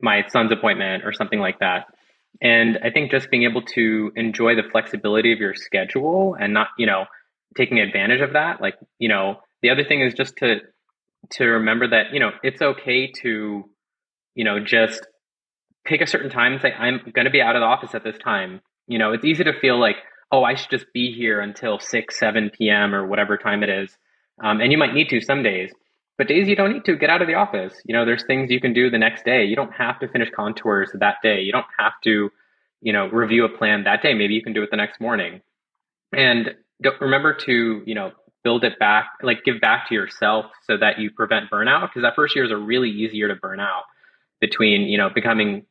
my 0.02 0.24
son's 0.30 0.52
appointment 0.52 1.04
or 1.06 1.14
something 1.14 1.40
like 1.40 1.60
that. 1.60 1.88
And 2.42 2.78
I 2.84 2.92
think 2.92 3.12
just 3.12 3.32
being 3.32 3.44
able 3.44 3.64
to 3.74 4.12
enjoy 4.16 4.56
the 4.56 4.64
flexibility 4.72 5.34
of 5.34 5.40
your 5.40 5.56
schedule 5.56 6.36
and 6.40 6.54
not 6.54 6.68
you 6.78 6.86
know 6.86 7.06
taking 7.56 7.80
advantage 7.80 8.22
of 8.22 8.34
that. 8.34 8.62
Like 8.62 8.76
you 9.00 9.10
know, 9.10 9.42
the 9.62 9.70
other 9.70 9.84
thing 9.84 10.02
is 10.02 10.14
just 10.14 10.38
to 10.38 10.58
to 11.32 11.44
remember 11.44 11.90
that 11.90 12.14
you 12.14 12.20
know 12.20 12.32
it's 12.44 12.62
okay 12.62 13.12
to 13.22 13.70
you 14.36 14.44
know 14.44 14.60
just 14.60 15.06
pick 15.88 16.02
a 16.02 16.08
certain 16.08 16.30
time 16.30 16.54
and 16.54 16.62
say, 16.62 16.72
I'm 16.74 17.00
going 17.14 17.26
to 17.26 17.32
be 17.32 17.42
out 17.42 17.56
of 17.56 17.62
the 17.62 17.66
office 17.66 17.96
at 17.96 18.04
this 18.04 18.18
time. 18.24 18.62
You 18.88 19.00
know, 19.00 19.14
it's 19.14 19.26
easy 19.26 19.44
to 19.44 19.60
feel 19.60 19.80
like, 19.80 19.96
oh, 20.32 20.44
I 20.44 20.56
should 20.56 20.70
just 20.70 20.86
be 20.94 21.14
here 21.14 21.40
until 21.40 21.80
6, 21.80 22.20
7 22.20 22.52
p.m. 22.58 22.94
or 22.94 23.06
whatever 23.06 23.38
time 23.38 23.64
it 23.64 23.70
is. 23.70 23.90
Um, 24.44 24.60
and 24.62 24.72
you 24.72 24.78
might 24.78 24.94
need 24.94 25.10
to 25.10 25.22
some 25.22 25.42
days, 25.42 25.72
but 26.18 26.28
days 26.28 26.48
you 26.48 26.56
don't 26.56 26.74
need 26.74 26.86
to 26.86 26.96
get 26.96 27.10
out 27.10 27.22
of 27.22 27.28
the 27.28 27.34
office. 27.36 27.74
You 27.86 27.96
know, 27.96 28.06
there's 28.06 28.26
things 28.26 28.52
you 28.52 28.62
can 28.62 28.74
do 28.74 28.90
the 28.90 28.98
next 28.98 29.26
day. 29.26 29.46
You 29.46 29.56
don't 29.56 29.72
have 29.72 30.00
to 30.00 30.08
finish 30.08 30.30
contours 30.36 30.92
that 31.00 31.16
day. 31.24 31.42
You 31.42 31.52
don't 31.52 31.66
have 31.80 31.94
to, 32.04 32.30
you 32.82 32.94
know, 32.94 33.08
review 33.08 33.46
a 33.46 33.50
plan 33.50 33.84
that 33.86 34.02
day. 34.02 34.14
Maybe 34.14 34.34
you 34.34 34.44
can 34.44 34.54
do 34.54 34.62
it 34.64 34.70
the 34.70 34.78
next 34.78 35.02
morning. 35.02 35.42
And 36.14 36.52
remember 37.00 37.34
to, 37.46 37.82
you 37.86 37.96
know, 37.96 38.12
build 38.44 38.64
it 38.64 38.78
back, 38.80 39.10
like 39.24 39.44
give 39.44 39.60
back 39.60 39.90
to 39.90 39.96
yourself 39.96 40.46
so 40.66 40.78
that 40.78 41.00
you 41.00 41.12
prevent 41.12 41.50
burnout. 41.52 41.90
Because 41.90 42.04
that 42.04 42.16
first 42.16 42.36
year 42.36 42.46
is 42.46 42.52
a 42.52 42.58
really 42.58 42.90
easy 42.90 43.18
year 43.18 43.28
to 43.28 43.36
burn 43.36 43.60
out 43.60 43.84
between, 44.40 44.84
you 44.84 44.98
know, 44.98 45.10
becoming 45.14 45.66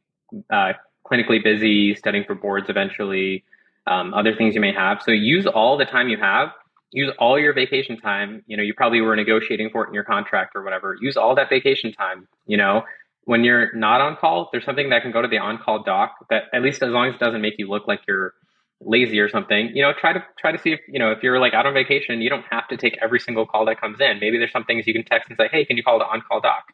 uh, 0.50 0.72
clinically 1.06 1.42
busy, 1.42 1.94
studying 1.94 2.24
for 2.24 2.34
boards 2.34 2.68
eventually, 2.68 3.44
um, 3.86 4.12
other 4.14 4.34
things 4.34 4.54
you 4.54 4.60
may 4.60 4.72
have. 4.72 5.02
So 5.02 5.12
use 5.12 5.46
all 5.46 5.76
the 5.76 5.84
time 5.84 6.08
you 6.08 6.18
have. 6.18 6.50
Use 6.92 7.12
all 7.18 7.38
your 7.38 7.52
vacation 7.52 7.98
time. 7.98 8.42
You 8.46 8.56
know, 8.56 8.62
you 8.62 8.74
probably 8.74 9.00
were 9.00 9.16
negotiating 9.16 9.70
for 9.70 9.84
it 9.84 9.88
in 9.88 9.94
your 9.94 10.04
contract 10.04 10.52
or 10.54 10.62
whatever. 10.62 10.96
Use 11.00 11.16
all 11.16 11.34
that 11.34 11.48
vacation 11.48 11.92
time. 11.92 12.26
You 12.46 12.56
know, 12.56 12.84
when 13.24 13.44
you're 13.44 13.74
not 13.74 14.00
on 14.00 14.16
call, 14.16 14.48
there's 14.52 14.64
something 14.64 14.88
that 14.90 15.02
can 15.02 15.12
go 15.12 15.20
to 15.20 15.28
the 15.28 15.38
on-call 15.38 15.82
doc 15.82 16.14
that 16.30 16.44
at 16.54 16.62
least 16.62 16.82
as 16.82 16.90
long 16.90 17.08
as 17.08 17.14
it 17.16 17.20
doesn't 17.20 17.40
make 17.40 17.54
you 17.58 17.68
look 17.68 17.86
like 17.86 18.00
you're 18.06 18.34
lazy 18.80 19.18
or 19.18 19.28
something, 19.28 19.70
you 19.74 19.82
know, 19.82 19.92
try 19.98 20.12
to 20.12 20.22
try 20.38 20.52
to 20.52 20.58
see 20.58 20.72
if, 20.72 20.80
you 20.86 20.98
know, 20.98 21.10
if 21.10 21.22
you're 21.22 21.40
like 21.40 21.54
out 21.54 21.66
on 21.66 21.74
vacation, 21.74 22.20
you 22.20 22.30
don't 22.30 22.44
have 22.50 22.68
to 22.68 22.76
take 22.76 22.96
every 23.02 23.18
single 23.18 23.46
call 23.46 23.64
that 23.66 23.80
comes 23.80 24.00
in. 24.00 24.20
Maybe 24.20 24.38
there's 24.38 24.52
some 24.52 24.64
things 24.64 24.86
you 24.86 24.92
can 24.92 25.04
text 25.04 25.28
and 25.28 25.36
say, 25.36 25.48
hey, 25.50 25.64
can 25.64 25.76
you 25.76 25.82
call 25.82 25.98
the 25.98 26.04
on-call 26.04 26.40
doc? 26.40 26.65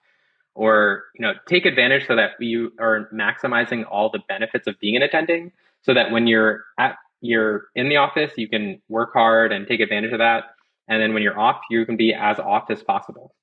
Or 0.55 1.05
you 1.15 1.23
know 1.23 1.33
take 1.47 1.65
advantage 1.65 2.07
so 2.07 2.17
that 2.17 2.33
you 2.41 2.73
are 2.79 3.09
maximizing 3.12 3.85
all 3.91 4.11
the 4.11 4.21
benefits 4.29 4.67
of 4.67 4.79
being 4.81 4.97
an 4.97 5.03
attending 5.03 5.53
so 5.83 5.95
that 5.95 6.11
when 6.11 6.27
you're 6.27 6.65
at 6.79 6.97
you're 7.21 7.69
in 7.75 7.88
the 7.88 7.97
office 7.97 8.33
you 8.37 8.49
can 8.49 8.81
work 8.88 9.12
hard 9.12 9.53
and 9.53 9.67
take 9.67 9.81
advantage 9.81 10.12
of 10.12 10.19
that. 10.19 10.45
And 10.88 11.01
then 11.01 11.15
when 11.15 11.23
you're 11.23 11.38
off 11.38 11.61
you 11.71 11.87
can 11.87 11.97
be 11.97 12.12
as 12.12 12.38
off 12.38 12.71
as 12.71 12.83
possible. 12.83 13.35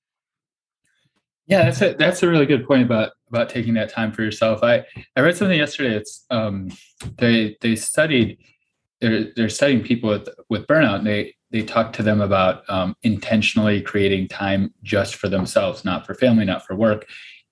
Yeah 1.47 1.63
that's 1.65 1.81
a 1.81 1.93
that's 1.93 2.21
a 2.23 2.29
really 2.29 2.45
good 2.45 2.67
point 2.67 2.83
about 2.83 3.11
about 3.29 3.49
taking 3.49 3.73
that 3.75 3.89
time 3.89 4.11
for 4.11 4.21
yourself. 4.21 4.63
I 4.63 4.85
i 5.15 5.21
read 5.21 5.35
something 5.35 5.57
yesterday 5.57 5.95
it's 5.95 6.25
um 6.29 6.69
they 7.17 7.57
they 7.61 7.75
studied 7.75 8.37
they're 9.01 9.31
they're 9.35 9.49
studying 9.49 9.81
people 9.81 10.09
with 10.09 10.29
with 10.49 10.67
burnout 10.67 10.99
and 10.99 11.07
they 11.07 11.33
they 11.51 11.63
talk 11.63 11.93
to 11.93 12.03
them 12.03 12.21
about 12.21 12.63
um, 12.69 12.95
intentionally 13.03 13.81
creating 13.81 14.27
time 14.27 14.73
just 14.83 15.15
for 15.15 15.27
themselves, 15.27 15.83
not 15.83 16.05
for 16.05 16.13
family, 16.13 16.45
not 16.45 16.65
for 16.65 16.75
work, 16.75 17.07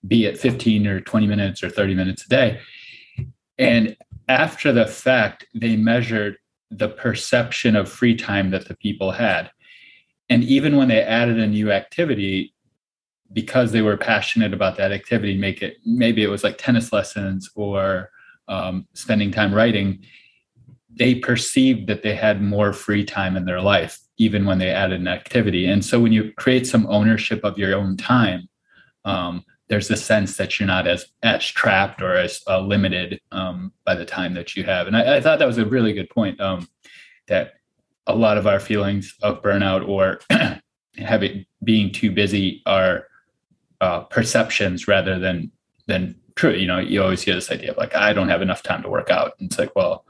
be 0.07 0.25
it 0.25 0.38
15 0.38 0.86
or 0.88 1.01
20 1.01 1.27
minutes 1.27 1.63
or 1.63 1.69
30 1.69 1.95
minutes 1.95 2.25
a 2.25 2.29
day. 2.29 2.60
And 3.57 3.97
after 4.27 4.71
the 4.71 4.86
fact, 4.86 5.45
they 5.55 5.75
measured 5.75 6.38
the 6.69 6.89
perception 6.89 7.75
of 7.75 7.89
free 7.89 8.15
time 8.15 8.51
that 8.51 8.67
the 8.67 8.75
people 8.75 9.12
had. 9.12 9.49
And 10.29 10.43
even 10.43 10.75
when 10.75 10.89
they 10.89 11.01
added 11.01 11.39
a 11.39 11.47
new 11.47 11.71
activity, 11.71 12.53
because 13.33 13.71
they 13.71 13.81
were 13.81 13.97
passionate 13.97 14.53
about 14.53 14.77
that 14.77 14.91
activity, 14.91 15.38
make 15.38 15.62
it 15.62 15.77
maybe 15.86 16.23
it 16.23 16.29
was 16.29 16.43
like 16.43 16.57
tennis 16.57 16.93
lessons 16.93 17.49
or 17.55 18.10
um, 18.47 18.88
spending 18.93 19.31
time 19.31 19.53
writing, 19.53 20.03
they 20.97 21.15
perceived 21.15 21.88
that 21.88 22.03
they 22.03 22.15
had 22.15 22.41
more 22.41 22.73
free 22.73 23.05
time 23.05 23.38
in 23.38 23.45
their 23.45 23.62
life, 23.62 23.99
even 24.17 24.45
when 24.45 24.57
they 24.57 24.69
added 24.69 24.99
an 24.99 25.07
activity. 25.07 25.65
And 25.67 25.83
so 25.83 25.99
when 25.99 26.12
you 26.12 26.31
create 26.33 26.65
some 26.65 26.88
ownership 26.88 27.41
of 27.43 27.57
your 27.57 27.75
own 27.75 27.97
time, 27.97 28.49
um, 29.05 29.43
there's 29.69 29.91
a 29.91 29.97
sense 29.97 30.38
that 30.38 30.60
you're 30.60 30.67
not 30.67 30.88
as 30.88 31.05
as 31.23 31.45
trapped 31.45 32.01
or 32.01 32.15
as 32.15 32.41
uh, 32.47 32.60
limited 32.62 33.19
um, 33.31 33.73
by 33.86 33.95
the 33.95 34.05
time 34.05 34.33
that 34.33 34.55
you 34.55 34.63
have. 34.63 34.88
And 34.88 34.95
I, 34.95 35.17
I, 35.17 35.21
thought 35.21 35.39
that 35.39 35.47
was 35.47 35.57
a 35.57 35.65
really 35.65 35.93
good 35.93 36.10
point. 36.10 36.39
Um, 36.39 36.67
that 37.27 37.53
a 38.07 38.15
lot 38.15 38.38
of 38.38 38.47
our 38.47 38.60
feelings 38.60 39.13
of 39.21 39.41
burnout 39.41 39.88
or 39.88 40.19
having 40.97 41.45
being 41.63 41.91
too 41.91 42.12
busy 42.12 42.63
are 42.65 43.07
uh, 43.81 44.01
perceptions 44.01 44.88
rather 44.88 45.19
than 45.19 45.51
than 45.88 46.15
true. 46.36 46.53
You 46.53 46.67
know, 46.67 46.79
you 46.79 47.03
always 47.03 47.21
hear 47.21 47.36
this 47.36 47.51
idea 47.51 47.71
of 47.71 47.77
like, 47.77 47.95
I 47.95 48.13
don't 48.13 48.29
have 48.29 48.41
enough 48.41 48.63
time 48.63 48.83
to 48.83 48.89
work 48.89 49.10
out. 49.10 49.33
And 49.39 49.49
it's 49.49 49.60
like, 49.60 49.75
well, 49.75 50.05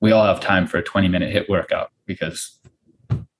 we 0.00 0.12
all 0.12 0.24
have 0.24 0.40
time 0.40 0.66
for 0.66 0.78
a 0.78 0.82
20 0.82 1.08
minute 1.08 1.34
HIIT 1.34 1.48
workout 1.48 1.90
because 2.06 2.58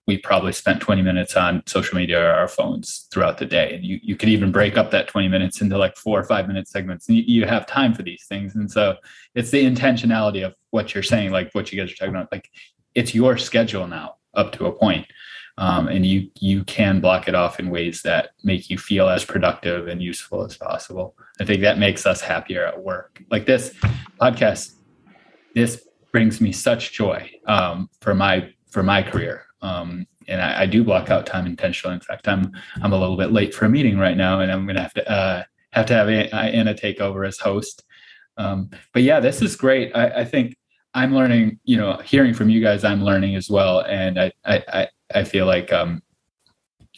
we 0.06 0.18
probably 0.18 0.52
spent 0.52 0.80
20 0.80 1.02
minutes 1.02 1.36
on 1.36 1.62
social 1.66 1.96
media 1.96 2.20
or 2.20 2.32
our 2.32 2.48
phones 2.48 3.06
throughout 3.12 3.38
the 3.38 3.46
day. 3.46 3.74
And 3.74 3.84
you, 3.84 4.00
you 4.02 4.16
could 4.16 4.28
even 4.28 4.50
break 4.50 4.76
up 4.76 4.90
that 4.90 5.06
20 5.06 5.28
minutes 5.28 5.60
into 5.60 5.78
like 5.78 5.96
four 5.96 6.18
or 6.18 6.24
five 6.24 6.48
minute 6.48 6.66
segments. 6.66 7.08
And 7.08 7.16
you, 7.16 7.22
you 7.26 7.46
have 7.46 7.64
time 7.64 7.94
for 7.94 8.02
these 8.02 8.24
things. 8.28 8.56
And 8.56 8.70
so 8.70 8.96
it's 9.36 9.50
the 9.50 9.64
intentionality 9.64 10.44
of 10.44 10.54
what 10.70 10.94
you're 10.94 11.04
saying, 11.04 11.30
like 11.30 11.50
what 11.52 11.70
you 11.70 11.80
guys 11.80 11.92
are 11.92 11.94
talking 11.94 12.14
about. 12.14 12.32
Like 12.32 12.50
it's 12.94 13.14
your 13.14 13.38
schedule 13.38 13.86
now 13.86 14.16
up 14.34 14.50
to 14.52 14.66
a 14.66 14.72
point. 14.72 15.06
Um, 15.58 15.88
and 15.88 16.06
you 16.06 16.30
you 16.40 16.64
can 16.64 17.00
block 17.00 17.28
it 17.28 17.34
off 17.34 17.60
in 17.60 17.70
ways 17.70 18.02
that 18.02 18.30
make 18.42 18.70
you 18.70 18.78
feel 18.78 19.08
as 19.08 19.24
productive 19.24 19.88
and 19.88 20.02
useful 20.02 20.44
as 20.44 20.56
possible. 20.56 21.14
I 21.40 21.44
think 21.44 21.60
that 21.60 21.78
makes 21.78 22.06
us 22.06 22.20
happier 22.20 22.64
at 22.64 22.82
work. 22.82 23.22
Like 23.30 23.46
this 23.46 23.74
podcast, 24.20 24.72
this 25.54 25.86
brings 26.12 26.40
me 26.40 26.52
such 26.52 26.92
joy 26.92 27.30
um, 27.46 27.88
for 28.00 28.14
my 28.14 28.52
for 28.70 28.82
my 28.82 29.02
career. 29.02 29.46
Um, 29.62 30.06
and 30.28 30.40
I, 30.40 30.62
I, 30.62 30.66
do 30.66 30.84
block 30.84 31.10
out 31.10 31.26
time 31.26 31.46
intentionally. 31.46 31.94
In 31.94 32.00
fact, 32.00 32.28
I'm 32.28 32.52
I'm 32.82 32.92
a 32.92 32.98
little 32.98 33.16
bit 33.16 33.32
late 33.32 33.54
for 33.54 33.66
a 33.66 33.68
meeting 33.68 33.98
right 33.98 34.16
now, 34.16 34.40
and 34.40 34.50
I'm 34.50 34.64
going 34.64 34.76
to 34.76 34.82
have 34.82 34.94
to 34.94 35.10
uh, 35.10 35.42
have 35.72 35.86
to 35.86 35.94
have 35.94 36.08
Anna 36.08 36.74
take 36.74 37.00
over 37.00 37.24
as 37.24 37.38
host. 37.38 37.84
Um, 38.36 38.70
but 38.94 39.02
yeah, 39.02 39.20
this 39.20 39.42
is 39.42 39.56
great. 39.56 39.92
I, 39.94 40.20
I, 40.20 40.24
think 40.24 40.56
I'm 40.94 41.14
learning. 41.14 41.58
You 41.64 41.76
know, 41.76 41.98
hearing 41.98 42.32
from 42.32 42.48
you 42.48 42.62
guys, 42.62 42.84
I'm 42.84 43.04
learning 43.04 43.36
as 43.36 43.50
well, 43.50 43.80
and 43.80 44.18
I 44.18 44.32
I 44.44 44.88
I, 45.14 45.24
feel 45.24 45.46
like 45.46 45.72
um, 45.72 46.02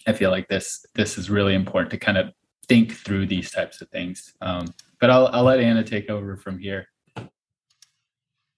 I 0.07 0.12
feel 0.12 0.31
like 0.31 0.48
this 0.48 0.85
this 0.94 1.18
is 1.18 1.31
really 1.31 1.55
important 1.55 1.90
to 1.92 1.98
kind 1.98 2.18
of 2.18 2.33
think 2.68 2.92
through 2.92 3.27
these 3.27 3.51
types 3.51 3.81
of 3.81 3.88
things. 3.88 4.35
Um, 4.40 4.72
but 5.01 5.11
I'll 5.11 5.29
I'll 5.29 5.44
let 5.44 5.59
Anna 5.59 5.83
take 5.83 6.11
over 6.11 6.37
from 6.37 6.59
here. 6.59 6.87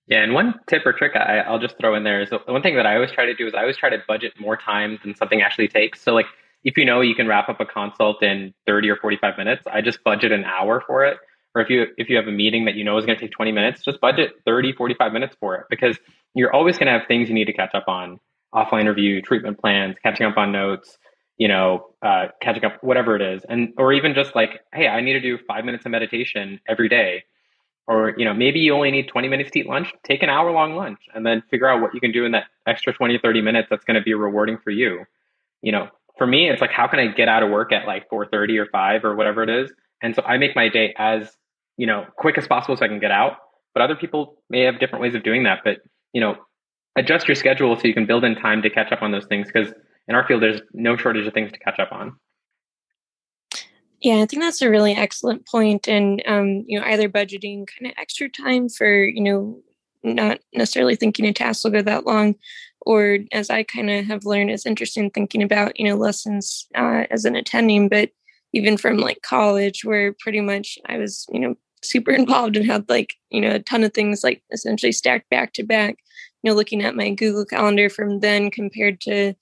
Yeah, 0.06 0.22
and 0.22 0.34
one 0.34 0.54
tip 0.66 0.82
or 0.84 0.92
trick 0.92 1.16
I, 1.16 1.50
will 1.50 1.58
just 1.58 1.78
throw 1.78 1.94
in 1.94 2.04
there 2.04 2.20
is 2.20 2.30
the 2.30 2.38
one 2.46 2.60
thing 2.60 2.76
that 2.76 2.86
I 2.86 2.94
always 2.94 3.10
try 3.10 3.24
to 3.24 3.34
do 3.34 3.46
is 3.46 3.54
I 3.54 3.60
always 3.60 3.76
try 3.76 3.88
to 3.88 3.98
budget 4.06 4.34
more 4.38 4.56
time 4.56 4.98
than 5.02 5.14
something 5.14 5.40
actually 5.40 5.68
takes. 5.68 6.02
So 6.02 6.12
like 6.12 6.26
if 6.62 6.76
you 6.76 6.84
know 6.84 7.00
you 7.00 7.14
can 7.14 7.26
wrap 7.26 7.48
up 7.48 7.60
a 7.60 7.64
consult 7.64 8.22
in 8.22 8.52
30 8.66 8.90
or 8.90 8.96
45 8.96 9.38
minutes, 9.38 9.62
I 9.70 9.80
just 9.80 10.04
budget 10.04 10.30
an 10.32 10.44
hour 10.44 10.82
for 10.86 11.04
it. 11.04 11.16
Or 11.54 11.62
if 11.62 11.70
you 11.70 11.86
if 11.96 12.10
you 12.10 12.16
have 12.16 12.26
a 12.26 12.32
meeting 12.32 12.66
that 12.66 12.74
you 12.74 12.84
know 12.84 12.98
is 12.98 13.06
going 13.06 13.16
to 13.16 13.24
take 13.24 13.32
20 13.32 13.52
minutes, 13.52 13.82
just 13.82 14.00
budget 14.00 14.32
30, 14.44 14.72
45 14.72 15.12
minutes 15.12 15.36
for 15.40 15.54
it 15.54 15.66
because 15.70 15.98
you're 16.34 16.52
always 16.52 16.76
going 16.76 16.86
to 16.86 16.92
have 16.98 17.06
things 17.08 17.28
you 17.28 17.34
need 17.34 17.46
to 17.46 17.52
catch 17.52 17.74
up 17.74 17.84
on, 17.86 18.18
offline 18.54 18.86
review, 18.88 19.22
treatment 19.22 19.58
plans, 19.58 19.96
catching 20.02 20.26
up 20.26 20.36
on 20.36 20.52
notes, 20.52 20.98
you 21.38 21.48
know, 21.48 21.86
uh, 22.02 22.26
catching 22.42 22.64
up, 22.64 22.82
whatever 22.82 23.16
it 23.16 23.22
is, 23.22 23.42
and 23.48 23.72
or 23.78 23.92
even 23.92 24.14
just 24.14 24.34
like, 24.34 24.60
hey, 24.74 24.88
I 24.88 25.00
need 25.00 25.14
to 25.14 25.20
do 25.20 25.38
five 25.46 25.64
minutes 25.64 25.86
of 25.86 25.92
meditation 25.92 26.60
every 26.68 26.88
day 26.88 27.22
or 27.86 28.14
you 28.16 28.24
know 28.24 28.34
maybe 28.34 28.60
you 28.60 28.74
only 28.74 28.90
need 28.90 29.08
20 29.08 29.28
minutes 29.28 29.50
to 29.50 29.60
eat 29.60 29.66
lunch 29.66 29.92
take 30.04 30.22
an 30.22 30.28
hour 30.28 30.50
long 30.50 30.74
lunch 30.74 30.98
and 31.14 31.24
then 31.24 31.42
figure 31.50 31.68
out 31.68 31.80
what 31.80 31.94
you 31.94 32.00
can 32.00 32.12
do 32.12 32.24
in 32.24 32.32
that 32.32 32.44
extra 32.66 32.92
20 32.92 33.18
30 33.18 33.42
minutes 33.42 33.68
that's 33.70 33.84
going 33.84 33.96
to 33.96 34.02
be 34.02 34.14
rewarding 34.14 34.58
for 34.62 34.70
you. 34.70 35.04
You 35.62 35.72
know 35.72 35.88
for 36.18 36.26
me 36.26 36.48
it's 36.48 36.60
like 36.60 36.70
how 36.70 36.86
can 36.86 36.98
i 36.98 37.06
get 37.08 37.28
out 37.28 37.42
of 37.42 37.50
work 37.50 37.72
at 37.72 37.86
like 37.86 38.08
4.30 38.10 38.58
or 38.60 38.66
5 38.66 39.04
or 39.04 39.14
whatever 39.14 39.42
it 39.42 39.50
is? 39.50 39.72
And 40.02 40.14
so 40.14 40.22
i 40.22 40.38
make 40.38 40.56
my 40.56 40.68
day 40.68 40.94
as 40.98 41.30
you 41.76 41.86
know 41.86 42.06
quick 42.16 42.38
as 42.38 42.46
possible 42.46 42.76
so 42.76 42.84
i 42.84 42.88
can 42.88 43.00
get 43.00 43.10
out. 43.10 43.36
But 43.74 43.82
other 43.82 43.96
people 43.96 44.36
may 44.48 44.60
have 44.62 44.78
different 44.78 45.02
ways 45.02 45.14
of 45.14 45.24
doing 45.24 45.44
that. 45.44 45.60
But 45.64 45.78
you 46.12 46.20
know 46.20 46.36
adjust 46.96 47.26
your 47.26 47.34
schedule 47.34 47.76
so 47.76 47.88
you 47.88 47.94
can 47.94 48.06
build 48.06 48.24
in 48.24 48.34
time 48.36 48.62
to 48.62 48.70
catch 48.70 48.92
up 48.92 49.02
on 49.02 49.10
those 49.10 49.26
things 49.26 49.48
because 49.52 49.72
in 50.08 50.14
our 50.14 50.26
field 50.26 50.42
there's 50.42 50.60
no 50.72 50.96
shortage 50.96 51.26
of 51.26 51.34
things 51.34 51.50
to 51.52 51.58
catch 51.58 51.78
up 51.78 51.90
on 51.92 52.16
yeah, 54.04 54.16
I 54.16 54.26
think 54.26 54.42
that's 54.42 54.60
a 54.60 54.68
really 54.68 54.92
excellent 54.92 55.46
point, 55.46 55.88
and 55.88 56.22
um, 56.26 56.62
you 56.66 56.78
know, 56.78 56.84
either 56.84 57.08
budgeting 57.08 57.66
kind 57.66 57.90
of 57.90 57.94
extra 57.96 58.28
time 58.28 58.68
for 58.68 59.02
you 59.02 59.22
know 59.22 59.62
not 60.02 60.40
necessarily 60.52 60.94
thinking 60.94 61.24
a 61.24 61.32
task 61.32 61.64
will 61.64 61.70
go 61.70 61.80
that 61.80 62.04
long, 62.04 62.34
or 62.82 63.20
as 63.32 63.48
I 63.48 63.62
kind 63.62 63.88
of 63.88 64.04
have 64.04 64.26
learned, 64.26 64.50
is 64.50 64.66
interesting 64.66 65.10
thinking 65.10 65.42
about 65.42 65.80
you 65.80 65.88
know 65.88 65.96
lessons 65.96 66.66
uh, 66.74 67.04
as 67.10 67.24
an 67.24 67.34
attending, 67.34 67.88
but 67.88 68.10
even 68.52 68.76
from 68.76 68.98
like 68.98 69.22
college, 69.22 69.86
where 69.86 70.14
pretty 70.20 70.42
much 70.42 70.78
I 70.84 70.98
was 70.98 71.24
you 71.32 71.40
know 71.40 71.54
super 71.82 72.10
involved 72.20 72.58
and 72.58 72.66
had 72.66 72.86
like 72.90 73.14
you 73.30 73.40
know 73.40 73.52
a 73.54 73.60
ton 73.60 73.84
of 73.84 73.94
things 73.94 74.22
like 74.22 74.42
essentially 74.52 74.92
stacked 74.92 75.30
back 75.30 75.54
to 75.54 75.62
back. 75.62 75.96
You 76.42 76.50
know, 76.50 76.56
looking 76.56 76.84
at 76.84 76.94
my 76.94 77.08
Google 77.08 77.46
Calendar 77.46 77.88
from 77.88 78.20
then 78.20 78.50
compared 78.50 79.00
to 79.02 79.32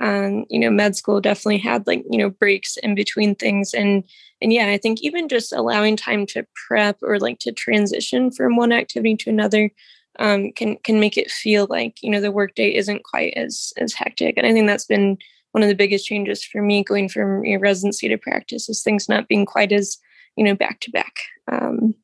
um, 0.00 0.44
you 0.48 0.58
know, 0.58 0.70
med 0.70 0.96
school 0.96 1.20
definitely 1.20 1.58
had 1.58 1.86
like, 1.86 2.04
you 2.10 2.18
know, 2.18 2.30
breaks 2.30 2.76
in 2.78 2.94
between 2.94 3.34
things. 3.34 3.74
And 3.74 4.04
and 4.40 4.52
yeah, 4.52 4.68
I 4.68 4.78
think 4.78 5.00
even 5.00 5.28
just 5.28 5.52
allowing 5.52 5.96
time 5.96 6.26
to 6.26 6.46
prep 6.66 6.98
or 7.02 7.18
like 7.18 7.40
to 7.40 7.52
transition 7.52 8.30
from 8.30 8.56
one 8.56 8.72
activity 8.72 9.16
to 9.16 9.30
another 9.30 9.70
um, 10.18 10.52
can 10.52 10.76
can 10.78 11.00
make 11.00 11.16
it 11.16 11.30
feel 11.30 11.66
like, 11.68 12.02
you 12.02 12.10
know, 12.10 12.20
the 12.20 12.32
workday 12.32 12.74
isn't 12.74 13.04
quite 13.04 13.34
as 13.36 13.72
as 13.76 13.92
hectic. 13.92 14.36
And 14.36 14.46
I 14.46 14.52
think 14.52 14.66
that's 14.66 14.86
been 14.86 15.18
one 15.52 15.62
of 15.62 15.68
the 15.68 15.74
biggest 15.74 16.06
changes 16.06 16.44
for 16.44 16.62
me 16.62 16.84
going 16.84 17.08
from 17.08 17.44
your 17.44 17.58
residency 17.58 18.08
to 18.08 18.18
practice 18.18 18.68
is 18.68 18.82
things 18.82 19.08
not 19.08 19.28
being 19.28 19.46
quite 19.46 19.72
as 19.72 19.98
you 20.36 20.44
know 20.44 20.54
back 20.54 20.80
to 20.80 20.90
back 20.90 21.14
um, 21.50 21.94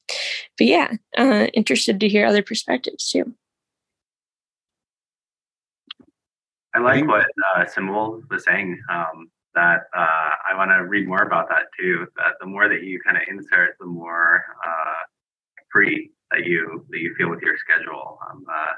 but 0.58 0.66
yeah 0.66 0.92
uh, 1.16 1.46
interested 1.54 2.00
to 2.00 2.08
hear 2.08 2.26
other 2.26 2.42
perspectives 2.42 3.10
too 3.10 3.32
I 6.74 6.80
like 6.80 7.06
what 7.06 7.26
uh, 7.56 7.64
Simul 7.66 8.20
was 8.30 8.44
saying. 8.44 8.80
Um, 8.90 9.30
that 9.54 9.82
uh, 9.96 10.30
I 10.50 10.56
want 10.56 10.70
to 10.70 10.84
read 10.84 11.06
more 11.06 11.22
about 11.22 11.48
that 11.48 11.66
too. 11.78 12.06
That 12.16 12.32
the 12.40 12.46
more 12.46 12.68
that 12.68 12.82
you 12.82 13.00
kind 13.00 13.16
of 13.16 13.22
insert, 13.28 13.76
the 13.78 13.86
more 13.86 14.44
uh, 14.66 15.04
free 15.70 16.10
that 16.30 16.44
you 16.44 16.84
that 16.90 16.98
you 16.98 17.14
feel 17.16 17.30
with 17.30 17.40
your 17.40 17.56
schedule. 17.58 18.18
I'm 18.28 18.44
uh, 18.52 18.72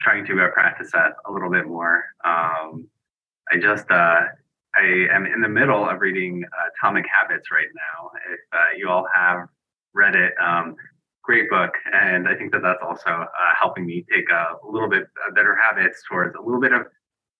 trying 0.00 0.26
to 0.26 0.44
uh, 0.44 0.50
practice 0.50 0.90
that 0.92 1.12
a 1.26 1.32
little 1.32 1.50
bit 1.50 1.66
more. 1.66 2.04
Um, 2.24 2.88
I 3.52 3.58
just 3.60 3.88
uh, 3.90 4.22
I 4.74 5.06
am 5.12 5.26
in 5.26 5.40
the 5.40 5.48
middle 5.48 5.88
of 5.88 6.00
reading 6.00 6.42
Atomic 6.80 7.04
Habits 7.06 7.52
right 7.52 7.68
now. 7.74 8.10
If 8.32 8.78
you 8.78 8.88
all 8.88 9.06
have 9.14 9.46
read 9.94 10.16
it, 10.16 10.32
um, 10.42 10.74
great 11.22 11.48
book, 11.48 11.74
and 11.92 12.26
I 12.26 12.34
think 12.34 12.50
that 12.52 12.62
that's 12.62 12.82
also 12.82 13.26
helping 13.56 13.86
me 13.86 14.04
take 14.10 14.28
a, 14.30 14.56
a 14.66 14.68
little 14.68 14.88
bit 14.88 15.04
better 15.36 15.54
habits 15.54 16.02
towards 16.08 16.34
a 16.34 16.42
little 16.42 16.60
bit 16.60 16.72
of 16.72 16.86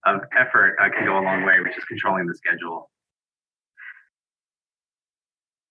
of 0.04 0.20
effort 0.38 0.76
uh, 0.80 0.88
can 0.90 1.06
go 1.06 1.18
a 1.18 1.22
long 1.22 1.44
way, 1.44 1.60
which 1.60 1.76
is 1.76 1.84
controlling 1.84 2.26
the 2.26 2.34
schedule. 2.34 2.90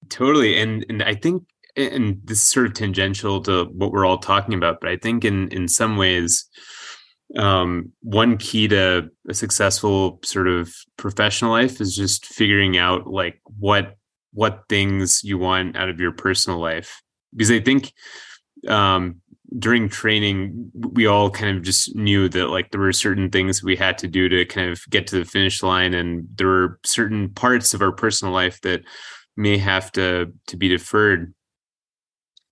Totally, 0.10 0.60
and 0.60 0.86
and 0.90 1.04
I 1.04 1.16
think, 1.16 1.44
and 1.78 2.20
this 2.24 2.40
is 2.40 2.48
sort 2.48 2.66
of 2.66 2.74
tangential 2.74 3.42
to 3.44 3.66
what 3.66 3.92
we're 3.92 4.06
all 4.06 4.18
talking 4.18 4.54
about, 4.54 4.82
but 4.82 4.90
I 4.90 4.98
think 4.98 5.24
in 5.24 5.48
in 5.50 5.68
some 5.68 5.96
ways, 5.96 6.46
um, 7.38 7.94
one 8.02 8.38
key 8.38 8.68
to 8.68 9.10
a 9.30 9.34
successful 9.34 10.20
sort 10.24 10.48
of 10.48 10.74
professional 10.98 11.52
life 11.52 11.80
is 11.80 11.96
just 11.96 12.26
figuring 12.26 12.78
out 12.78 13.08
like 13.08 13.40
what 13.60 13.96
what 14.34 14.64
things 14.70 15.24
you 15.24 15.38
want 15.38 15.78
out 15.78 15.90
of 15.90 16.00
your 16.00 16.12
personal 16.12 16.60
life, 16.60 17.02
because 17.32 17.52
I 17.52 17.60
think 17.60 17.94
um, 18.68 19.22
during 19.60 19.90
training 19.90 20.72
we 20.74 21.06
all 21.06 21.30
kind 21.30 21.58
of 21.58 21.64
just 21.64 21.94
knew 21.96 22.30
that 22.30 22.48
like 22.48 22.72
there 22.72 22.80
were 22.80 22.94
certain 22.94 23.30
things 23.30 23.62
we 23.62 23.76
had 23.76 23.98
to 23.98 24.08
do 24.08 24.30
to 24.30 24.46
kind 24.46 24.72
of 24.72 24.82
get 24.90 25.08
to 25.08 25.20
the 25.20 25.26
finish 25.26 25.62
line 25.62 25.94
and 25.94 26.28
there 26.36 26.48
were 26.48 26.80
certain 26.86 27.30
parts 27.30 27.74
of 27.74 27.82
our 27.82 27.92
personal 27.92 28.34
life 28.34 28.62
that 28.62 28.82
may 29.36 29.58
have 29.58 29.92
to 29.92 30.32
to 30.48 30.58
be 30.58 30.68
deferred. 30.68 31.34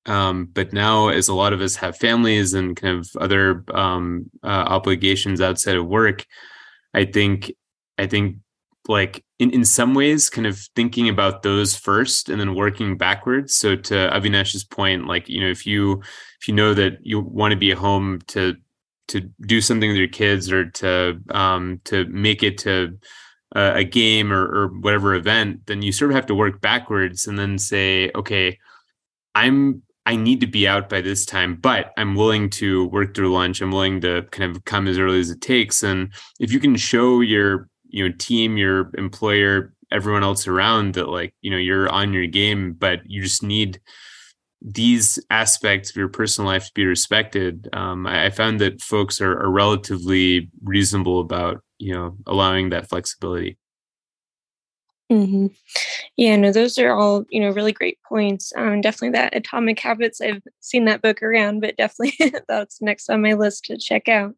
Um, 0.06 0.50
but 0.52 0.74
now 0.74 1.10
as 1.10 1.28
a 1.28 1.36
lot 1.36 1.54
of 1.54 1.62
us 1.62 1.76
have 1.76 1.98
families 1.98 2.54
and 2.54 2.76
kind 2.76 2.98
of 2.98 3.10
other 3.20 3.64
um, 3.74 4.30
uh, 4.44 4.48
obligations 4.48 5.42
outside 5.42 5.76
of 5.76 5.86
work 5.86 6.26
i 6.94 7.06
think 7.06 7.52
i 7.98 8.08
think 8.08 8.38
like 8.90 9.24
in, 9.38 9.52
in 9.52 9.64
some 9.64 9.94
ways 9.94 10.30
kind 10.30 10.48
of 10.48 10.58
thinking 10.76 11.08
about 11.08 11.44
those 11.44 11.76
first 11.76 12.28
and 12.28 12.40
then 12.40 12.56
working 12.56 12.98
backwards 12.98 13.56
so 13.56 13.76
to 13.76 13.94
avinash's 14.12 14.64
point 14.64 15.08
like 15.08 15.30
you 15.30 15.40
know 15.40 15.50
if 15.50 15.66
you 15.66 16.02
if 16.42 16.48
you 16.48 16.54
know 16.54 16.74
that 16.74 16.98
you 17.02 17.20
want 17.20 17.52
to 17.52 17.58
be 17.58 17.72
at 17.72 17.78
home 17.78 18.20
to 18.28 18.56
to 19.08 19.22
do 19.42 19.62
something 19.62 19.90
with 19.90 19.98
your 19.98 20.08
kids 20.08 20.52
or 20.52 20.66
to 20.66 21.20
um 21.30 21.80
to 21.86 22.06
make 22.06 22.44
it 22.44 22.58
to 22.58 22.98
a, 23.56 23.78
a 23.78 23.84
game 23.84 24.34
or, 24.34 24.46
or 24.46 24.68
whatever 24.80 25.14
event 25.14 25.66
then 25.68 25.82
you 25.82 25.92
sort 25.92 26.12
of 26.12 26.16
have 26.16 26.26
to 26.26 26.36
work 26.36 26.60
backwards 26.60 27.28
and 27.28 27.38
then 27.40 27.58
say 27.58 28.12
okay 28.16 28.58
i'm 29.36 29.82
I 30.06 30.16
need 30.16 30.42
to 30.42 30.48
be 30.48 30.68
out 30.68 30.90
by 30.90 31.02
this 31.02 31.24
time, 31.24 31.58
but 31.58 31.92
I'm 31.96 32.16
willing 32.16 32.50
to 32.52 32.88
work 32.88 33.14
through 33.14 33.32
lunch. 33.32 33.62
I'm 33.62 33.70
willing 33.70 34.02
to 34.02 34.24
kind 34.32 34.50
of 34.50 34.66
come 34.66 34.88
as 34.88 34.98
early 34.98 35.20
as 35.20 35.30
it 35.30 35.40
takes. 35.40 35.84
And 35.84 36.12
if 36.40 36.52
you 36.52 36.60
can 36.60 36.76
show 36.78 37.22
your 37.22 37.70
you 37.90 38.08
know 38.08 38.16
team 38.18 38.58
your 38.58 38.92
employer 38.98 39.74
everyone 39.92 40.24
else 40.24 40.48
around 40.48 40.94
that 40.94 41.10
like 41.10 41.34
you 41.42 41.52
know 41.52 41.58
you're 41.58 41.90
on 41.90 42.14
your 42.14 42.28
game 42.28 42.74
but 42.74 43.00
you 43.06 43.22
just 43.22 43.44
need 43.44 43.80
these 44.62 45.20
aspects 45.30 45.90
of 45.90 45.96
your 45.96 46.10
personal 46.10 46.50
life 46.50 46.66
to 46.66 46.72
be 46.74 46.86
respected. 46.86 47.70
Um, 47.74 48.06
I, 48.06 48.26
I, 48.26 48.30
found 48.30 48.60
that 48.60 48.82
folks 48.82 49.22
are, 49.22 49.40
are 49.40 49.50
relatively 49.50 50.52
reasonable 50.64 51.22
about 51.22 51.62
you 51.78 51.94
know 51.94 52.18
allowing 52.28 52.70
that 52.70 52.90
flexibility 52.90 53.58
Mm-hmm. 55.12 55.48
Yeah, 56.18 56.36
no, 56.38 56.52
those 56.52 56.78
are 56.78 56.92
all 56.94 57.26
you 57.32 57.40
know 57.42 57.50
really 57.52 57.72
great 57.72 57.98
points. 58.08 58.54
Um, 58.56 58.82
definitely 58.82 59.12
that 59.18 59.36
Atomic 59.36 59.80
Habits. 59.80 60.22
I've 60.22 60.44
seen 60.60 60.86
that 60.86 61.02
book 61.02 61.24
around, 61.24 61.62
but 61.62 61.78
definitely 61.78 62.34
that's 62.48 62.82
next 62.82 63.10
on 63.10 63.22
my 63.22 63.34
list 63.34 63.66
to 63.66 63.78
check 63.78 64.08
out. 64.10 64.36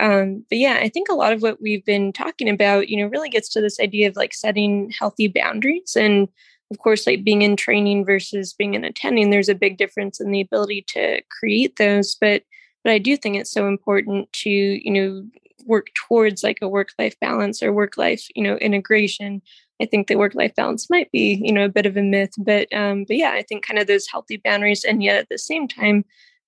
Um, 0.00 0.44
but 0.50 0.58
yeah, 0.58 0.78
I 0.82 0.88
think 0.88 1.08
a 1.10 1.14
lot 1.14 1.32
of 1.32 1.42
what 1.42 1.62
we've 1.62 1.84
been 1.84 2.12
talking 2.12 2.48
about, 2.48 2.88
you 2.88 2.98
know, 2.98 3.08
really 3.08 3.30
gets 3.30 3.48
to 3.50 3.60
this 3.60 3.80
idea 3.80 4.08
of 4.08 4.16
like 4.16 4.34
setting 4.34 4.92
healthy 4.98 5.28
boundaries, 5.28 5.96
and 5.96 6.28
of 6.70 6.78
course, 6.78 7.06
like 7.06 7.24
being 7.24 7.42
in 7.42 7.56
training 7.56 8.04
versus 8.04 8.52
being 8.54 8.74
in 8.74 8.84
attending. 8.84 9.30
There's 9.30 9.48
a 9.50 9.54
big 9.54 9.78
difference 9.78 10.20
in 10.20 10.30
the 10.32 10.40
ability 10.40 10.84
to 10.88 11.22
create 11.40 11.76
those, 11.76 12.16
but 12.20 12.42
but 12.84 12.92
I 12.92 12.98
do 12.98 13.16
think 13.16 13.36
it's 13.36 13.52
so 13.52 13.68
important 13.68 14.32
to 14.44 14.50
you 14.50 14.90
know 14.92 15.24
work 15.66 15.86
towards 15.94 16.42
like 16.42 16.58
a 16.62 16.68
work 16.68 16.90
life 16.98 17.18
balance 17.20 17.62
or 17.62 17.72
work 17.72 17.96
life 17.96 18.26
you 18.34 18.42
know 18.42 18.56
integration 18.56 19.40
I 19.82 19.86
think 19.86 20.06
the 20.06 20.16
work 20.16 20.34
life 20.34 20.54
balance 20.54 20.88
might 20.88 21.10
be, 21.10 21.40
you 21.42 21.52
know, 21.52 21.64
a 21.64 21.68
bit 21.68 21.86
of 21.86 21.96
a 21.96 22.02
myth, 22.02 22.32
but 22.38 22.72
um, 22.72 23.04
but 23.04 23.16
yeah, 23.16 23.32
I 23.32 23.42
think 23.42 23.66
kind 23.66 23.78
of 23.78 23.86
those 23.86 24.06
healthy 24.06 24.36
boundaries, 24.36 24.84
and 24.84 25.02
yet 25.02 25.16
at 25.16 25.28
the 25.28 25.38
same 25.38 25.66
time, 25.68 26.04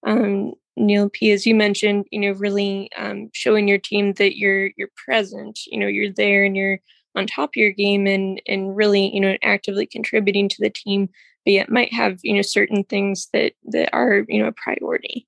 um, 0.07 0.53
Neil 0.77 1.11
P, 1.11 1.33
as 1.33 1.47
you 1.47 1.55
mentioned, 1.55 2.07
you 2.11 2.21
know, 2.21 2.33
really 2.33 2.91
um, 2.97 3.31
showing 3.33 3.67
your 3.69 3.79
team 3.79 4.13
that 4.15 4.37
you're 4.39 4.71
you're 4.77 4.91
present, 5.05 5.61
you 5.67 5.79
know, 5.79 5.87
you're 5.89 6.13
there 6.13 6.45
and 6.45 6.57
you're 6.57 6.79
on 7.17 7.27
top 7.27 7.51
of 7.51 7.57
your 7.57 7.73
game, 7.73 8.07
and 8.07 8.41
and 8.47 8.77
really, 8.77 9.13
you 9.13 9.21
know, 9.21 9.37
actively 9.43 9.87
contributing 9.87 10.49
to 10.49 10.57
the 10.61 10.71
team, 10.71 11.09
but 11.45 11.53
yet 11.53 11.71
might 11.71 11.93
have 11.93 12.21
you 12.23 12.35
know 12.35 12.43
certain 12.43 12.85
things 12.85 13.29
that 13.33 13.55
that 13.65 13.91
are 13.93 14.25
you 14.29 14.41
know 14.41 14.49
a 14.49 14.53
priority. 14.53 15.27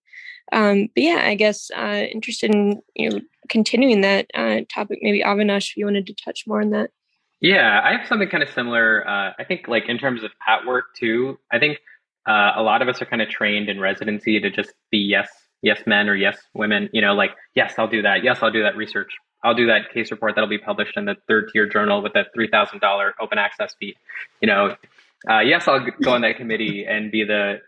Um, 0.52 0.88
but 0.94 1.02
yeah, 1.02 1.22
I 1.24 1.34
guess 1.34 1.70
uh, 1.76 2.04
interested 2.12 2.54
in 2.54 2.80
you 2.94 3.10
know 3.10 3.20
continuing 3.48 4.02
that 4.02 4.26
uh, 4.34 4.60
topic. 4.72 5.00
Maybe 5.02 5.22
Avinash, 5.22 5.70
if 5.70 5.76
you 5.76 5.84
wanted 5.86 6.06
to 6.06 6.14
touch 6.14 6.44
more 6.46 6.60
on 6.60 6.70
that. 6.70 6.90
Yeah, 7.40 7.80
I 7.82 7.96
have 7.96 8.06
something 8.08 8.28
kind 8.28 8.42
of 8.42 8.50
similar. 8.50 9.06
Uh, 9.06 9.32
I 9.38 9.44
think, 9.44 9.68
like 9.68 9.88
in 9.88 9.98
terms 9.98 10.24
of 10.24 10.30
at 10.46 10.66
work 10.66 10.94
too. 10.96 11.38
I 11.52 11.58
think 11.58 11.78
uh, 12.26 12.52
a 12.56 12.62
lot 12.62 12.82
of 12.82 12.88
us 12.88 13.00
are 13.00 13.06
kind 13.06 13.22
of 13.22 13.28
trained 13.28 13.68
in 13.68 13.80
residency 13.80 14.40
to 14.40 14.50
just 14.50 14.72
be 14.90 14.98
yes, 14.98 15.28
yes 15.62 15.80
men 15.86 16.08
or 16.08 16.16
yes 16.16 16.36
women. 16.54 16.88
You 16.92 17.00
know, 17.00 17.14
like 17.14 17.30
yes, 17.54 17.74
I'll 17.78 17.88
do 17.88 18.02
that. 18.02 18.24
Yes, 18.24 18.38
I'll 18.42 18.50
do 18.50 18.62
that 18.64 18.76
research. 18.76 19.12
I'll 19.44 19.54
do 19.54 19.68
that 19.68 19.92
case 19.94 20.10
report 20.10 20.34
that'll 20.34 20.50
be 20.50 20.58
published 20.58 20.96
in 20.96 21.04
the 21.04 21.14
third 21.28 21.50
tier 21.52 21.68
journal 21.68 22.02
with 22.02 22.12
that 22.14 22.28
three 22.34 22.48
thousand 22.48 22.80
dollar 22.80 23.14
open 23.20 23.38
access 23.38 23.74
fee. 23.78 23.94
You 24.42 24.48
know, 24.48 24.76
uh, 25.30 25.40
yes, 25.40 25.68
I'll 25.68 25.86
go 26.02 26.14
on 26.14 26.22
that 26.22 26.36
committee 26.36 26.86
and 26.88 27.12
be 27.12 27.24
the 27.24 27.60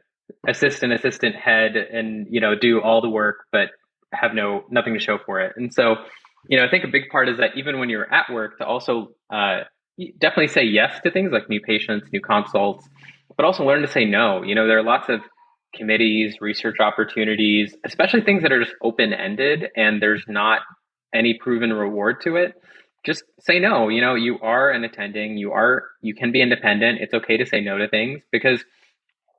assistant 0.48 0.92
assistant 0.92 1.36
head 1.36 1.76
and 1.76 2.26
you 2.28 2.40
know 2.40 2.56
do 2.56 2.80
all 2.80 3.00
the 3.00 3.08
work, 3.08 3.46
but 3.52 3.68
have 4.12 4.34
no 4.34 4.64
nothing 4.68 4.94
to 4.94 5.00
show 5.00 5.18
for 5.24 5.40
it. 5.40 5.54
And 5.56 5.72
so 5.72 5.96
you 6.48 6.58
know, 6.58 6.64
I 6.64 6.70
think 6.70 6.84
a 6.84 6.88
big 6.88 7.08
part 7.10 7.28
is 7.28 7.38
that 7.38 7.56
even 7.56 7.78
when 7.78 7.88
you're 7.88 8.12
at 8.12 8.32
work, 8.32 8.58
to 8.58 8.66
also 8.66 9.10
uh, 9.32 9.60
definitely 10.18 10.48
say 10.48 10.64
yes 10.64 11.00
to 11.02 11.10
things 11.10 11.32
like 11.32 11.48
new 11.48 11.60
patients, 11.60 12.08
new 12.12 12.20
consults, 12.20 12.88
but 13.36 13.44
also 13.44 13.64
learn 13.64 13.82
to 13.82 13.88
say 13.88 14.04
no. 14.04 14.42
You 14.42 14.54
know, 14.54 14.66
there 14.66 14.78
are 14.78 14.82
lots 14.82 15.08
of 15.08 15.20
committees, 15.74 16.36
research 16.40 16.76
opportunities, 16.80 17.74
especially 17.84 18.22
things 18.22 18.42
that 18.42 18.52
are 18.52 18.62
just 18.62 18.76
open 18.82 19.12
ended 19.12 19.68
and 19.76 20.02
there's 20.02 20.24
not 20.26 20.62
any 21.14 21.34
proven 21.34 21.72
reward 21.72 22.20
to 22.22 22.36
it. 22.36 22.54
Just 23.04 23.22
say 23.40 23.58
no. 23.58 23.88
You 23.88 24.00
know, 24.00 24.14
you 24.14 24.38
are 24.40 24.70
an 24.70 24.84
attending, 24.84 25.38
you 25.38 25.52
are, 25.52 25.84
you 26.02 26.14
can 26.14 26.32
be 26.32 26.42
independent. 26.42 27.00
It's 27.00 27.14
okay 27.14 27.36
to 27.36 27.46
say 27.46 27.60
no 27.60 27.78
to 27.78 27.88
things 27.88 28.22
because 28.32 28.64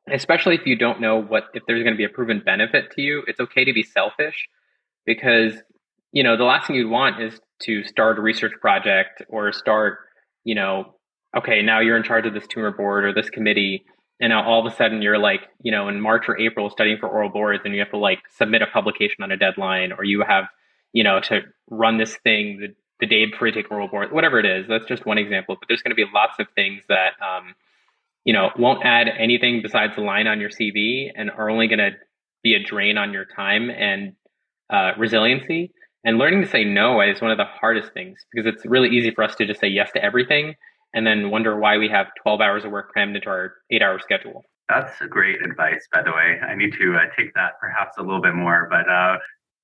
especially 0.09 0.55
if 0.55 0.65
you 0.65 0.75
don't 0.75 1.01
know 1.01 1.21
what 1.21 1.45
if 1.53 1.63
there's 1.67 1.83
going 1.83 1.93
to 1.93 1.97
be 1.97 2.05
a 2.05 2.09
proven 2.09 2.41
benefit 2.43 2.91
to 2.91 3.01
you 3.01 3.23
it's 3.27 3.39
okay 3.39 3.63
to 3.63 3.73
be 3.73 3.83
selfish 3.83 4.47
because 5.05 5.53
you 6.11 6.23
know, 6.23 6.37
the 6.37 6.43
last 6.43 6.67
thing 6.67 6.75
you'd 6.75 6.89
want 6.89 7.21
is 7.21 7.39
to 7.63 7.83
start 7.83 8.19
a 8.19 8.21
research 8.21 8.53
project 8.59 9.23
or 9.29 9.51
start, 9.51 9.99
you 10.43 10.55
know, 10.55 10.95
okay, 11.35 11.61
now 11.61 11.79
you're 11.79 11.97
in 11.97 12.03
charge 12.03 12.25
of 12.25 12.33
this 12.33 12.47
tumor 12.47 12.71
board 12.71 13.05
or 13.05 13.13
this 13.13 13.29
committee. 13.29 13.85
And 14.19 14.31
now 14.31 14.43
all 14.43 14.65
of 14.65 14.71
a 14.71 14.75
sudden 14.75 15.01
you're 15.01 15.17
like, 15.17 15.41
you 15.61 15.71
know, 15.71 15.87
in 15.87 16.01
March 16.01 16.25
or 16.27 16.37
April 16.37 16.69
studying 16.69 16.97
for 16.99 17.07
oral 17.07 17.29
boards 17.29 17.61
and 17.65 17.73
you 17.73 17.79
have 17.79 17.91
to 17.91 17.97
like 17.97 18.19
submit 18.35 18.61
a 18.61 18.67
publication 18.67 19.23
on 19.23 19.31
a 19.31 19.37
deadline 19.37 19.93
or 19.93 20.03
you 20.03 20.23
have, 20.27 20.45
you 20.93 21.03
know, 21.03 21.19
to 21.21 21.41
run 21.69 21.97
this 21.97 22.15
thing 22.17 22.59
the, 22.59 22.75
the 22.99 23.07
day 23.07 23.25
before 23.25 23.47
you 23.47 23.53
take 23.53 23.71
oral 23.71 23.87
board, 23.87 24.11
whatever 24.11 24.39
it 24.39 24.45
is. 24.45 24.67
That's 24.67 24.85
just 24.85 25.05
one 25.05 25.17
example. 25.17 25.55
But 25.59 25.67
there's 25.67 25.81
going 25.81 25.91
to 25.91 25.95
be 25.95 26.05
lots 26.13 26.33
of 26.39 26.47
things 26.55 26.83
that, 26.89 27.13
um, 27.21 27.55
you 28.25 28.33
know, 28.33 28.49
won't 28.59 28.85
add 28.85 29.07
anything 29.07 29.61
besides 29.63 29.95
the 29.95 30.01
line 30.01 30.27
on 30.27 30.39
your 30.39 30.49
CV 30.49 31.09
and 31.15 31.31
are 31.31 31.49
only 31.49 31.67
going 31.67 31.79
to 31.79 31.91
be 32.43 32.53
a 32.53 32.63
drain 32.63 32.97
on 32.97 33.13
your 33.13 33.25
time 33.25 33.69
and 33.71 34.13
uh, 34.69 34.91
resiliency. 34.97 35.71
And 36.03 36.17
learning 36.17 36.41
to 36.41 36.47
say 36.47 36.63
no 36.63 36.99
is 37.01 37.21
one 37.21 37.31
of 37.31 37.37
the 37.37 37.45
hardest 37.45 37.93
things 37.93 38.19
because 38.31 38.51
it's 38.51 38.65
really 38.65 38.89
easy 38.89 39.11
for 39.11 39.23
us 39.23 39.35
to 39.35 39.45
just 39.45 39.59
say 39.59 39.67
yes 39.67 39.91
to 39.93 40.03
everything 40.03 40.55
and 40.93 41.05
then 41.05 41.29
wonder 41.29 41.57
why 41.57 41.77
we 41.77 41.87
have 41.89 42.07
12 42.21 42.41
hours 42.41 42.65
of 42.65 42.71
work 42.71 42.89
crammed 42.89 43.15
into 43.15 43.29
our 43.29 43.53
eight 43.71 43.81
hour 43.81 43.99
schedule. 43.99 44.43
That's 44.67 44.99
great 45.09 45.41
advice, 45.41 45.87
by 45.91 46.01
the 46.01 46.11
way. 46.11 46.39
I 46.47 46.55
need 46.55 46.73
to 46.73 46.95
uh, 46.95 47.05
take 47.17 47.33
that 47.35 47.59
perhaps 47.59 47.97
a 47.97 48.01
little 48.01 48.21
bit 48.21 48.33
more. 48.33 48.67
But 48.69 48.89
uh, 48.89 49.17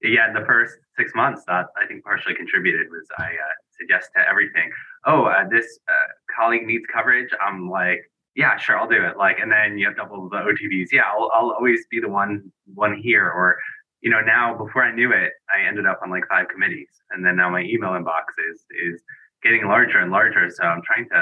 yeah, 0.04 0.32
the 0.34 0.46
first 0.46 0.76
six 0.98 1.12
months, 1.16 1.44
that 1.48 1.68
I 1.82 1.88
think 1.88 2.04
partially 2.04 2.36
contributed 2.36 2.88
was 2.92 3.08
I 3.18 3.24
uh, 3.24 3.56
said 3.72 3.88
yes 3.90 4.08
to 4.16 4.30
everything. 4.30 4.70
Oh, 5.06 5.24
uh, 5.24 5.48
this 5.50 5.80
uh, 5.88 5.94
colleague 6.36 6.68
needs 6.68 6.84
coverage. 6.94 7.30
I'm 7.42 7.70
like, 7.70 8.12
yeah, 8.36 8.58
sure, 8.58 8.78
I'll 8.78 8.88
do 8.88 9.04
it. 9.04 9.18
Like, 9.18 9.40
and 9.40 9.52
then 9.52 9.78
you 9.78 9.88
have 9.88 9.96
double 9.96 10.30
the 10.30 10.38
OTVs. 10.38 10.90
Yeah, 10.92 11.04
I'll, 11.08 11.32
I'll 11.34 11.52
always 11.52 11.88
be 11.90 12.00
the 12.00 12.10
one 12.10 12.52
one 12.76 12.96
here. 13.02 13.26
Or 13.26 13.58
you 14.02 14.10
know, 14.10 14.22
now 14.22 14.56
before 14.58 14.84
I 14.84 14.94
knew 14.94 15.12
it, 15.12 15.34
I 15.50 15.68
ended 15.68 15.86
up 15.86 16.00
on 16.04 16.10
like 16.10 16.24
five 16.30 16.48
committees, 16.50 16.90
and 17.12 17.26
then 17.26 17.36
now 17.36 17.50
my 17.50 17.62
email 17.62 17.92
inbox 17.92 18.26
is 18.52 18.64
is 18.72 19.02
getting 19.44 19.68
larger 19.68 20.00
and 20.00 20.12
larger. 20.12 20.50
So 20.50 20.64
I'm 20.64 20.82
trying 20.84 21.08
to, 21.10 21.22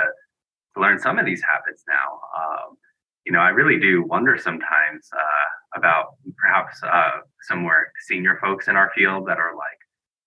to 0.76 0.82
learn 0.82 1.00
some 1.00 1.20
of 1.20 1.26
these 1.26 1.42
habits 1.42 1.84
now. 1.88 2.20
Um, 2.38 2.78
you 3.26 3.32
know, 3.32 3.40
I 3.40 3.50
really 3.50 3.80
do 3.80 4.04
wonder 4.04 4.38
sometimes 4.38 5.10
uh, 5.14 5.80
about 5.80 6.16
perhaps 6.38 6.80
uh, 6.84 7.22
some 7.48 7.60
more 7.64 7.88
senior 8.08 8.38
folks 8.42 8.68
in 8.68 8.76
our 8.76 8.92
field 8.96 9.28
that 9.28 9.38
are 9.38 9.56
like 9.56 9.80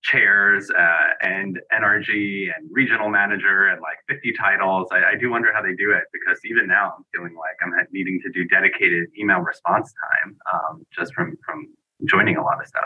chairs 0.03 0.70
uh, 0.70 1.09
and 1.20 1.59
NRG 1.72 2.49
and 2.55 2.68
regional 2.70 3.09
manager 3.09 3.68
and 3.68 3.80
like 3.80 3.99
50 4.09 4.32
titles. 4.32 4.88
I, 4.90 5.14
I, 5.14 5.18
do 5.18 5.30
wonder 5.30 5.53
how 5.53 5.61
they 5.61 5.74
do 5.74 5.90
it 5.90 6.05
because 6.12 6.38
even 6.44 6.68
now 6.68 6.94
I'm 6.96 7.05
feeling 7.12 7.34
like 7.36 7.57
I'm 7.62 7.72
needing 7.92 8.20
to 8.24 8.30
do 8.30 8.46
dedicated 8.49 9.09
email 9.18 9.40
response 9.40 9.92
time 9.92 10.36
um, 10.53 10.86
just 10.96 11.12
from 11.14 11.36
from 11.44 11.66
joining 12.05 12.36
a 12.36 12.42
lot 12.42 12.61
of 12.61 12.66
stuff. 12.66 12.84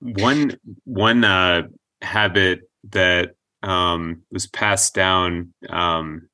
One 0.00 0.58
one 0.84 1.24
uh, 1.24 1.68
habit 2.02 2.68
that 2.90 3.34
um, 3.62 4.22
was 4.30 4.46
passed 4.46 4.94
down. 4.94 5.52
Um, 5.68 6.28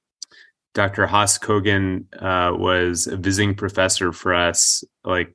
Dr. 0.74 1.06
Haas 1.06 1.38
Kogan 1.38 2.04
uh, 2.22 2.56
was 2.56 3.06
a 3.06 3.16
visiting 3.16 3.54
professor 3.54 4.10
for 4.12 4.34
us, 4.34 4.82
like 5.04 5.34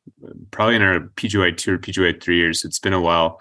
probably 0.49 0.75
in 0.75 0.81
our 0.81 0.99
PGY 0.99 1.55
two 1.57 1.73
or 1.73 1.77
PGY 1.77 2.21
three 2.21 2.37
years. 2.37 2.65
It's 2.65 2.79
been 2.79 2.93
a 2.93 3.01
while, 3.01 3.39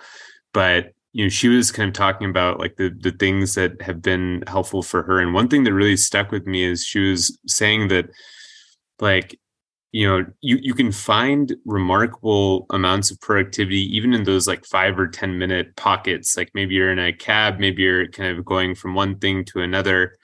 but 0.52 0.92
you 1.12 1.24
know, 1.24 1.30
she 1.30 1.48
was 1.48 1.72
kind 1.72 1.88
of 1.88 1.94
talking 1.94 2.28
about 2.28 2.58
like 2.58 2.76
the 2.76 2.90
the 2.90 3.12
things 3.12 3.54
that 3.54 3.80
have 3.80 4.02
been 4.02 4.44
helpful 4.46 4.82
for 4.82 5.02
her. 5.04 5.18
And 5.18 5.32
one 5.32 5.48
thing 5.48 5.64
that 5.64 5.72
really 5.72 5.96
stuck 5.96 6.30
with 6.30 6.46
me 6.46 6.64
is 6.64 6.84
she 6.84 7.00
was 7.00 7.38
saying 7.46 7.88
that 7.88 8.10
like 9.00 9.38
you 9.96 10.06
know 10.06 10.26
you 10.42 10.58
you 10.60 10.74
can 10.74 10.92
find 10.92 11.56
remarkable 11.64 12.66
amounts 12.68 13.10
of 13.10 13.18
productivity 13.18 13.80
even 13.96 14.12
in 14.12 14.24
those 14.24 14.46
like 14.46 14.66
5 14.66 14.98
or 14.98 15.08
10 15.08 15.38
minute 15.38 15.74
pockets. 15.74 16.36
Like 16.36 16.50
maybe 16.52 16.74
you're 16.74 16.92
in 16.92 16.98
a 16.98 17.14
cab 17.14 17.58
maybe 17.58 17.82
you're 17.82 18.06
kind 18.08 18.36
of 18.36 18.44
going 18.44 18.74
from 18.74 18.94
one 18.94 19.18
thing 19.18 19.46
to 19.46 19.60
another 19.62 20.18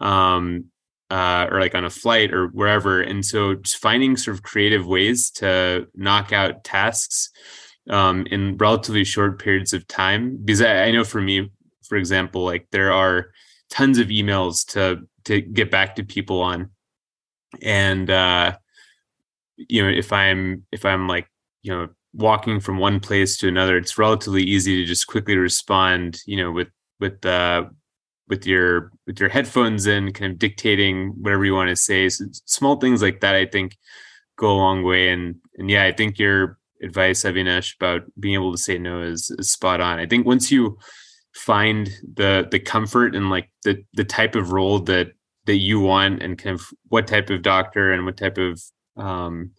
um 0.00 0.66
uh, 1.10 1.48
or 1.50 1.58
like 1.58 1.74
on 1.74 1.84
a 1.84 1.90
flight 1.90 2.32
or 2.32 2.48
wherever. 2.48 3.00
And 3.00 3.24
so 3.24 3.54
just 3.54 3.78
finding 3.78 4.16
sort 4.16 4.36
of 4.36 4.42
creative 4.44 4.86
ways 4.86 5.30
to 5.32 5.88
knock 5.94 6.32
out 6.32 6.62
tasks 6.64 7.30
um, 7.88 8.26
in 8.30 8.58
relatively 8.58 9.04
short 9.04 9.42
periods 9.42 9.72
of 9.72 9.88
time. 9.88 10.36
Because 10.36 10.60
I, 10.60 10.84
I 10.84 10.90
know 10.92 11.02
for 11.02 11.20
me 11.20 11.50
for 11.88 11.96
example 11.96 12.44
like 12.44 12.68
there 12.70 12.92
are 12.92 13.32
tons 13.68 13.98
of 13.98 14.08
emails 14.08 14.64
to 14.74 15.08
to 15.24 15.40
get 15.40 15.72
back 15.72 15.96
to 15.96 16.04
people 16.04 16.40
on. 16.40 16.70
And 17.62 18.08
uh 18.10 18.58
you 19.58 19.82
know 19.82 19.88
if 19.88 20.12
i'm 20.12 20.64
if 20.72 20.84
i'm 20.84 21.08
like 21.08 21.28
you 21.62 21.72
know 21.72 21.88
walking 22.14 22.58
from 22.58 22.78
one 22.78 23.00
place 23.00 23.36
to 23.36 23.48
another 23.48 23.76
it's 23.76 23.98
relatively 23.98 24.42
easy 24.42 24.76
to 24.76 24.84
just 24.84 25.06
quickly 25.06 25.36
respond 25.36 26.20
you 26.26 26.36
know 26.36 26.50
with 26.50 26.68
with 27.00 27.24
uh 27.26 27.64
with 28.28 28.46
your 28.46 28.92
with 29.06 29.18
your 29.18 29.28
headphones 29.28 29.86
in 29.86 30.12
kind 30.12 30.32
of 30.32 30.38
dictating 30.38 31.14
whatever 31.20 31.44
you 31.44 31.54
want 31.54 31.70
to 31.70 31.76
say. 31.76 32.08
So 32.08 32.26
small 32.44 32.76
things 32.76 33.02
like 33.02 33.20
that 33.20 33.34
i 33.34 33.46
think 33.46 33.76
go 34.36 34.52
a 34.52 34.56
long 34.56 34.82
way. 34.82 35.10
And 35.10 35.36
and 35.56 35.70
yeah 35.70 35.84
i 35.84 35.92
think 35.92 36.18
your 36.18 36.58
advice 36.82 37.24
avinash 37.24 37.74
about 37.76 38.02
being 38.20 38.34
able 38.34 38.52
to 38.52 38.58
say 38.58 38.78
no 38.78 39.02
is, 39.02 39.34
is 39.38 39.50
spot 39.50 39.80
on. 39.80 39.98
I 39.98 40.06
think 40.06 40.26
once 40.26 40.50
you 40.52 40.78
find 41.34 41.90
the 42.14 42.46
the 42.50 42.58
comfort 42.58 43.14
and 43.14 43.30
like 43.30 43.50
the 43.64 43.84
the 43.94 44.04
type 44.04 44.34
of 44.34 44.52
role 44.52 44.80
that 44.80 45.08
that 45.46 45.56
you 45.56 45.80
want 45.80 46.22
and 46.22 46.38
kind 46.38 46.54
of 46.54 46.66
what 46.88 47.06
type 47.06 47.30
of 47.30 47.42
doctor 47.42 47.92
and 47.92 48.04
what 48.04 48.16
type 48.16 48.38
of 48.38 48.60
um, 48.98 49.52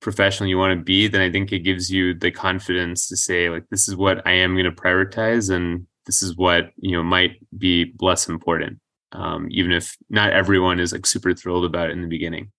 professional 0.00 0.48
you 0.48 0.58
want 0.58 0.78
to 0.78 0.84
be, 0.84 1.08
then 1.08 1.20
I 1.20 1.30
think 1.32 1.52
it 1.52 1.60
gives 1.60 1.90
you 1.90 2.14
the 2.14 2.30
confidence 2.30 3.08
to 3.08 3.16
say, 3.16 3.48
like, 3.50 3.64
this 3.70 3.88
is 3.88 3.96
what 3.96 4.26
I 4.26 4.32
am 4.32 4.54
going 4.54 4.64
to 4.64 4.70
prioritize, 4.70 5.50
and 5.50 5.86
this 6.04 6.22
is 6.22 6.36
what 6.36 6.70
you 6.76 6.92
know 6.92 7.02
might 7.02 7.40
be 7.56 7.94
less 8.00 8.28
important. 8.28 8.78
um, 9.12 9.48
even 9.50 9.72
if 9.72 9.96
not 10.10 10.32
everyone 10.32 10.78
is 10.80 10.92
like 10.92 11.06
super 11.06 11.32
thrilled 11.34 11.64
about 11.64 11.88
it 11.88 11.92
in 11.92 12.02
the 12.02 12.08
beginning. 12.08 12.52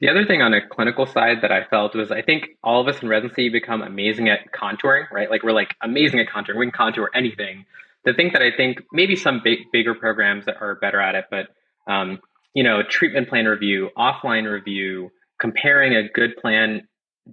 The 0.00 0.10
other 0.10 0.26
thing 0.26 0.42
on 0.42 0.52
a 0.52 0.66
clinical 0.66 1.06
side 1.06 1.38
that 1.42 1.50
I 1.50 1.64
felt 1.64 1.94
was 1.94 2.10
I 2.10 2.20
think 2.22 2.48
all 2.62 2.80
of 2.80 2.88
us 2.88 3.02
in 3.02 3.08
residency 3.08 3.48
become 3.48 3.82
amazing 3.82 4.28
at 4.28 4.52
contouring, 4.52 5.10
right? 5.10 5.30
Like 5.30 5.42
we're 5.42 5.52
like 5.52 5.74
amazing 5.82 6.20
at 6.20 6.28
contouring. 6.28 6.58
We 6.58 6.66
can 6.66 6.72
contour 6.72 7.10
anything. 7.14 7.64
The 8.04 8.12
thing 8.12 8.30
that 8.34 8.42
I 8.42 8.50
think 8.54 8.82
maybe 8.92 9.16
some 9.16 9.40
big, 9.42 9.70
bigger 9.72 9.94
programs 9.94 10.44
that 10.46 10.56
are 10.60 10.74
better 10.76 11.00
at 11.00 11.14
it, 11.14 11.24
but 11.30 11.48
um, 11.90 12.20
you 12.56 12.64
know, 12.64 12.82
treatment 12.82 13.28
plan 13.28 13.44
review, 13.44 13.90
offline 13.96 14.50
review, 14.50 15.10
comparing 15.38 15.94
a 15.94 16.08
good 16.08 16.36
plan, 16.38 16.88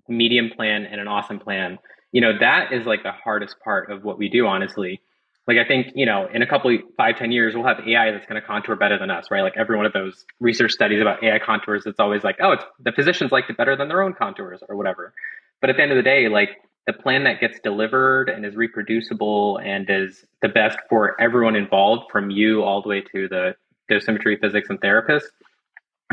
medium 0.08 0.52
plan, 0.56 0.86
and 0.86 1.00
an 1.00 1.08
awesome 1.08 1.40
plan. 1.40 1.80
You 2.12 2.22
know, 2.22 2.38
that 2.40 2.72
is 2.72 2.86
like 2.86 3.02
the 3.04 3.12
hardest 3.12 3.56
part 3.64 3.90
of 3.90 4.04
what 4.04 4.18
we 4.20 4.30
do, 4.30 4.46
honestly 4.46 5.02
like 5.48 5.58
I 5.58 5.66
think 5.68 5.88
you 5.96 6.06
know 6.06 6.28
in 6.34 6.42
a 6.42 6.48
couple 6.48 6.76
five 6.98 7.18
ten 7.18 7.32
years 7.32 7.54
we'll 7.54 7.66
have 7.66 7.80
AI 7.86 8.12
that's 8.12 8.26
going 8.26 8.42
to 8.42 8.48
contour 8.48 8.76
better 8.76 8.98
than 8.98 9.12
us, 9.12 9.26
right? 9.30 9.42
Like 9.42 9.58
every 9.58 9.76
one 9.76 9.86
of 9.86 9.94
those 9.94 10.26
research 10.40 10.72
studies 10.72 11.02
about 11.02 11.24
AI 11.24 11.40
contours, 11.40 11.84
it's 11.86 12.00
always 12.00 12.24
like, 12.24 12.38
oh, 12.42 12.54
it's 12.54 12.64
the 12.80 12.92
physicians 12.92 13.32
liked 13.32 13.50
it 13.50 13.58
better 13.58 13.76
than 13.76 13.88
their 13.88 14.02
own 14.02 14.14
contours 14.14 14.62
or 14.70 14.76
whatever. 14.76 15.14
But 15.62 15.70
at 15.70 15.78
the 15.78 15.84
end 15.84 15.92
of 15.92 15.98
the 15.98 16.04
day, 16.04 16.30
like 16.30 16.50
the 16.88 16.94
plan 16.94 17.24
that 17.24 17.40
gets 17.40 17.60
delivered 17.64 18.30
and 18.30 18.46
is 18.46 18.56
reproducible 18.56 19.58
and 19.58 19.86
is 19.90 20.26
the 20.42 20.50
best 20.50 20.78
for 20.90 21.20
everyone 21.20 21.56
involved, 21.56 22.12
from 22.12 22.30
you 22.30 22.64
all 22.64 22.82
the 22.82 22.90
way 22.90 23.02
to 23.02 23.28
the 23.28 23.56
dosimetry 23.94 24.40
physics 24.40 24.70
and 24.70 24.80
therapist, 24.80 25.28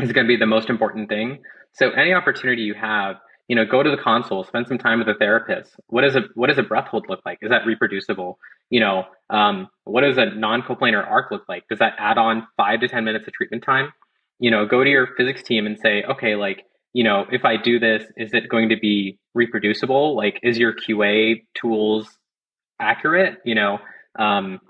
is 0.01 0.11
going 0.11 0.25
to 0.25 0.27
be 0.27 0.37
the 0.37 0.45
most 0.45 0.69
important 0.69 1.09
thing. 1.09 1.39
So 1.73 1.91
any 1.91 2.13
opportunity 2.13 2.63
you 2.63 2.73
have 2.73 3.17
you 3.51 3.55
know, 3.55 3.65
go 3.65 3.83
to 3.83 3.91
the 3.91 3.97
console, 3.97 4.45
spend 4.45 4.69
some 4.69 4.77
time 4.77 4.99
with 4.99 5.09
a 5.09 5.13
therapist. 5.13 5.75
What 5.87 6.05
is 6.05 6.15
a 6.15 6.21
what 6.35 6.47
does 6.47 6.57
a 6.57 6.63
breath 6.63 6.87
hold 6.87 7.07
look 7.09 7.19
like? 7.25 7.39
Is 7.41 7.49
that 7.49 7.65
reproducible? 7.65 8.39
You 8.69 8.79
know, 8.79 9.03
um, 9.29 9.67
what 9.83 10.03
does 10.03 10.17
a 10.17 10.27
non-coplanar 10.27 11.05
arc 11.05 11.31
look 11.31 11.43
like? 11.49 11.65
Does 11.69 11.79
that 11.79 11.95
add 11.97 12.17
on 12.17 12.47
five 12.55 12.79
to 12.79 12.87
ten 12.87 13.03
minutes 13.03 13.27
of 13.27 13.33
treatment 13.33 13.65
time? 13.65 13.91
You 14.39 14.51
know, 14.51 14.65
go 14.65 14.85
to 14.85 14.89
your 14.89 15.09
physics 15.17 15.43
team 15.43 15.65
and 15.65 15.77
say, 15.77 16.01
okay, 16.03 16.35
like, 16.35 16.63
you 16.93 17.03
know, 17.03 17.25
if 17.29 17.43
I 17.43 17.57
do 17.57 17.77
this, 17.77 18.03
is 18.15 18.33
it 18.33 18.47
going 18.47 18.69
to 18.69 18.77
be 18.77 19.19
reproducible? 19.33 20.15
Like, 20.15 20.39
is 20.43 20.57
your 20.57 20.73
QA 20.73 21.43
tools 21.53 22.07
accurate? 22.79 23.39
You 23.43 23.55
know, 23.55 23.79
um, 24.17 24.61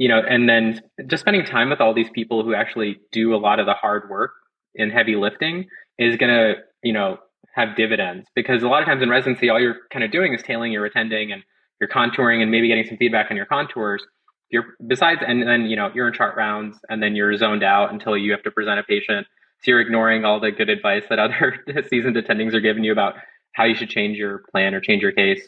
you 0.00 0.08
know, 0.08 0.18
and 0.26 0.48
then 0.48 0.80
just 1.08 1.20
spending 1.20 1.44
time 1.44 1.68
with 1.68 1.78
all 1.78 1.92
these 1.92 2.08
people 2.14 2.42
who 2.42 2.54
actually 2.54 2.98
do 3.12 3.34
a 3.34 3.36
lot 3.36 3.60
of 3.60 3.66
the 3.66 3.74
hard 3.74 4.08
work 4.08 4.30
and 4.74 4.90
heavy 4.90 5.14
lifting 5.14 5.66
is 5.98 6.16
going 6.16 6.34
to, 6.34 6.54
you 6.82 6.94
know, 6.94 7.18
have 7.54 7.76
dividends 7.76 8.26
because 8.34 8.62
a 8.62 8.66
lot 8.66 8.80
of 8.80 8.88
times 8.88 9.02
in 9.02 9.10
residency, 9.10 9.50
all 9.50 9.60
you're 9.60 9.76
kind 9.92 10.02
of 10.02 10.10
doing 10.10 10.32
is 10.32 10.42
tailing 10.42 10.72
your 10.72 10.86
attending 10.86 11.32
and 11.32 11.42
you're 11.82 11.90
contouring 11.90 12.40
and 12.40 12.50
maybe 12.50 12.66
getting 12.66 12.86
some 12.86 12.96
feedback 12.96 13.30
on 13.30 13.36
your 13.36 13.44
contours. 13.44 14.02
You're 14.48 14.74
besides, 14.86 15.20
and 15.26 15.46
then 15.46 15.66
you 15.66 15.76
know 15.76 15.90
you're 15.94 16.08
in 16.08 16.14
chart 16.14 16.34
rounds 16.34 16.78
and 16.88 17.02
then 17.02 17.14
you're 17.14 17.36
zoned 17.36 17.62
out 17.62 17.92
until 17.92 18.16
you 18.16 18.32
have 18.32 18.42
to 18.44 18.50
present 18.50 18.80
a 18.80 18.82
patient. 18.82 19.26
So 19.62 19.72
you're 19.72 19.82
ignoring 19.82 20.24
all 20.24 20.40
the 20.40 20.50
good 20.50 20.70
advice 20.70 21.04
that 21.10 21.18
other 21.18 21.62
seasoned 21.90 22.16
attendings 22.16 22.54
are 22.54 22.60
giving 22.60 22.84
you 22.84 22.92
about 22.92 23.16
how 23.52 23.64
you 23.64 23.74
should 23.74 23.90
change 23.90 24.16
your 24.16 24.44
plan 24.50 24.74
or 24.74 24.80
change 24.80 25.02
your 25.02 25.12
case. 25.12 25.46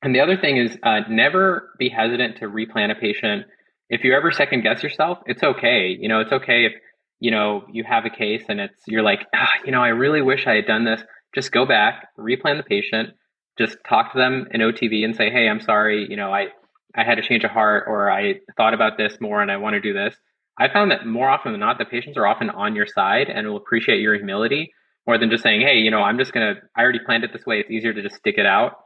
And 0.00 0.14
the 0.14 0.20
other 0.20 0.38
thing 0.38 0.56
is 0.56 0.78
uh, 0.82 1.00
never 1.10 1.74
be 1.78 1.90
hesitant 1.90 2.38
to 2.38 2.46
replan 2.46 2.90
a 2.90 2.94
patient. 2.94 3.44
If 3.88 4.04
you 4.04 4.14
ever 4.14 4.30
second 4.32 4.62
guess 4.62 4.82
yourself, 4.82 5.18
it's 5.26 5.42
okay. 5.42 5.96
You 5.98 6.08
know, 6.08 6.20
it's 6.20 6.32
okay 6.32 6.66
if 6.66 6.72
you 7.20 7.30
know 7.30 7.64
you 7.72 7.84
have 7.84 8.04
a 8.04 8.10
case 8.10 8.44
and 8.48 8.60
it's 8.60 8.80
you're 8.86 9.02
like, 9.02 9.20
ah, 9.34 9.52
you 9.64 9.72
know, 9.72 9.82
I 9.82 9.88
really 9.88 10.22
wish 10.22 10.46
I 10.46 10.54
had 10.54 10.66
done 10.66 10.84
this 10.84 11.02
just 11.36 11.52
go 11.52 11.66
back, 11.66 12.08
replan 12.18 12.56
the 12.56 12.62
patient, 12.62 13.10
just 13.58 13.76
talk 13.88 14.12
to 14.12 14.18
them 14.18 14.48
in 14.50 14.62
OTV 14.62 15.04
and 15.04 15.14
say, 15.14 15.30
hey, 15.30 15.48
I'm 15.48 15.60
sorry, 15.60 16.06
you 16.08 16.16
know, 16.16 16.32
I, 16.32 16.46
I 16.94 17.04
had 17.04 17.16
to 17.16 17.22
change 17.22 17.44
a 17.44 17.48
heart 17.48 17.84
or 17.86 18.10
I 18.10 18.40
thought 18.56 18.74
about 18.74 18.96
this 18.96 19.18
more 19.20 19.42
and 19.42 19.52
I 19.52 19.58
want 19.58 19.74
to 19.74 19.80
do 19.80 19.92
this. 19.92 20.16
I 20.58 20.72
found 20.72 20.90
that 20.90 21.06
more 21.06 21.28
often 21.28 21.52
than 21.52 21.60
not, 21.60 21.76
the 21.78 21.84
patients 21.84 22.16
are 22.16 22.26
often 22.26 22.48
on 22.48 22.74
your 22.74 22.86
side 22.86 23.28
and 23.28 23.46
will 23.46 23.58
appreciate 23.58 24.00
your 24.00 24.14
humility 24.14 24.72
more 25.06 25.18
than 25.18 25.30
just 25.30 25.42
saying, 25.42 25.60
hey, 25.60 25.76
you 25.76 25.90
know, 25.90 26.00
I'm 26.00 26.18
just 26.18 26.32
going 26.32 26.54
to, 26.54 26.62
I 26.74 26.82
already 26.82 27.00
planned 27.04 27.24
it 27.24 27.34
this 27.34 27.44
way. 27.44 27.60
It's 27.60 27.70
easier 27.70 27.92
to 27.92 28.02
just 28.02 28.16
stick 28.16 28.36
it 28.38 28.46
out. 28.46 28.78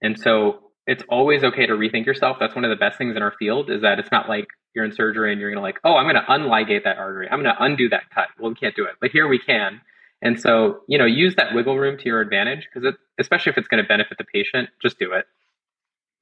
And 0.00 0.18
so 0.18 0.70
it's 0.86 1.02
always 1.08 1.42
okay 1.42 1.66
to 1.66 1.72
rethink 1.72 2.06
yourself. 2.06 2.36
That's 2.38 2.54
one 2.54 2.64
of 2.64 2.70
the 2.70 2.76
best 2.76 2.98
things 2.98 3.16
in 3.16 3.22
our 3.22 3.32
field 3.38 3.70
is 3.70 3.82
that 3.82 3.98
it's 3.98 4.10
not 4.12 4.28
like 4.28 4.46
you're 4.74 4.84
in 4.84 4.92
surgery 4.92 5.32
and 5.32 5.40
you're 5.40 5.50
going 5.50 5.58
to 5.58 5.62
like, 5.62 5.78
oh, 5.84 5.96
I'm 5.96 6.04
going 6.04 6.16
to 6.16 6.32
unligate 6.32 6.84
that 6.84 6.98
artery. 6.98 7.28
I'm 7.30 7.42
going 7.42 7.54
to 7.54 7.62
undo 7.62 7.88
that 7.90 8.10
cut. 8.14 8.28
Well, 8.38 8.50
we 8.50 8.56
can't 8.56 8.76
do 8.76 8.84
it. 8.84 8.92
But 9.00 9.10
here 9.10 9.26
we 9.28 9.38
can. 9.38 9.80
And 10.20 10.40
so, 10.40 10.80
you 10.88 10.98
know, 10.98 11.04
use 11.04 11.36
that 11.36 11.54
wiggle 11.54 11.78
room 11.78 11.98
to 11.98 12.04
your 12.04 12.20
advantage 12.20 12.66
because 12.72 12.86
it 12.88 12.94
especially 13.18 13.50
if 13.50 13.58
it's 13.58 13.68
going 13.68 13.82
to 13.82 13.88
benefit 13.88 14.18
the 14.18 14.24
patient, 14.24 14.70
just 14.82 14.98
do 14.98 15.12
it. 15.12 15.26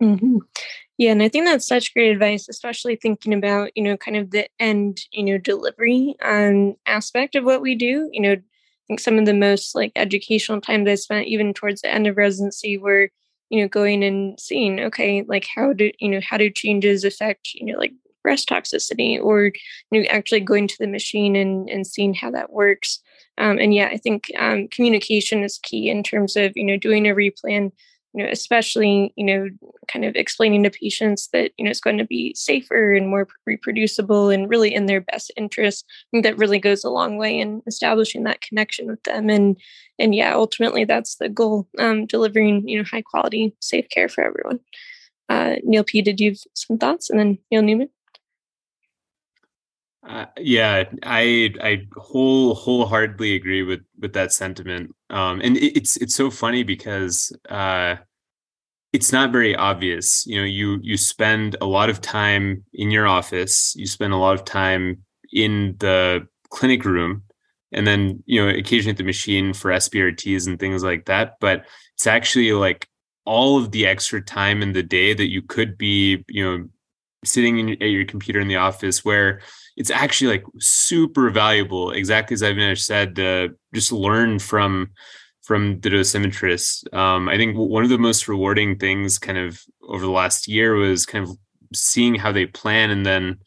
Mm-hmm. 0.03 0.39
Yeah, 0.99 1.13
and 1.13 1.23
I 1.23 1.29
think 1.29 1.47
that's 1.47 1.67
such 1.67 1.95
great 1.95 2.11
advice, 2.11 2.49
especially 2.49 2.97
thinking 2.97 3.33
about 3.33 3.71
you 3.77 3.83
know 3.83 3.97
kind 3.97 4.17
of 4.17 4.31
the 4.31 4.49
end 4.59 5.01
you 5.13 5.25
know 5.25 5.39
delivery 5.39 6.17
um, 6.23 6.75
aspect 6.87 7.35
of 7.35 7.45
what 7.45 7.63
we 7.63 7.75
do. 7.75 8.09
You 8.13 8.21
know, 8.21 8.33
I 8.33 8.43
think 8.89 9.01
some 9.01 9.19
of 9.19 9.25
the 9.25 9.35
most 9.35 9.75
like 9.75 9.93
educational 9.97 10.61
time 10.61 10.85
that 10.85 10.93
I 10.93 10.95
spent 10.97 11.29
even 11.29 11.55
towards 11.55 11.83
the 11.83 11.93
end 11.93 12.07
of 12.07 12.17
residency 12.17 12.77
were 12.77 13.11
you 13.53 13.61
know 13.61 13.68
going 13.68 14.03
and 14.03 14.40
seeing 14.40 14.80
okay 14.80 15.24
like 15.28 15.46
how 15.55 15.72
do 15.72 15.92
you 16.00 16.09
know 16.09 16.20
how 16.28 16.36
do 16.36 16.50
changes 16.50 17.05
affect 17.05 17.55
you 17.55 17.66
know 17.66 17.78
like 17.78 17.92
breast 18.24 18.48
toxicity 18.48 19.20
or 19.22 19.53
you 19.90 20.00
know 20.00 20.07
actually 20.11 20.40
going 20.40 20.66
to 20.66 20.78
the 20.80 20.86
machine 20.88 21.36
and 21.36 21.68
and 21.70 21.86
seeing 21.86 22.14
how 22.14 22.30
that 22.30 22.53
works 22.53 23.00
um, 23.38 23.59
and 23.59 23.74
yeah, 23.74 23.88
I 23.90 23.96
think 23.96 24.30
um, 24.38 24.68
communication 24.68 25.42
is 25.42 25.59
key 25.62 25.88
in 25.88 26.03
terms 26.03 26.36
of 26.36 26.53
you 26.55 26.64
know 26.64 26.76
doing 26.76 27.09
a 27.09 27.14
replan. 27.14 27.72
You 28.15 28.25
know, 28.25 28.31
especially 28.31 29.13
you 29.17 29.25
know, 29.25 29.49
kind 29.89 30.05
of 30.05 30.15
explaining 30.17 30.63
to 30.65 30.71
patients 30.71 31.29
that 31.33 31.53
you 31.57 31.65
know 31.65 31.71
it's 31.71 31.81
going 31.81 31.99
to 31.99 32.05
be 32.05 32.35
safer 32.35 32.93
and 32.93 33.09
more 33.09 33.27
reproducible 33.47 34.31
and 34.31 34.51
really 34.51 34.75
in 34.75 34.87
their 34.87 35.01
best 35.01 35.33
interest. 35.37 35.87
That 36.13 36.39
really 36.39 36.59
goes 36.59 36.85
a 36.85 36.91
long 36.91 37.17
way 37.17 37.39
in 37.39 37.63
establishing 37.67 38.25
that 38.25 38.43
connection 38.43 38.87
with 38.87 39.03
them. 39.05 39.31
And 39.31 39.57
and 39.99 40.15
yeah, 40.15 40.35
ultimately 40.35 40.85
that's 40.85 41.17
the 41.17 41.29
goal: 41.29 41.69
um, 41.79 42.07
delivering 42.07 42.69
you 42.69 42.79
know 42.79 42.85
high 42.85 43.03
quality, 43.03 43.55
safe 43.61 43.89
care 43.89 44.09
for 44.09 44.25
everyone. 44.25 44.61
Uh, 45.29 45.57
Neil 45.65 45.85
P, 45.85 46.03
did 46.03 46.21
you 46.21 46.31
have 46.31 46.39
some 46.55 46.79
thoughts? 46.79 47.09
And 47.09 47.19
then 47.19 47.39
Neil 47.51 47.63
Newman. 47.63 47.89
Uh, 50.07 50.26
yeah, 50.38 50.84
I 51.05 51.55
I 51.62 51.86
whole 51.96 52.55
wholeheartedly 52.55 53.36
agree 53.36 53.62
with 53.62 53.82
with 54.00 54.14
that 54.14 54.32
sentiment. 54.32 54.94
Um, 55.11 55.40
and 55.42 55.57
it, 55.57 55.76
it's 55.76 55.96
it's 55.96 56.14
so 56.14 56.28
funny 56.30 56.64
because 56.64 57.32
uh, 57.48 57.96
it's 58.92 59.12
not 59.12 59.32
very 59.32 59.55
obvious. 59.57 60.26
You 60.26 60.40
know, 60.40 60.46
you 60.46 60.78
you 60.82 60.96
spend 60.96 61.57
a 61.61 61.66
lot 61.66 61.88
of 61.90 62.00
time 62.00 62.64
in 62.74 62.90
your 62.90 63.07
office, 63.07 63.74
you 63.76 63.86
spend 63.86 64.12
a 64.12 64.16
lot 64.16 64.34
of 64.34 64.44
time 64.44 65.05
in 65.32 65.76
the 65.78 66.26
clinic 66.50 66.84
room, 66.84 67.22
and 67.72 67.86
then 67.86 68.22
you 68.26 68.44
know 68.44 68.48
occasionally 68.50 68.92
at 68.92 68.98
the 68.98 69.05
machine 69.05 69.55
for 69.55 69.70
SBRTs 69.72 70.46
and 70.48 70.59
things 70.59 70.82
like 70.82 71.07
that. 71.07 71.36
But 71.40 71.64
it's 71.94 72.07
actually 72.09 72.53
like 72.53 72.88
all 73.24 73.59
of 73.59 73.70
the 73.70 73.86
extra 73.86 74.20
time 74.20 74.62
in 74.62 74.72
the 74.72 74.82
day 74.82 75.14
that 75.14 75.30
you 75.30 75.42
could 75.42 75.78
be, 75.78 76.24
you 76.28 76.44
know, 76.44 76.68
sitting 77.24 77.59
in, 77.59 77.70
at 77.70 77.90
your 77.90 78.05
computer 78.05 78.40
in 78.40 78.48
the 78.48 78.57
office 78.57 79.05
where 79.05 79.40
it's 79.77 79.91
actually 79.91 80.33
like 80.33 80.45
super 80.59 81.31
valuable 81.31 81.91
exactly 81.91 82.35
as 82.35 82.43
i've 82.43 82.79
said 82.79 83.16
to 83.16 83.51
just 83.75 83.93
learn 83.93 84.39
from 84.39 84.91
from 85.43 85.81
the 85.81 85.91
dosimetrists. 85.91 86.93
Um, 86.95 87.29
i 87.29 87.37
think 87.37 87.57
one 87.57 87.83
of 87.83 87.91
the 87.91 87.99
most 87.99 88.29
rewarding 88.29 88.79
things 88.79 89.18
kind 89.18 89.39
of 89.39 89.61
over 89.83 90.05
the 90.05 90.11
last 90.11 90.49
year 90.49 90.75
was 90.75 91.07
kind 91.07 91.29
of 91.29 91.37
seeing 91.75 92.14
how 92.14 92.33
they 92.33 92.47
plan 92.47 92.91
and 92.91 93.05
then 93.05 93.39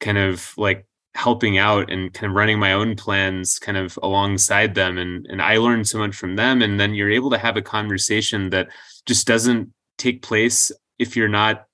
kind 0.00 0.18
of 0.18 0.52
like 0.56 0.86
helping 1.14 1.58
out 1.58 1.90
and 1.90 2.12
kind 2.12 2.30
of 2.30 2.36
running 2.36 2.58
my 2.58 2.72
own 2.72 2.96
plans 2.96 3.58
kind 3.58 3.78
of 3.78 3.98
alongside 4.02 4.74
them. 4.74 4.98
And 4.98 5.26
and 5.28 5.40
I 5.40 5.58
learned 5.58 5.86
so 5.86 5.98
much 5.98 6.14
from 6.14 6.36
them. 6.36 6.62
And 6.62 6.78
then 6.78 6.94
you're 6.94 7.10
able 7.10 7.30
to 7.30 7.38
have 7.38 7.56
a 7.56 7.62
conversation 7.62 8.50
that 8.50 8.68
just 9.06 9.26
doesn't 9.26 9.72
take 9.96 10.22
place 10.22 10.72
if 10.98 11.16
you're 11.16 11.28
not 11.28 11.66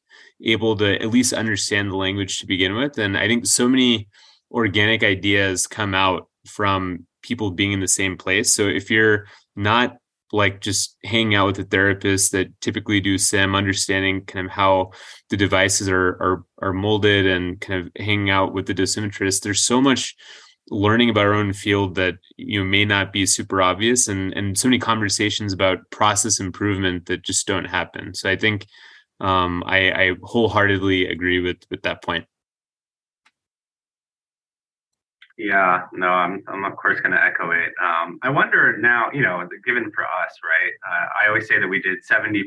able 0.44 0.76
to 0.76 1.00
at 1.00 1.10
least 1.10 1.32
understand 1.32 1.90
the 1.90 1.96
language 1.96 2.38
to 2.38 2.46
begin 2.46 2.74
with. 2.74 2.98
And 2.98 3.16
I 3.16 3.26
think 3.26 3.46
so 3.46 3.68
many 3.68 4.08
organic 4.50 5.02
ideas 5.02 5.66
come 5.66 5.94
out 5.94 6.28
from 6.46 7.06
people 7.22 7.50
being 7.50 7.72
in 7.72 7.80
the 7.80 7.88
same 7.88 8.16
place. 8.16 8.52
So 8.52 8.66
if 8.66 8.90
you're 8.90 9.26
not 9.56 9.96
like 10.32 10.60
just 10.60 10.96
hanging 11.04 11.34
out 11.34 11.46
with 11.46 11.58
a 11.58 11.64
therapist 11.64 12.32
that 12.32 12.60
typically 12.60 13.00
do 13.00 13.18
sim 13.18 13.54
understanding 13.54 14.24
kind 14.24 14.46
of 14.46 14.52
how 14.52 14.92
the 15.28 15.36
devices 15.36 15.88
are 15.88 16.08
are 16.20 16.44
are 16.62 16.72
molded 16.72 17.26
and 17.26 17.60
kind 17.60 17.86
of 17.86 17.92
hanging 17.96 18.30
out 18.30 18.54
with 18.54 18.66
the 18.66 18.74
dosimetrist 18.74 19.42
there's 19.42 19.64
so 19.64 19.80
much 19.80 20.14
learning 20.70 21.10
about 21.10 21.26
our 21.26 21.34
own 21.34 21.52
field 21.52 21.96
that 21.96 22.14
you 22.36 22.60
know 22.60 22.64
may 22.64 22.84
not 22.84 23.12
be 23.12 23.26
super 23.26 23.60
obvious 23.60 24.06
and 24.06 24.32
and 24.34 24.56
so 24.56 24.68
many 24.68 24.78
conversations 24.78 25.52
about 25.52 25.78
process 25.90 26.38
improvement 26.38 27.06
that 27.06 27.24
just 27.24 27.46
don't 27.46 27.64
happen 27.64 28.14
so 28.14 28.30
i 28.30 28.36
think 28.36 28.66
um, 29.20 29.62
I, 29.66 29.92
I 29.92 30.16
wholeheartedly 30.22 31.06
agree 31.08 31.40
with 31.40 31.58
with 31.70 31.82
that 31.82 32.02
point. 32.02 32.26
Yeah, 35.38 35.86
no, 35.94 36.08
I'm, 36.08 36.44
I'm 36.48 36.64
of 36.64 36.76
course 36.76 37.00
going 37.00 37.12
to 37.12 37.22
echo 37.24 37.50
it. 37.52 37.72
Um, 37.82 38.18
I 38.22 38.28
wonder 38.28 38.76
now, 38.78 39.08
you 39.12 39.22
know, 39.22 39.48
given 39.64 39.90
for 39.94 40.04
us, 40.04 40.32
right? 40.44 40.72
Uh, 40.86 41.06
I 41.24 41.28
always 41.28 41.48
say 41.48 41.58
that 41.58 41.66
we 41.66 41.80
did 41.80 41.98
70% 42.04 42.42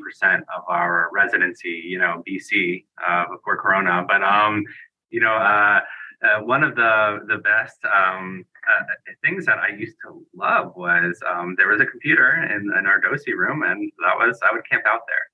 of 0.56 0.64
our 0.68 1.10
residency, 1.12 1.82
you 1.86 1.98
know, 1.98 2.24
BC 2.30 2.86
uh, 3.08 3.26
before 3.32 3.58
Corona, 3.58 4.06
but 4.08 4.24
um, 4.24 4.64
You 5.12 5.22
know, 5.22 5.34
uh, 5.36 5.82
uh, 6.26 6.42
one 6.44 6.64
of 6.64 6.76
the 6.76 7.20
the 7.28 7.38
best 7.40 7.80
um, 7.86 8.46
uh, 8.68 8.84
things 9.24 9.46
that 9.46 9.60
I 9.60 9.70
used 9.70 9.98
to 10.06 10.26
love 10.36 10.74
was 10.76 11.20
um, 11.30 11.56
there 11.58 11.70
was 11.70 11.82
a 11.82 11.86
computer 11.86 12.36
in, 12.44 12.72
in 12.80 12.88
our 12.88 13.00
DOSI 13.02 13.34
room, 13.36 13.64
and 13.64 13.92
that 14.06 14.16
was 14.18 14.40
I 14.50 14.54
would 14.54 14.68
camp 14.70 14.86
out 14.88 15.02
there, 15.08 15.26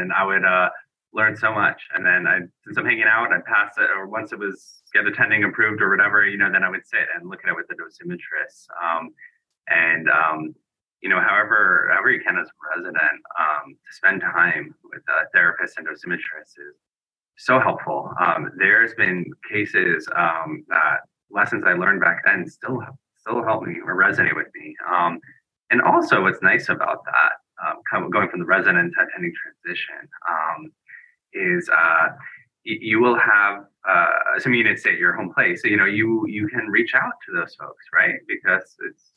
and 0.00 0.12
I 0.12 0.24
would 0.24 0.44
uh, 1.12 1.18
learn 1.18 1.36
so 1.36 1.52
much. 1.52 1.82
And 1.94 2.04
then 2.04 2.26
I, 2.26 2.40
since 2.64 2.76
I'm 2.76 2.84
hanging 2.84 3.04
out, 3.04 3.32
I'd 3.32 3.44
pass 3.44 3.74
it, 3.78 3.90
or 3.90 4.06
once 4.06 4.32
it 4.32 4.38
was 4.38 4.82
get 4.92 5.06
attending 5.06 5.44
approved 5.44 5.82
or 5.82 5.90
whatever, 5.90 6.26
you 6.26 6.38
know, 6.38 6.50
then 6.50 6.64
I 6.64 6.70
would 6.70 6.86
sit 6.86 7.06
and 7.14 7.28
look 7.28 7.40
at 7.44 7.50
it 7.50 7.56
with 7.56 7.66
the 7.68 7.74
dosimetrist. 7.74 8.66
Um, 8.82 9.10
and 9.68 10.08
um, 10.08 10.54
you 11.02 11.08
know, 11.08 11.20
however, 11.20 11.88
however 11.92 12.10
you 12.10 12.20
can 12.20 12.38
as 12.38 12.48
a 12.48 12.78
resident, 12.78 13.20
um, 13.38 13.74
to 13.74 13.92
spend 13.94 14.20
time 14.20 14.74
with 14.84 15.02
a 15.08 15.28
therapist 15.32 15.76
and 15.78 15.86
dosimetrist 15.86 16.58
is 16.58 16.76
so 17.36 17.58
helpful. 17.58 18.12
Um, 18.20 18.52
there's 18.56 18.94
been 18.94 19.24
cases 19.50 20.06
um, 20.16 20.64
that 20.68 21.00
lessons 21.30 21.64
I 21.66 21.72
learned 21.72 22.00
back 22.00 22.22
then 22.24 22.46
still 22.48 22.80
still 23.18 23.42
help 23.42 23.64
me 23.64 23.76
or 23.84 23.96
resonate 23.96 24.36
with 24.36 24.48
me. 24.54 24.74
Um, 24.92 25.18
and 25.70 25.80
also, 25.80 26.22
what's 26.22 26.42
nice 26.42 26.68
about 26.68 27.04
that, 27.04 27.32
um, 27.96 28.10
going 28.10 28.28
from 28.28 28.40
the 28.40 28.46
resident 28.46 28.92
to 28.94 29.02
attending 29.02 29.32
transition, 29.32 30.08
is 31.34 31.68
uh, 31.68 32.08
you 32.64 33.00
will 33.00 33.18
have 33.18 33.64
uh, 33.88 34.38
you 34.46 34.62
didn't 34.62 34.86
at 34.86 34.98
your 34.98 35.14
home 35.14 35.32
place. 35.34 35.62
So, 35.62 35.68
you 35.68 35.76
know, 35.76 35.86
you 35.86 36.24
you 36.28 36.48
can 36.48 36.68
reach 36.68 36.94
out 36.94 37.12
to 37.26 37.32
those 37.34 37.54
folks, 37.54 37.84
right? 37.92 38.14
Because 38.28 38.76
it's 38.88 39.12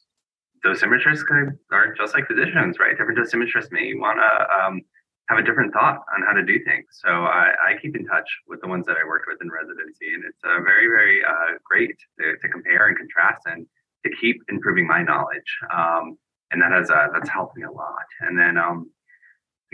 dosimetrists 0.65 1.23
are 1.71 1.93
just 1.93 2.13
like 2.13 2.27
physicians, 2.27 2.77
right? 2.79 2.97
Different 2.97 3.19
dosimetrists 3.19 3.71
may 3.71 3.93
want 3.93 4.17
to 4.17 4.65
um, 4.65 4.81
have 5.29 5.37
a 5.37 5.43
different 5.43 5.73
thought 5.73 6.01
on 6.15 6.25
how 6.25 6.33
to 6.33 6.43
do 6.43 6.57
things. 6.65 6.85
So 6.91 7.09
I, 7.09 7.51
I, 7.69 7.79
keep 7.81 7.95
in 7.95 8.05
touch 8.05 8.29
with 8.47 8.61
the 8.61 8.67
ones 8.67 8.85
that 8.87 8.95
I 8.97 9.07
worked 9.07 9.25
with 9.27 9.37
in 9.41 9.49
residency, 9.49 10.13
and 10.13 10.23
it's 10.23 10.41
uh, 10.43 10.61
very, 10.61 10.87
very 10.87 11.21
uh, 11.23 11.57
great 11.63 11.95
to, 12.19 12.37
to, 12.41 12.49
compare 12.49 12.87
and 12.87 12.97
contrast 12.97 13.41
and 13.45 13.65
to 14.05 14.11
keep 14.21 14.37
improving 14.49 14.87
my 14.87 15.01
knowledge. 15.01 15.49
Um, 15.73 16.17
and 16.51 16.61
that 16.61 16.71
has 16.71 16.89
uh, 16.89 17.07
that's 17.13 17.29
helped 17.29 17.57
me 17.57 17.63
a 17.63 17.71
lot. 17.71 18.05
And 18.21 18.37
then 18.39 18.57
um, 18.57 18.89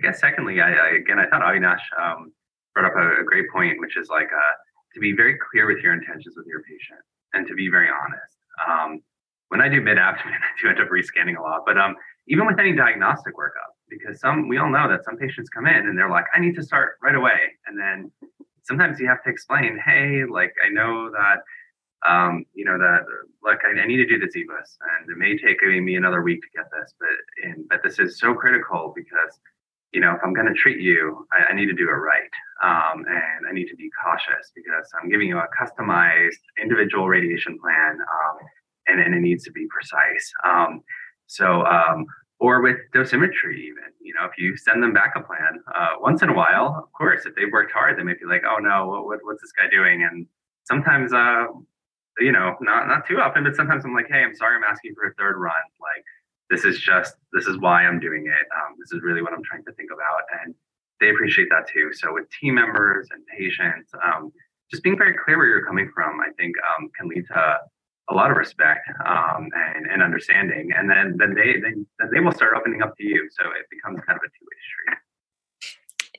I 0.02 0.08
guess 0.08 0.20
secondly, 0.20 0.62
I, 0.62 0.74
I, 0.74 0.90
again 0.98 1.20
I 1.20 1.28
thought 1.28 1.42
Avinash 1.42 1.82
um, 2.00 2.32
brought 2.74 2.90
up 2.90 2.98
a, 2.98 3.22
a, 3.22 3.24
great 3.24 3.50
point, 3.52 3.80
which 3.80 3.98
is 3.98 4.10
like 4.10 4.30
uh, 4.34 4.54
to 4.96 5.00
be 5.00 5.14
very 5.14 5.38
clear 5.38 5.68
with 5.68 5.84
your 5.84 5.94
intentions 5.94 6.34
with 6.36 6.48
your 6.48 6.64
patient 6.64 7.02
and 7.34 7.48
to 7.48 7.54
be 7.54 7.70
very 7.70 7.88
honest. 7.88 8.38
Um, 8.68 9.02
when 9.50 9.62
I 9.62 9.70
do 9.70 9.80
mid 9.80 10.00
abdomen, 10.00 10.34
I 10.42 10.62
do 10.62 10.70
end 10.70 10.80
up 10.80 10.90
rescanning 10.90 11.38
a 11.38 11.42
lot, 11.42 11.62
but 11.68 11.78
um, 11.78 11.96
even 12.28 12.48
with 12.48 12.60
any 12.60 12.76
diagnostic 12.76 13.36
workup, 13.38 13.78
because 13.90 14.20
some 14.20 14.48
we 14.48 14.58
all 14.58 14.70
know 14.70 14.90
that 14.90 15.04
some 15.06 15.18
patients 15.18 15.50
come 15.50 15.68
in 15.68 15.88
and 15.88 15.96
they're 15.98 16.10
like, 16.10 16.26
I 16.34 16.40
need 16.40 16.56
to 16.56 16.64
start 16.64 16.98
right 17.04 17.16
away, 17.16 17.54
and 17.68 17.80
then 17.80 18.12
sometimes 18.64 19.00
you 19.00 19.08
have 19.08 19.24
to 19.24 19.30
explain, 19.30 19.78
hey, 19.86 20.24
like 20.26 20.54
I 20.66 20.70
know 20.70 21.12
that 21.12 22.10
um, 22.10 22.46
you 22.56 22.66
know 22.66 22.80
that 22.80 23.02
like 23.44 23.60
I, 23.64 23.80
I, 23.80 23.86
need 23.86 23.98
to 23.98 24.08
do 24.08 24.18
this 24.18 24.36
EBUS, 24.36 24.78
and 24.98 25.12
it 25.12 25.18
may 25.18 25.38
take 25.38 25.62
me 25.62 25.96
another 25.96 26.24
week 26.24 26.42
to 26.42 26.48
get 26.56 26.66
this, 26.72 26.96
but 27.00 27.70
but 27.70 27.84
this 27.84 28.00
is 28.00 28.20
so 28.20 28.34
critical 28.34 28.94
because 28.96 29.40
you 29.94 30.02
know 30.02 30.14
if 30.14 30.20
I'm 30.24 30.34
going 30.34 30.48
to 30.48 30.54
treat 30.54 30.80
you, 30.80 31.28
I, 31.32 31.52
I, 31.52 31.56
need 31.56 31.68
to 31.68 31.74
do 31.74 31.88
it 31.90 31.92
right, 31.92 32.32
um, 32.64 33.06
and 33.08 33.48
I 33.50 33.54
need 33.54 33.68
to 33.68 33.76
be 33.76 33.90
cautious 34.04 34.52
because 34.56 34.90
I'm 35.02 35.10
giving 35.10 35.28
you 35.28 35.38
a 35.38 35.48
customized 35.60 36.42
individual 36.62 37.08
radiation 37.08 37.58
plan, 37.60 38.00
um, 38.00 38.38
and, 38.88 39.02
and 39.02 39.16
it 39.16 39.20
needs 39.20 39.44
to 39.46 39.52
be 39.52 39.68
precise. 39.70 40.32
Um, 40.46 40.82
so 41.28 41.66
um, 41.66 42.06
or 42.42 42.60
with 42.62 42.78
dosimetry 42.94 43.56
even 43.60 43.88
you 44.02 44.14
know 44.14 44.26
if 44.26 44.38
you 44.38 44.58
send 44.58 44.84
them 44.84 44.92
back 44.92 45.14
a 45.16 45.22
plan 45.22 45.62
uh, 45.74 45.94
once 46.02 46.22
in 46.22 46.30
a 46.30 46.34
while 46.34 46.76
of 46.84 46.92
course 46.92 47.26
if 47.26 47.34
they've 47.36 47.52
worked 47.54 47.72
hard 47.72 47.98
they 47.98 48.04
might 48.04 48.20
be 48.20 48.26
like 48.26 48.42
oh 48.46 48.58
no 48.60 49.04
what, 49.06 49.20
what's 49.24 49.42
this 49.42 49.54
guy 49.54 49.70
doing 49.72 50.04
and 50.04 50.26
sometimes 50.66 51.14
uh, 51.14 51.46
you 52.20 52.32
know 52.32 52.56
not 52.60 52.88
not 52.88 53.08
too 53.08 53.22
often 53.22 53.44
but 53.44 53.56
sometimes 53.56 53.86
i'm 53.86 53.94
like 53.94 54.08
hey 54.10 54.24
i'm 54.24 54.36
sorry 54.36 54.58
i'm 54.58 54.64
asking 54.64 54.94
for 54.96 55.08
a 55.08 55.14
third 55.14 55.38
run 55.38 55.64
like 55.80 56.04
this 56.52 56.66
is 56.66 56.80
just 56.80 57.16
this 57.34 57.48
is 57.48 57.58
why 57.58 57.86
i'm 57.86 58.00
doing 58.00 58.28
it 58.28 58.46
um, 58.56 58.76
this 58.80 58.92
is 58.92 59.02
really 59.02 59.22
what 59.22 59.34
i'm 59.34 59.44
trying 59.44 59.66
to 59.66 59.72
think 59.74 59.90
about 59.92 60.22
and 60.44 60.54
they 61.00 61.10
appreciate 61.10 61.48
that 61.50 61.68
too 61.68 61.90
so 61.94 62.14
with 62.14 62.26
team 62.40 62.54
members 62.56 63.08
and 63.12 63.26
patients 63.28 63.90
um, 64.06 64.32
just 64.70 64.84
being 64.84 64.98
very 64.98 65.16
clear 65.26 65.38
where 65.38 65.48
you're 65.48 65.66
coming 65.66 65.90
from 65.96 66.20
i 66.20 66.30
think 66.38 66.54
um, 66.78 66.90
can 66.96 67.08
lead 67.08 67.26
to 67.28 67.58
a 68.12 68.14
lot 68.14 68.30
of 68.30 68.38
respect 68.38 68.90
um, 69.06 69.50
and, 69.76 69.86
and 69.88 70.04
understanding, 70.04 70.72
and 70.78 70.90
then 70.90 71.16
then 71.18 71.34
they, 71.34 71.54
they 71.54 71.74
then 72.00 72.10
they 72.14 72.20
will 72.20 72.32
start 72.32 72.54
opening 72.56 72.82
up 72.82 72.96
to 72.98 73.04
you. 73.04 73.28
So 73.32 73.46
it 73.46 73.66
becomes 73.70 74.02
kind 74.06 74.18
of 74.18 74.24
a 74.24 74.28
two 74.28 74.46
way 74.46 74.58
street. 74.68 74.98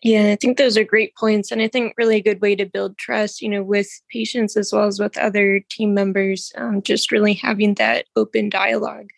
Yeah, 0.05 0.33
I 0.33 0.37
think 0.37 0.59
those 0.59 0.77
are 0.77 0.85
great 0.85 1.15
points, 1.17 1.53
and 1.53 1.61
I 1.61 1.69
think 1.69 1.95
really 1.97 2.17
a 2.17 2.23
good 2.23 2.41
way 2.41 2.57
to 2.57 2.67
build 2.67 2.99
trust, 2.99 3.41
you 3.41 3.49
know, 3.49 3.63
with 3.63 3.89
patients 4.11 4.57
as 4.57 4.73
well 4.73 4.87
as 4.87 4.99
with 4.99 5.17
other 5.19 5.61
team 5.71 5.95
members. 5.95 6.53
Um, 6.57 6.83
just 6.83 7.13
really 7.13 7.35
having 7.35 7.75
that 7.75 8.07
open 8.17 8.49
dialogue 8.49 9.11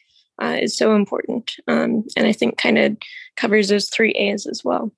uh, 0.43 0.59
is 0.61 0.77
so 0.77 0.95
important, 0.95 1.53
um, 1.69 2.05
and 2.17 2.27
I 2.27 2.33
think 2.33 2.59
kind 2.59 2.79
of 2.79 2.97
covers 3.37 3.69
those 3.69 3.89
three 3.89 4.13
A's 4.13 4.47
as 4.47 4.63
well. 4.65 4.93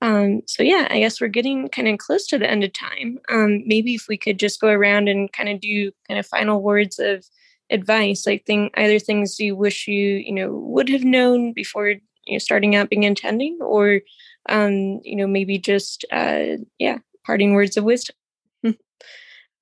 Um, 0.00 0.42
so 0.46 0.62
yeah, 0.62 0.86
I 0.90 1.00
guess 1.00 1.20
we're 1.20 1.28
getting 1.28 1.68
kind 1.68 1.88
of 1.88 1.98
close 1.98 2.26
to 2.28 2.38
the 2.38 2.48
end 2.48 2.62
of 2.62 2.72
time. 2.72 3.18
Um, 3.30 3.62
maybe 3.66 3.94
if 3.94 4.06
we 4.08 4.16
could 4.16 4.38
just 4.38 4.60
go 4.60 4.68
around 4.68 5.08
and 5.08 5.32
kind 5.32 5.48
of 5.48 5.60
do 5.60 5.90
kind 6.06 6.20
of 6.20 6.26
final 6.26 6.62
words 6.62 6.98
of 6.98 7.24
advice, 7.70 8.26
like 8.26 8.46
thing 8.46 8.70
either 8.76 8.98
things 8.98 9.40
you 9.40 9.56
wish 9.56 9.88
you 9.88 10.16
you 10.16 10.32
know 10.32 10.52
would 10.52 10.88
have 10.88 11.04
known 11.04 11.52
before 11.52 11.88
you 11.88 12.00
know 12.28 12.38
starting 12.38 12.76
out 12.76 12.90
being 12.90 13.02
intending, 13.02 13.58
or 13.60 14.00
um, 14.48 15.00
you 15.02 15.16
know 15.16 15.26
maybe 15.26 15.58
just 15.58 16.04
uh, 16.12 16.58
yeah, 16.78 16.98
parting 17.26 17.54
words 17.54 17.76
of 17.76 17.84
wisdom. 17.84 18.14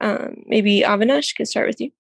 um, 0.01 0.43
maybe 0.47 0.83
Avinash 0.83 1.35
could 1.35 1.49
start 1.49 1.67
with 1.67 1.81
you. 1.81 1.91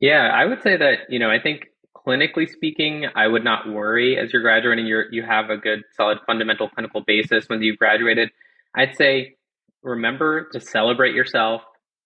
Yeah, 0.00 0.30
I 0.34 0.44
would 0.44 0.62
say 0.62 0.76
that 0.76 1.08
you 1.08 1.18
know 1.18 1.30
I 1.30 1.40
think 1.40 1.68
clinically 2.06 2.48
speaking, 2.48 3.06
I 3.14 3.26
would 3.26 3.44
not 3.44 3.68
worry 3.68 4.18
as 4.18 4.32
you're 4.32 4.42
graduating. 4.42 4.86
You 4.86 5.04
you 5.10 5.22
have 5.22 5.50
a 5.50 5.56
good, 5.56 5.82
solid, 5.96 6.18
fundamental 6.26 6.68
clinical 6.68 7.02
basis 7.02 7.48
when 7.48 7.62
you've 7.62 7.78
graduated. 7.78 8.30
I'd 8.74 8.96
say 8.96 9.36
remember 9.82 10.48
to 10.50 10.60
celebrate 10.60 11.14
yourself, 11.14 11.62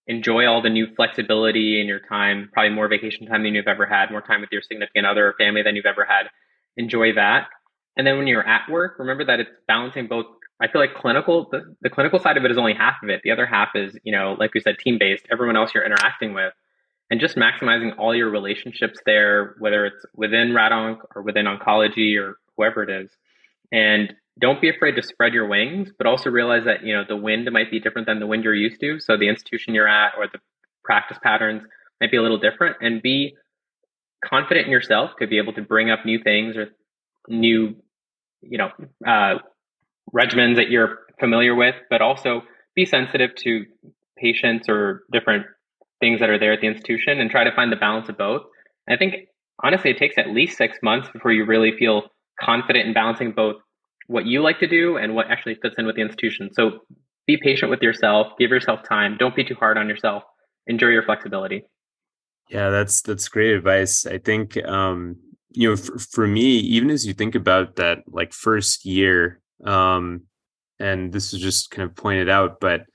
enjoy 0.07 0.45
all 0.45 0.61
the 0.61 0.69
new 0.69 0.87
flexibility 0.95 1.79
in 1.79 1.87
your 1.87 1.99
time, 1.99 2.49
probably 2.53 2.71
more 2.71 2.87
vacation 2.87 3.25
time 3.25 3.43
than 3.43 3.55
you've 3.55 3.67
ever 3.67 3.85
had, 3.85 4.11
more 4.11 4.21
time 4.21 4.41
with 4.41 4.49
your 4.51 4.61
significant 4.61 5.05
other 5.05 5.27
or 5.27 5.35
family 5.37 5.63
than 5.63 5.75
you've 5.75 5.85
ever 5.85 6.05
had. 6.05 6.27
Enjoy 6.77 7.13
that. 7.13 7.47
And 7.97 8.05
then 8.05 8.17
when 8.17 8.27
you're 8.27 8.47
at 8.47 8.69
work, 8.69 8.99
remember 8.99 9.25
that 9.25 9.39
it's 9.39 9.49
balancing 9.67 10.07
both. 10.07 10.25
I 10.61 10.67
feel 10.67 10.81
like 10.81 10.93
clinical, 10.93 11.47
the, 11.51 11.75
the 11.81 11.89
clinical 11.89 12.19
side 12.19 12.37
of 12.37 12.43
it 12.43 12.51
is 12.51 12.57
only 12.57 12.73
half 12.73 12.95
of 13.01 13.09
it. 13.09 13.21
The 13.23 13.31
other 13.31 13.45
half 13.45 13.69
is, 13.75 13.97
you 14.03 14.11
know, 14.11 14.35
like 14.37 14.53
we 14.53 14.59
said, 14.59 14.77
team 14.77 14.97
based, 14.99 15.25
everyone 15.31 15.55
else 15.55 15.71
you're 15.73 15.85
interacting 15.85 16.33
with 16.33 16.53
and 17.09 17.19
just 17.19 17.35
maximizing 17.35 17.97
all 17.97 18.15
your 18.15 18.29
relationships 18.29 18.99
there, 19.05 19.55
whether 19.59 19.85
it's 19.85 20.05
within 20.15 20.49
RadOnc 20.49 20.99
or 21.15 21.21
within 21.21 21.45
oncology 21.45 22.19
or 22.19 22.37
whoever 22.55 22.83
it 22.83 22.89
is. 22.89 23.09
And 23.71 24.13
don't 24.39 24.61
be 24.61 24.69
afraid 24.69 24.95
to 24.95 25.03
spread 25.03 25.33
your 25.33 25.47
wings, 25.47 25.89
but 25.97 26.07
also 26.07 26.29
realize 26.29 26.65
that, 26.65 26.83
you 26.83 26.93
know, 26.93 27.03
the 27.07 27.15
wind 27.15 27.49
might 27.51 27.71
be 27.71 27.79
different 27.79 28.07
than 28.07 28.19
the 28.19 28.27
wind 28.27 28.43
you're 28.43 28.53
used 28.55 28.79
to. 28.81 28.99
So 28.99 29.17
the 29.17 29.27
institution 29.27 29.73
you're 29.73 29.87
at 29.87 30.13
or 30.17 30.27
the 30.27 30.39
practice 30.83 31.17
patterns 31.21 31.63
might 31.99 32.11
be 32.11 32.17
a 32.17 32.21
little 32.21 32.39
different 32.39 32.77
and 32.81 33.01
be 33.01 33.35
confident 34.23 34.65
in 34.65 34.71
yourself 34.71 35.11
to 35.19 35.27
be 35.27 35.37
able 35.37 35.53
to 35.53 35.61
bring 35.61 35.89
up 35.89 36.05
new 36.05 36.19
things 36.21 36.55
or 36.55 36.67
new, 37.27 37.75
you 38.41 38.57
know, 38.57 38.69
uh, 39.05 39.35
regimens 40.13 40.55
that 40.55 40.69
you're 40.69 40.99
familiar 41.19 41.55
with, 41.55 41.75
but 41.89 42.01
also 42.01 42.43
be 42.75 42.85
sensitive 42.85 43.35
to 43.35 43.65
patients 44.17 44.67
or 44.69 45.03
different 45.11 45.45
things 45.99 46.19
that 46.19 46.29
are 46.29 46.39
there 46.39 46.53
at 46.53 46.61
the 46.61 46.67
institution 46.67 47.19
and 47.19 47.29
try 47.29 47.43
to 47.43 47.55
find 47.55 47.71
the 47.71 47.75
balance 47.75 48.09
of 48.09 48.17
both. 48.17 48.43
And 48.87 48.95
I 48.95 48.97
think 48.97 49.27
honestly, 49.63 49.91
it 49.91 49.97
takes 49.97 50.17
at 50.17 50.29
least 50.29 50.57
six 50.57 50.77
months 50.81 51.09
before 51.11 51.31
you 51.31 51.45
really 51.45 51.77
feel 51.77 52.03
confident 52.39 52.87
in 52.87 52.93
balancing 52.93 53.31
both 53.31 53.57
what 54.07 54.25
you 54.25 54.41
like 54.41 54.59
to 54.59 54.67
do 54.67 54.97
and 54.97 55.13
what 55.13 55.29
actually 55.29 55.55
fits 55.61 55.75
in 55.77 55.85
with 55.85 55.95
the 55.95 56.01
institution. 56.01 56.49
So 56.53 56.79
be 57.27 57.37
patient 57.37 57.69
with 57.69 57.81
yourself, 57.81 58.27
give 58.39 58.49
yourself 58.49 58.81
time, 58.87 59.17
don't 59.19 59.35
be 59.35 59.43
too 59.43 59.55
hard 59.55 59.77
on 59.77 59.87
yourself, 59.87 60.23
enjoy 60.65 60.87
your 60.87 61.03
flexibility. 61.03 61.63
Yeah, 62.49 62.71
that's 62.71 63.03
that's 63.03 63.27
great 63.27 63.53
advice. 63.53 64.07
I 64.07 64.17
think 64.17 64.57
um, 64.65 65.17
you 65.51 65.69
know, 65.69 65.75
for, 65.75 65.99
for 65.99 66.27
me, 66.27 66.57
even 66.57 66.89
as 66.89 67.05
you 67.05 67.13
think 67.13 67.35
about 67.35 67.75
that 67.75 67.99
like 68.07 68.33
first 68.33 68.85
year, 68.85 69.39
um, 69.63 70.23
and 70.79 71.11
this 71.11 71.33
is 71.33 71.39
just 71.39 71.69
kind 71.69 71.87
of 71.87 71.95
pointed 71.95 72.29
out, 72.29 72.59
but 72.59 72.85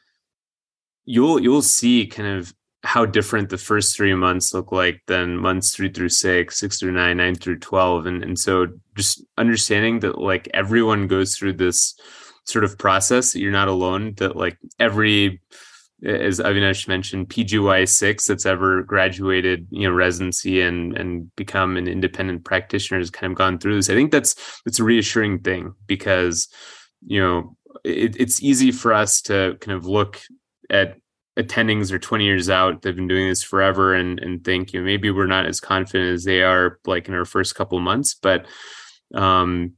you'll 1.05 1.40
you'll 1.40 1.62
see 1.62 2.07
kind 2.07 2.38
of 2.38 2.52
how 2.85 3.07
different 3.07 3.49
the 3.49 3.59
first 3.59 3.97
three 3.97 4.14
months 4.14 4.53
look 4.53 4.70
like 4.70 5.01
than 5.07 5.39
months 5.39 5.74
three 5.74 5.91
through 5.91 6.11
six, 6.11 6.59
six 6.61 6.78
through 6.78 6.93
nine, 6.93 7.16
nine 7.16 7.35
through 7.35 7.59
12. 7.59 8.07
And, 8.07 8.22
and 8.22 8.39
so 8.39 8.68
just 8.95 9.24
understanding 9.39 10.01
that 10.01 10.18
like 10.18 10.49
everyone 10.53 11.07
goes 11.07 11.35
through 11.35 11.55
this 11.55 11.99
sort 12.45 12.62
of 12.62 12.76
process, 12.76 13.32
that 13.32 13.41
you're 13.41 13.51
not 13.51 13.68
alone, 13.68 14.14
that 14.18 14.37
like 14.37 14.59
every, 14.78 15.41
as 16.05 16.41
Avinash 16.41 16.87
mentioned, 16.87 17.30
PGY 17.30 17.89
six 17.89 18.26
that's 18.26 18.45
ever 18.45 18.82
graduated, 18.82 19.66
you 19.70 19.89
know, 19.89 19.95
residency 19.95 20.61
and 20.61 20.95
and 20.99 21.35
become 21.37 21.78
an 21.78 21.89
independent 21.89 22.45
practitioner 22.45 23.01
has 23.01 23.11
kind 23.11 23.32
of 23.32 23.39
gone 23.39 23.59
through 23.59 23.76
this. 23.76 23.89
I 23.89 23.95
think 23.95 24.12
that's 24.12 24.61
that's 24.66 24.78
a 24.78 24.85
reassuring 24.85 25.39
thing 25.39 25.72
because, 25.87 26.49
you 27.07 27.20
know, 27.20 27.57
it, 27.82 28.20
it's 28.20 28.43
easy 28.43 28.70
for 28.72 28.93
us 28.93 29.22
to 29.22 29.57
kind 29.61 29.74
of 29.74 29.87
look 29.87 30.20
at 30.68 30.99
attendings 31.39 31.91
are 31.91 31.99
20 31.99 32.24
years 32.24 32.49
out 32.49 32.82
they've 32.82 32.95
been 32.95 33.09
doing 33.09 33.28
this 33.28 33.43
forever 33.43 33.95
and 33.95 34.20
and 34.20 34.45
think 34.45 34.72
you 34.72 34.80
know 34.80 34.87
maybe 34.87 35.11
we're 35.11 35.26
not 35.26 35.47
as 35.47 35.61
confident 35.61 36.12
as 36.12 36.24
they 36.24 36.43
are 36.43 36.78
like 36.87 37.09
in 37.09 37.14
our 37.14 37.24
first 37.24 37.55
couple 37.55 37.78
months 37.80 38.14
but 38.14 38.47
um 39.14 39.72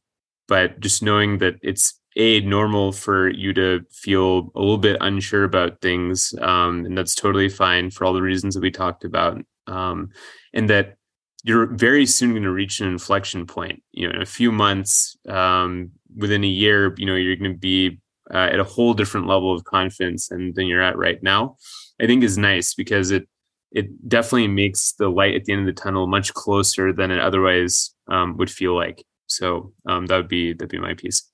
but 0.48 0.78
just 0.80 1.02
knowing 1.02 1.38
that 1.38 1.54
it's 1.62 1.98
a 2.16 2.40
normal 2.40 2.92
for 2.92 3.28
you 3.28 3.52
to 3.52 3.80
feel 3.90 4.50
a 4.54 4.60
little 4.60 4.78
bit 4.78 4.98
unsure 5.00 5.44
about 5.44 5.80
things 5.80 6.34
um 6.42 6.84
and 6.84 6.96
that's 6.96 7.14
totally 7.14 7.48
fine 7.48 7.90
for 7.90 8.04
all 8.04 8.12
the 8.12 8.22
reasons 8.22 8.54
that 8.54 8.62
we 8.62 8.70
talked 8.70 9.04
about 9.04 9.42
um 9.66 10.10
and 10.52 10.68
that 10.68 10.96
you're 11.42 11.66
very 11.66 12.06
soon 12.06 12.30
going 12.32 12.42
to 12.42 12.50
reach 12.50 12.80
an 12.80 12.88
inflection 12.88 13.46
point. 13.46 13.80
You 13.92 14.08
know 14.08 14.16
in 14.16 14.22
a 14.22 14.26
few 14.26 14.52
months 14.52 15.16
um 15.28 15.92
within 16.14 16.44
a 16.44 16.48
year 16.48 16.94
you 16.98 17.06
know 17.06 17.14
you're 17.14 17.36
going 17.36 17.52
to 17.52 17.58
be 17.58 18.00
uh, 18.32 18.48
at 18.52 18.60
a 18.60 18.64
whole 18.64 18.94
different 18.94 19.26
level 19.26 19.54
of 19.54 19.64
confidence 19.64 20.28
than, 20.28 20.52
than 20.54 20.66
you're 20.66 20.82
at 20.82 20.96
right 20.96 21.22
now 21.22 21.56
i 22.00 22.06
think 22.06 22.22
is 22.22 22.38
nice 22.38 22.74
because 22.74 23.10
it 23.10 23.28
it 23.72 24.08
definitely 24.08 24.48
makes 24.48 24.92
the 24.92 25.08
light 25.08 25.34
at 25.34 25.44
the 25.44 25.52
end 25.52 25.68
of 25.68 25.74
the 25.74 25.80
tunnel 25.80 26.06
much 26.06 26.32
closer 26.34 26.92
than 26.92 27.10
it 27.10 27.20
otherwise 27.20 27.94
um, 28.08 28.36
would 28.36 28.50
feel 28.50 28.74
like. 28.74 29.04
So 29.26 29.72
um, 29.86 30.06
that 30.06 30.16
would 30.16 30.28
be 30.28 30.52
that'd 30.52 30.70
be 30.70 30.78
my 30.78 30.94
piece. 30.94 31.28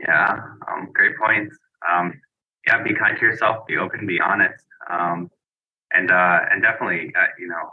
Yeah 0.00 0.40
um, 0.68 0.88
great 0.92 1.16
point. 1.16 1.52
um, 1.90 2.20
yeah 2.66 2.82
be 2.82 2.94
kind 2.94 3.16
to 3.16 3.24
yourself 3.24 3.66
be 3.66 3.76
open 3.76 4.06
be 4.06 4.20
honest 4.20 4.64
um, 4.90 5.30
and 5.92 6.10
uh, 6.10 6.40
and 6.50 6.62
definitely 6.62 7.12
uh, 7.18 7.26
you 7.38 7.48
know 7.48 7.70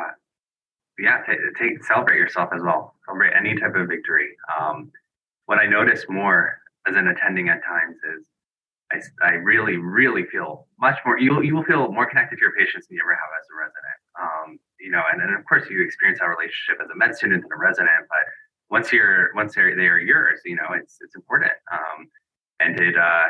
uh, 0.00 0.12
yeah 0.98 1.22
t- 1.26 1.32
take 1.58 1.82
celebrate 1.84 2.18
yourself 2.18 2.50
as 2.54 2.62
well. 2.62 2.94
Celebrate 3.06 3.32
any 3.34 3.56
type 3.56 3.74
of 3.74 3.88
victory. 3.88 4.28
Um, 4.60 4.92
what 5.46 5.58
i 5.58 5.66
notice 5.66 6.04
more 6.08 6.58
as 6.86 6.96
an 6.96 7.08
attending 7.08 7.48
at 7.48 7.64
times 7.64 7.96
is 8.16 8.26
I, 8.92 9.00
I 9.26 9.30
really, 9.32 9.76
really 9.76 10.24
feel 10.26 10.66
much 10.78 10.98
more, 11.04 11.18
you, 11.18 11.42
you 11.42 11.54
will 11.54 11.64
feel 11.64 11.90
more 11.90 12.06
connected 12.06 12.36
to 12.36 12.40
your 12.40 12.52
patients 12.52 12.86
than 12.86 12.96
you 12.96 13.02
ever 13.02 13.14
have 13.14 13.32
as 13.34 13.46
a 13.50 13.56
resident. 13.58 13.98
Um, 14.20 14.58
you 14.78 14.90
know, 14.90 15.02
and 15.10 15.20
then 15.20 15.30
of 15.30 15.44
course 15.44 15.68
you 15.68 15.82
experience 15.82 16.20
that 16.20 16.26
relationship 16.26 16.78
as 16.82 16.90
a 16.90 16.96
med 16.96 17.16
student 17.16 17.42
and 17.42 17.52
a 17.52 17.56
resident, 17.56 18.06
but 18.08 18.24
once 18.70 18.92
you're, 18.92 19.34
once 19.34 19.54
they're, 19.54 19.74
they 19.74 19.86
are 19.86 19.98
yours, 19.98 20.40
you 20.44 20.56
know, 20.56 20.70
it's, 20.74 20.98
it's 21.00 21.16
important. 21.16 21.52
Um, 21.72 22.08
and 22.60 22.78
it, 22.78 22.96
uh, 22.96 23.26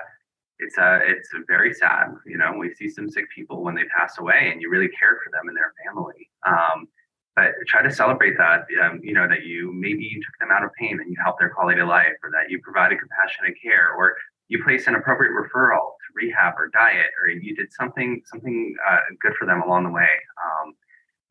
it's 0.58 0.78
uh, 0.78 1.00
it's 1.02 1.28
very 1.48 1.74
sad. 1.74 2.14
You 2.24 2.38
know, 2.38 2.54
we 2.58 2.74
see 2.74 2.88
some 2.88 3.10
sick 3.10 3.26
people 3.34 3.62
when 3.62 3.74
they 3.74 3.84
pass 3.96 4.18
away, 4.18 4.50
and 4.50 4.62
you 4.62 4.70
really 4.70 4.88
care 4.88 5.18
for 5.22 5.30
them 5.30 5.48
and 5.48 5.56
their 5.56 5.72
family. 5.84 6.30
Um, 6.46 6.88
but 7.36 7.52
try 7.68 7.82
to 7.82 7.92
celebrate 7.92 8.36
that 8.38 8.64
um, 8.82 9.00
you 9.04 9.12
know 9.12 9.28
that 9.28 9.44
you 9.44 9.72
maybe 9.72 10.02
you 10.02 10.20
took 10.20 10.36
them 10.40 10.48
out 10.50 10.64
of 10.64 10.70
pain 10.78 10.98
and 10.98 11.08
you 11.08 11.16
helped 11.22 11.38
their 11.38 11.50
quality 11.50 11.80
of 11.80 11.88
life 11.88 12.16
or 12.24 12.30
that 12.30 12.50
you 12.50 12.60
provided 12.62 12.98
compassionate 12.98 13.54
care 13.62 13.94
or 13.96 14.16
you 14.48 14.62
placed 14.64 14.88
an 14.88 14.94
appropriate 14.94 15.32
referral 15.32 15.92
to 16.00 16.08
rehab 16.14 16.54
or 16.56 16.68
diet 16.68 17.10
or 17.20 17.28
you 17.28 17.54
did 17.54 17.68
something 17.72 18.22
something 18.24 18.74
uh, 18.88 18.98
good 19.20 19.34
for 19.38 19.46
them 19.46 19.62
along 19.62 19.84
the 19.84 19.90
way 19.90 20.08
um, 20.42 20.74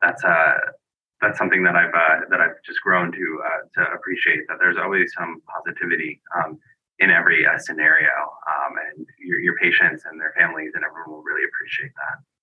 that's 0.00 0.24
uh 0.24 0.54
that's 1.20 1.38
something 1.38 1.62
that 1.62 1.74
I've 1.74 1.94
uh, 1.94 2.28
that 2.30 2.40
I've 2.40 2.60
just 2.64 2.80
grown 2.82 3.10
to 3.10 3.42
uh, 3.44 3.82
to 3.82 3.92
appreciate 3.92 4.46
that 4.48 4.58
there's 4.60 4.76
always 4.76 5.12
some 5.16 5.40
positivity 5.48 6.20
um, 6.36 6.58
in 6.98 7.10
every 7.10 7.46
uh, 7.46 7.58
scenario 7.58 8.12
um, 8.12 8.74
and 8.76 9.06
your, 9.18 9.40
your 9.40 9.56
patients 9.56 10.04
and 10.04 10.20
their 10.20 10.34
families 10.38 10.72
and 10.74 10.84
everyone 10.84 11.10
will 11.10 11.22
really 11.22 11.44
appreciate 11.48 11.92
that. 11.96 12.35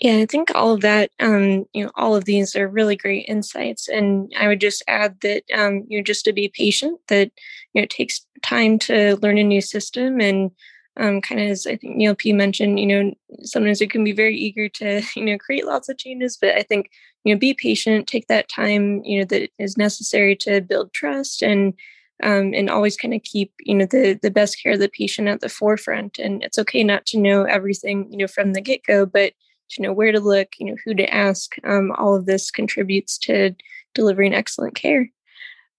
Yeah, 0.00 0.18
I 0.18 0.26
think 0.26 0.50
all 0.54 0.72
of 0.74 0.80
that, 0.82 1.10
um, 1.18 1.64
you 1.72 1.84
know, 1.84 1.90
all 1.96 2.14
of 2.14 2.24
these 2.24 2.54
are 2.54 2.68
really 2.68 2.94
great 2.96 3.24
insights. 3.28 3.88
And 3.88 4.32
I 4.38 4.46
would 4.46 4.60
just 4.60 4.82
add 4.86 5.20
that, 5.22 5.42
um, 5.52 5.84
you 5.88 5.98
know, 5.98 6.04
just 6.04 6.24
to 6.26 6.32
be 6.32 6.48
patient, 6.54 7.00
that, 7.08 7.30
you 7.72 7.80
know, 7.80 7.82
it 7.82 7.90
takes 7.90 8.24
time 8.42 8.78
to 8.80 9.16
learn 9.16 9.38
a 9.38 9.44
new 9.44 9.60
system. 9.60 10.20
And 10.20 10.52
um, 10.96 11.20
kind 11.20 11.40
of 11.40 11.48
as 11.48 11.66
I 11.66 11.76
think 11.76 11.96
Neil 11.96 12.14
P 12.14 12.32
mentioned, 12.32 12.78
you 12.78 12.86
know, 12.86 13.12
sometimes 13.42 13.80
we 13.80 13.88
can 13.88 14.04
be 14.04 14.12
very 14.12 14.36
eager 14.36 14.68
to, 14.68 15.02
you 15.16 15.24
know, 15.24 15.38
create 15.38 15.66
lots 15.66 15.88
of 15.88 15.98
changes. 15.98 16.36
But 16.40 16.54
I 16.56 16.62
think, 16.62 16.90
you 17.24 17.34
know, 17.34 17.38
be 17.38 17.54
patient, 17.54 18.06
take 18.06 18.28
that 18.28 18.48
time, 18.48 19.02
you 19.04 19.18
know, 19.20 19.24
that 19.26 19.50
is 19.58 19.76
necessary 19.76 20.36
to 20.36 20.60
build 20.60 20.92
trust 20.92 21.42
and, 21.42 21.74
um, 22.22 22.52
and 22.54 22.68
always 22.70 22.96
kind 22.96 23.14
of 23.14 23.22
keep 23.22 23.52
you 23.60 23.76
know 23.76 23.86
the 23.86 24.18
the 24.22 24.30
best 24.30 24.60
care 24.60 24.72
of 24.72 24.80
the 24.80 24.88
patient 24.88 25.28
at 25.28 25.40
the 25.40 25.48
forefront 25.48 26.18
and 26.18 26.42
it's 26.42 26.58
okay 26.58 26.82
not 26.82 27.06
to 27.06 27.16
know 27.16 27.44
everything 27.44 28.08
you 28.10 28.18
know 28.18 28.26
from 28.26 28.54
the 28.54 28.60
get-go 28.60 29.06
but 29.06 29.34
to 29.70 29.82
know 29.82 29.92
where 29.92 30.12
to 30.12 30.20
look, 30.20 30.48
you 30.58 30.66
know, 30.66 30.76
who 30.84 30.94
to 30.94 31.14
ask. 31.14 31.54
Um, 31.64 31.92
all 31.96 32.14
of 32.16 32.26
this 32.26 32.50
contributes 32.50 33.18
to 33.18 33.54
delivering 33.94 34.34
excellent 34.34 34.74
care. 34.74 35.10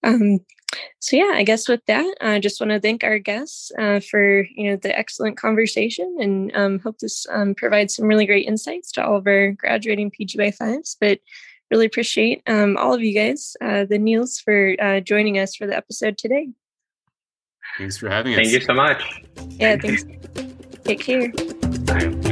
Um, 0.02 0.40
so 1.00 1.16
yeah, 1.16 1.32
I 1.34 1.42
guess 1.42 1.68
with 1.68 1.84
that, 1.86 2.14
I 2.20 2.38
just 2.38 2.60
want 2.60 2.70
to 2.70 2.80
thank 2.80 3.02
our 3.02 3.18
guests 3.18 3.72
uh, 3.78 4.00
for 4.00 4.42
you 4.54 4.70
know 4.70 4.76
the 4.76 4.96
excellent 4.96 5.36
conversation, 5.36 6.16
and 6.20 6.54
um, 6.54 6.78
hope 6.78 6.98
this 6.98 7.26
um, 7.30 7.54
provides 7.54 7.94
some 7.96 8.06
really 8.06 8.26
great 8.26 8.46
insights 8.46 8.92
to 8.92 9.04
all 9.04 9.16
of 9.16 9.26
our 9.26 9.52
graduating 9.52 10.12
PGY 10.12 10.54
fives. 10.54 10.96
But 11.00 11.20
really 11.70 11.86
appreciate 11.86 12.42
um, 12.46 12.76
all 12.76 12.94
of 12.94 13.00
you 13.00 13.14
guys, 13.14 13.56
uh, 13.60 13.84
the 13.84 13.98
Neils, 13.98 14.38
for 14.38 14.76
uh, 14.80 15.00
joining 15.00 15.38
us 15.38 15.54
for 15.54 15.66
the 15.66 15.76
episode 15.76 16.18
today. 16.18 16.48
Thanks 17.78 17.96
for 17.96 18.08
having 18.08 18.34
us. 18.34 18.38
Thank 18.38 18.52
you 18.52 18.60
so 18.60 18.74
much. 18.74 19.22
Yeah, 19.50 19.76
thanks. 19.76 20.04
Take 20.84 21.00
care. 21.00 21.32
Bye. 21.84 22.29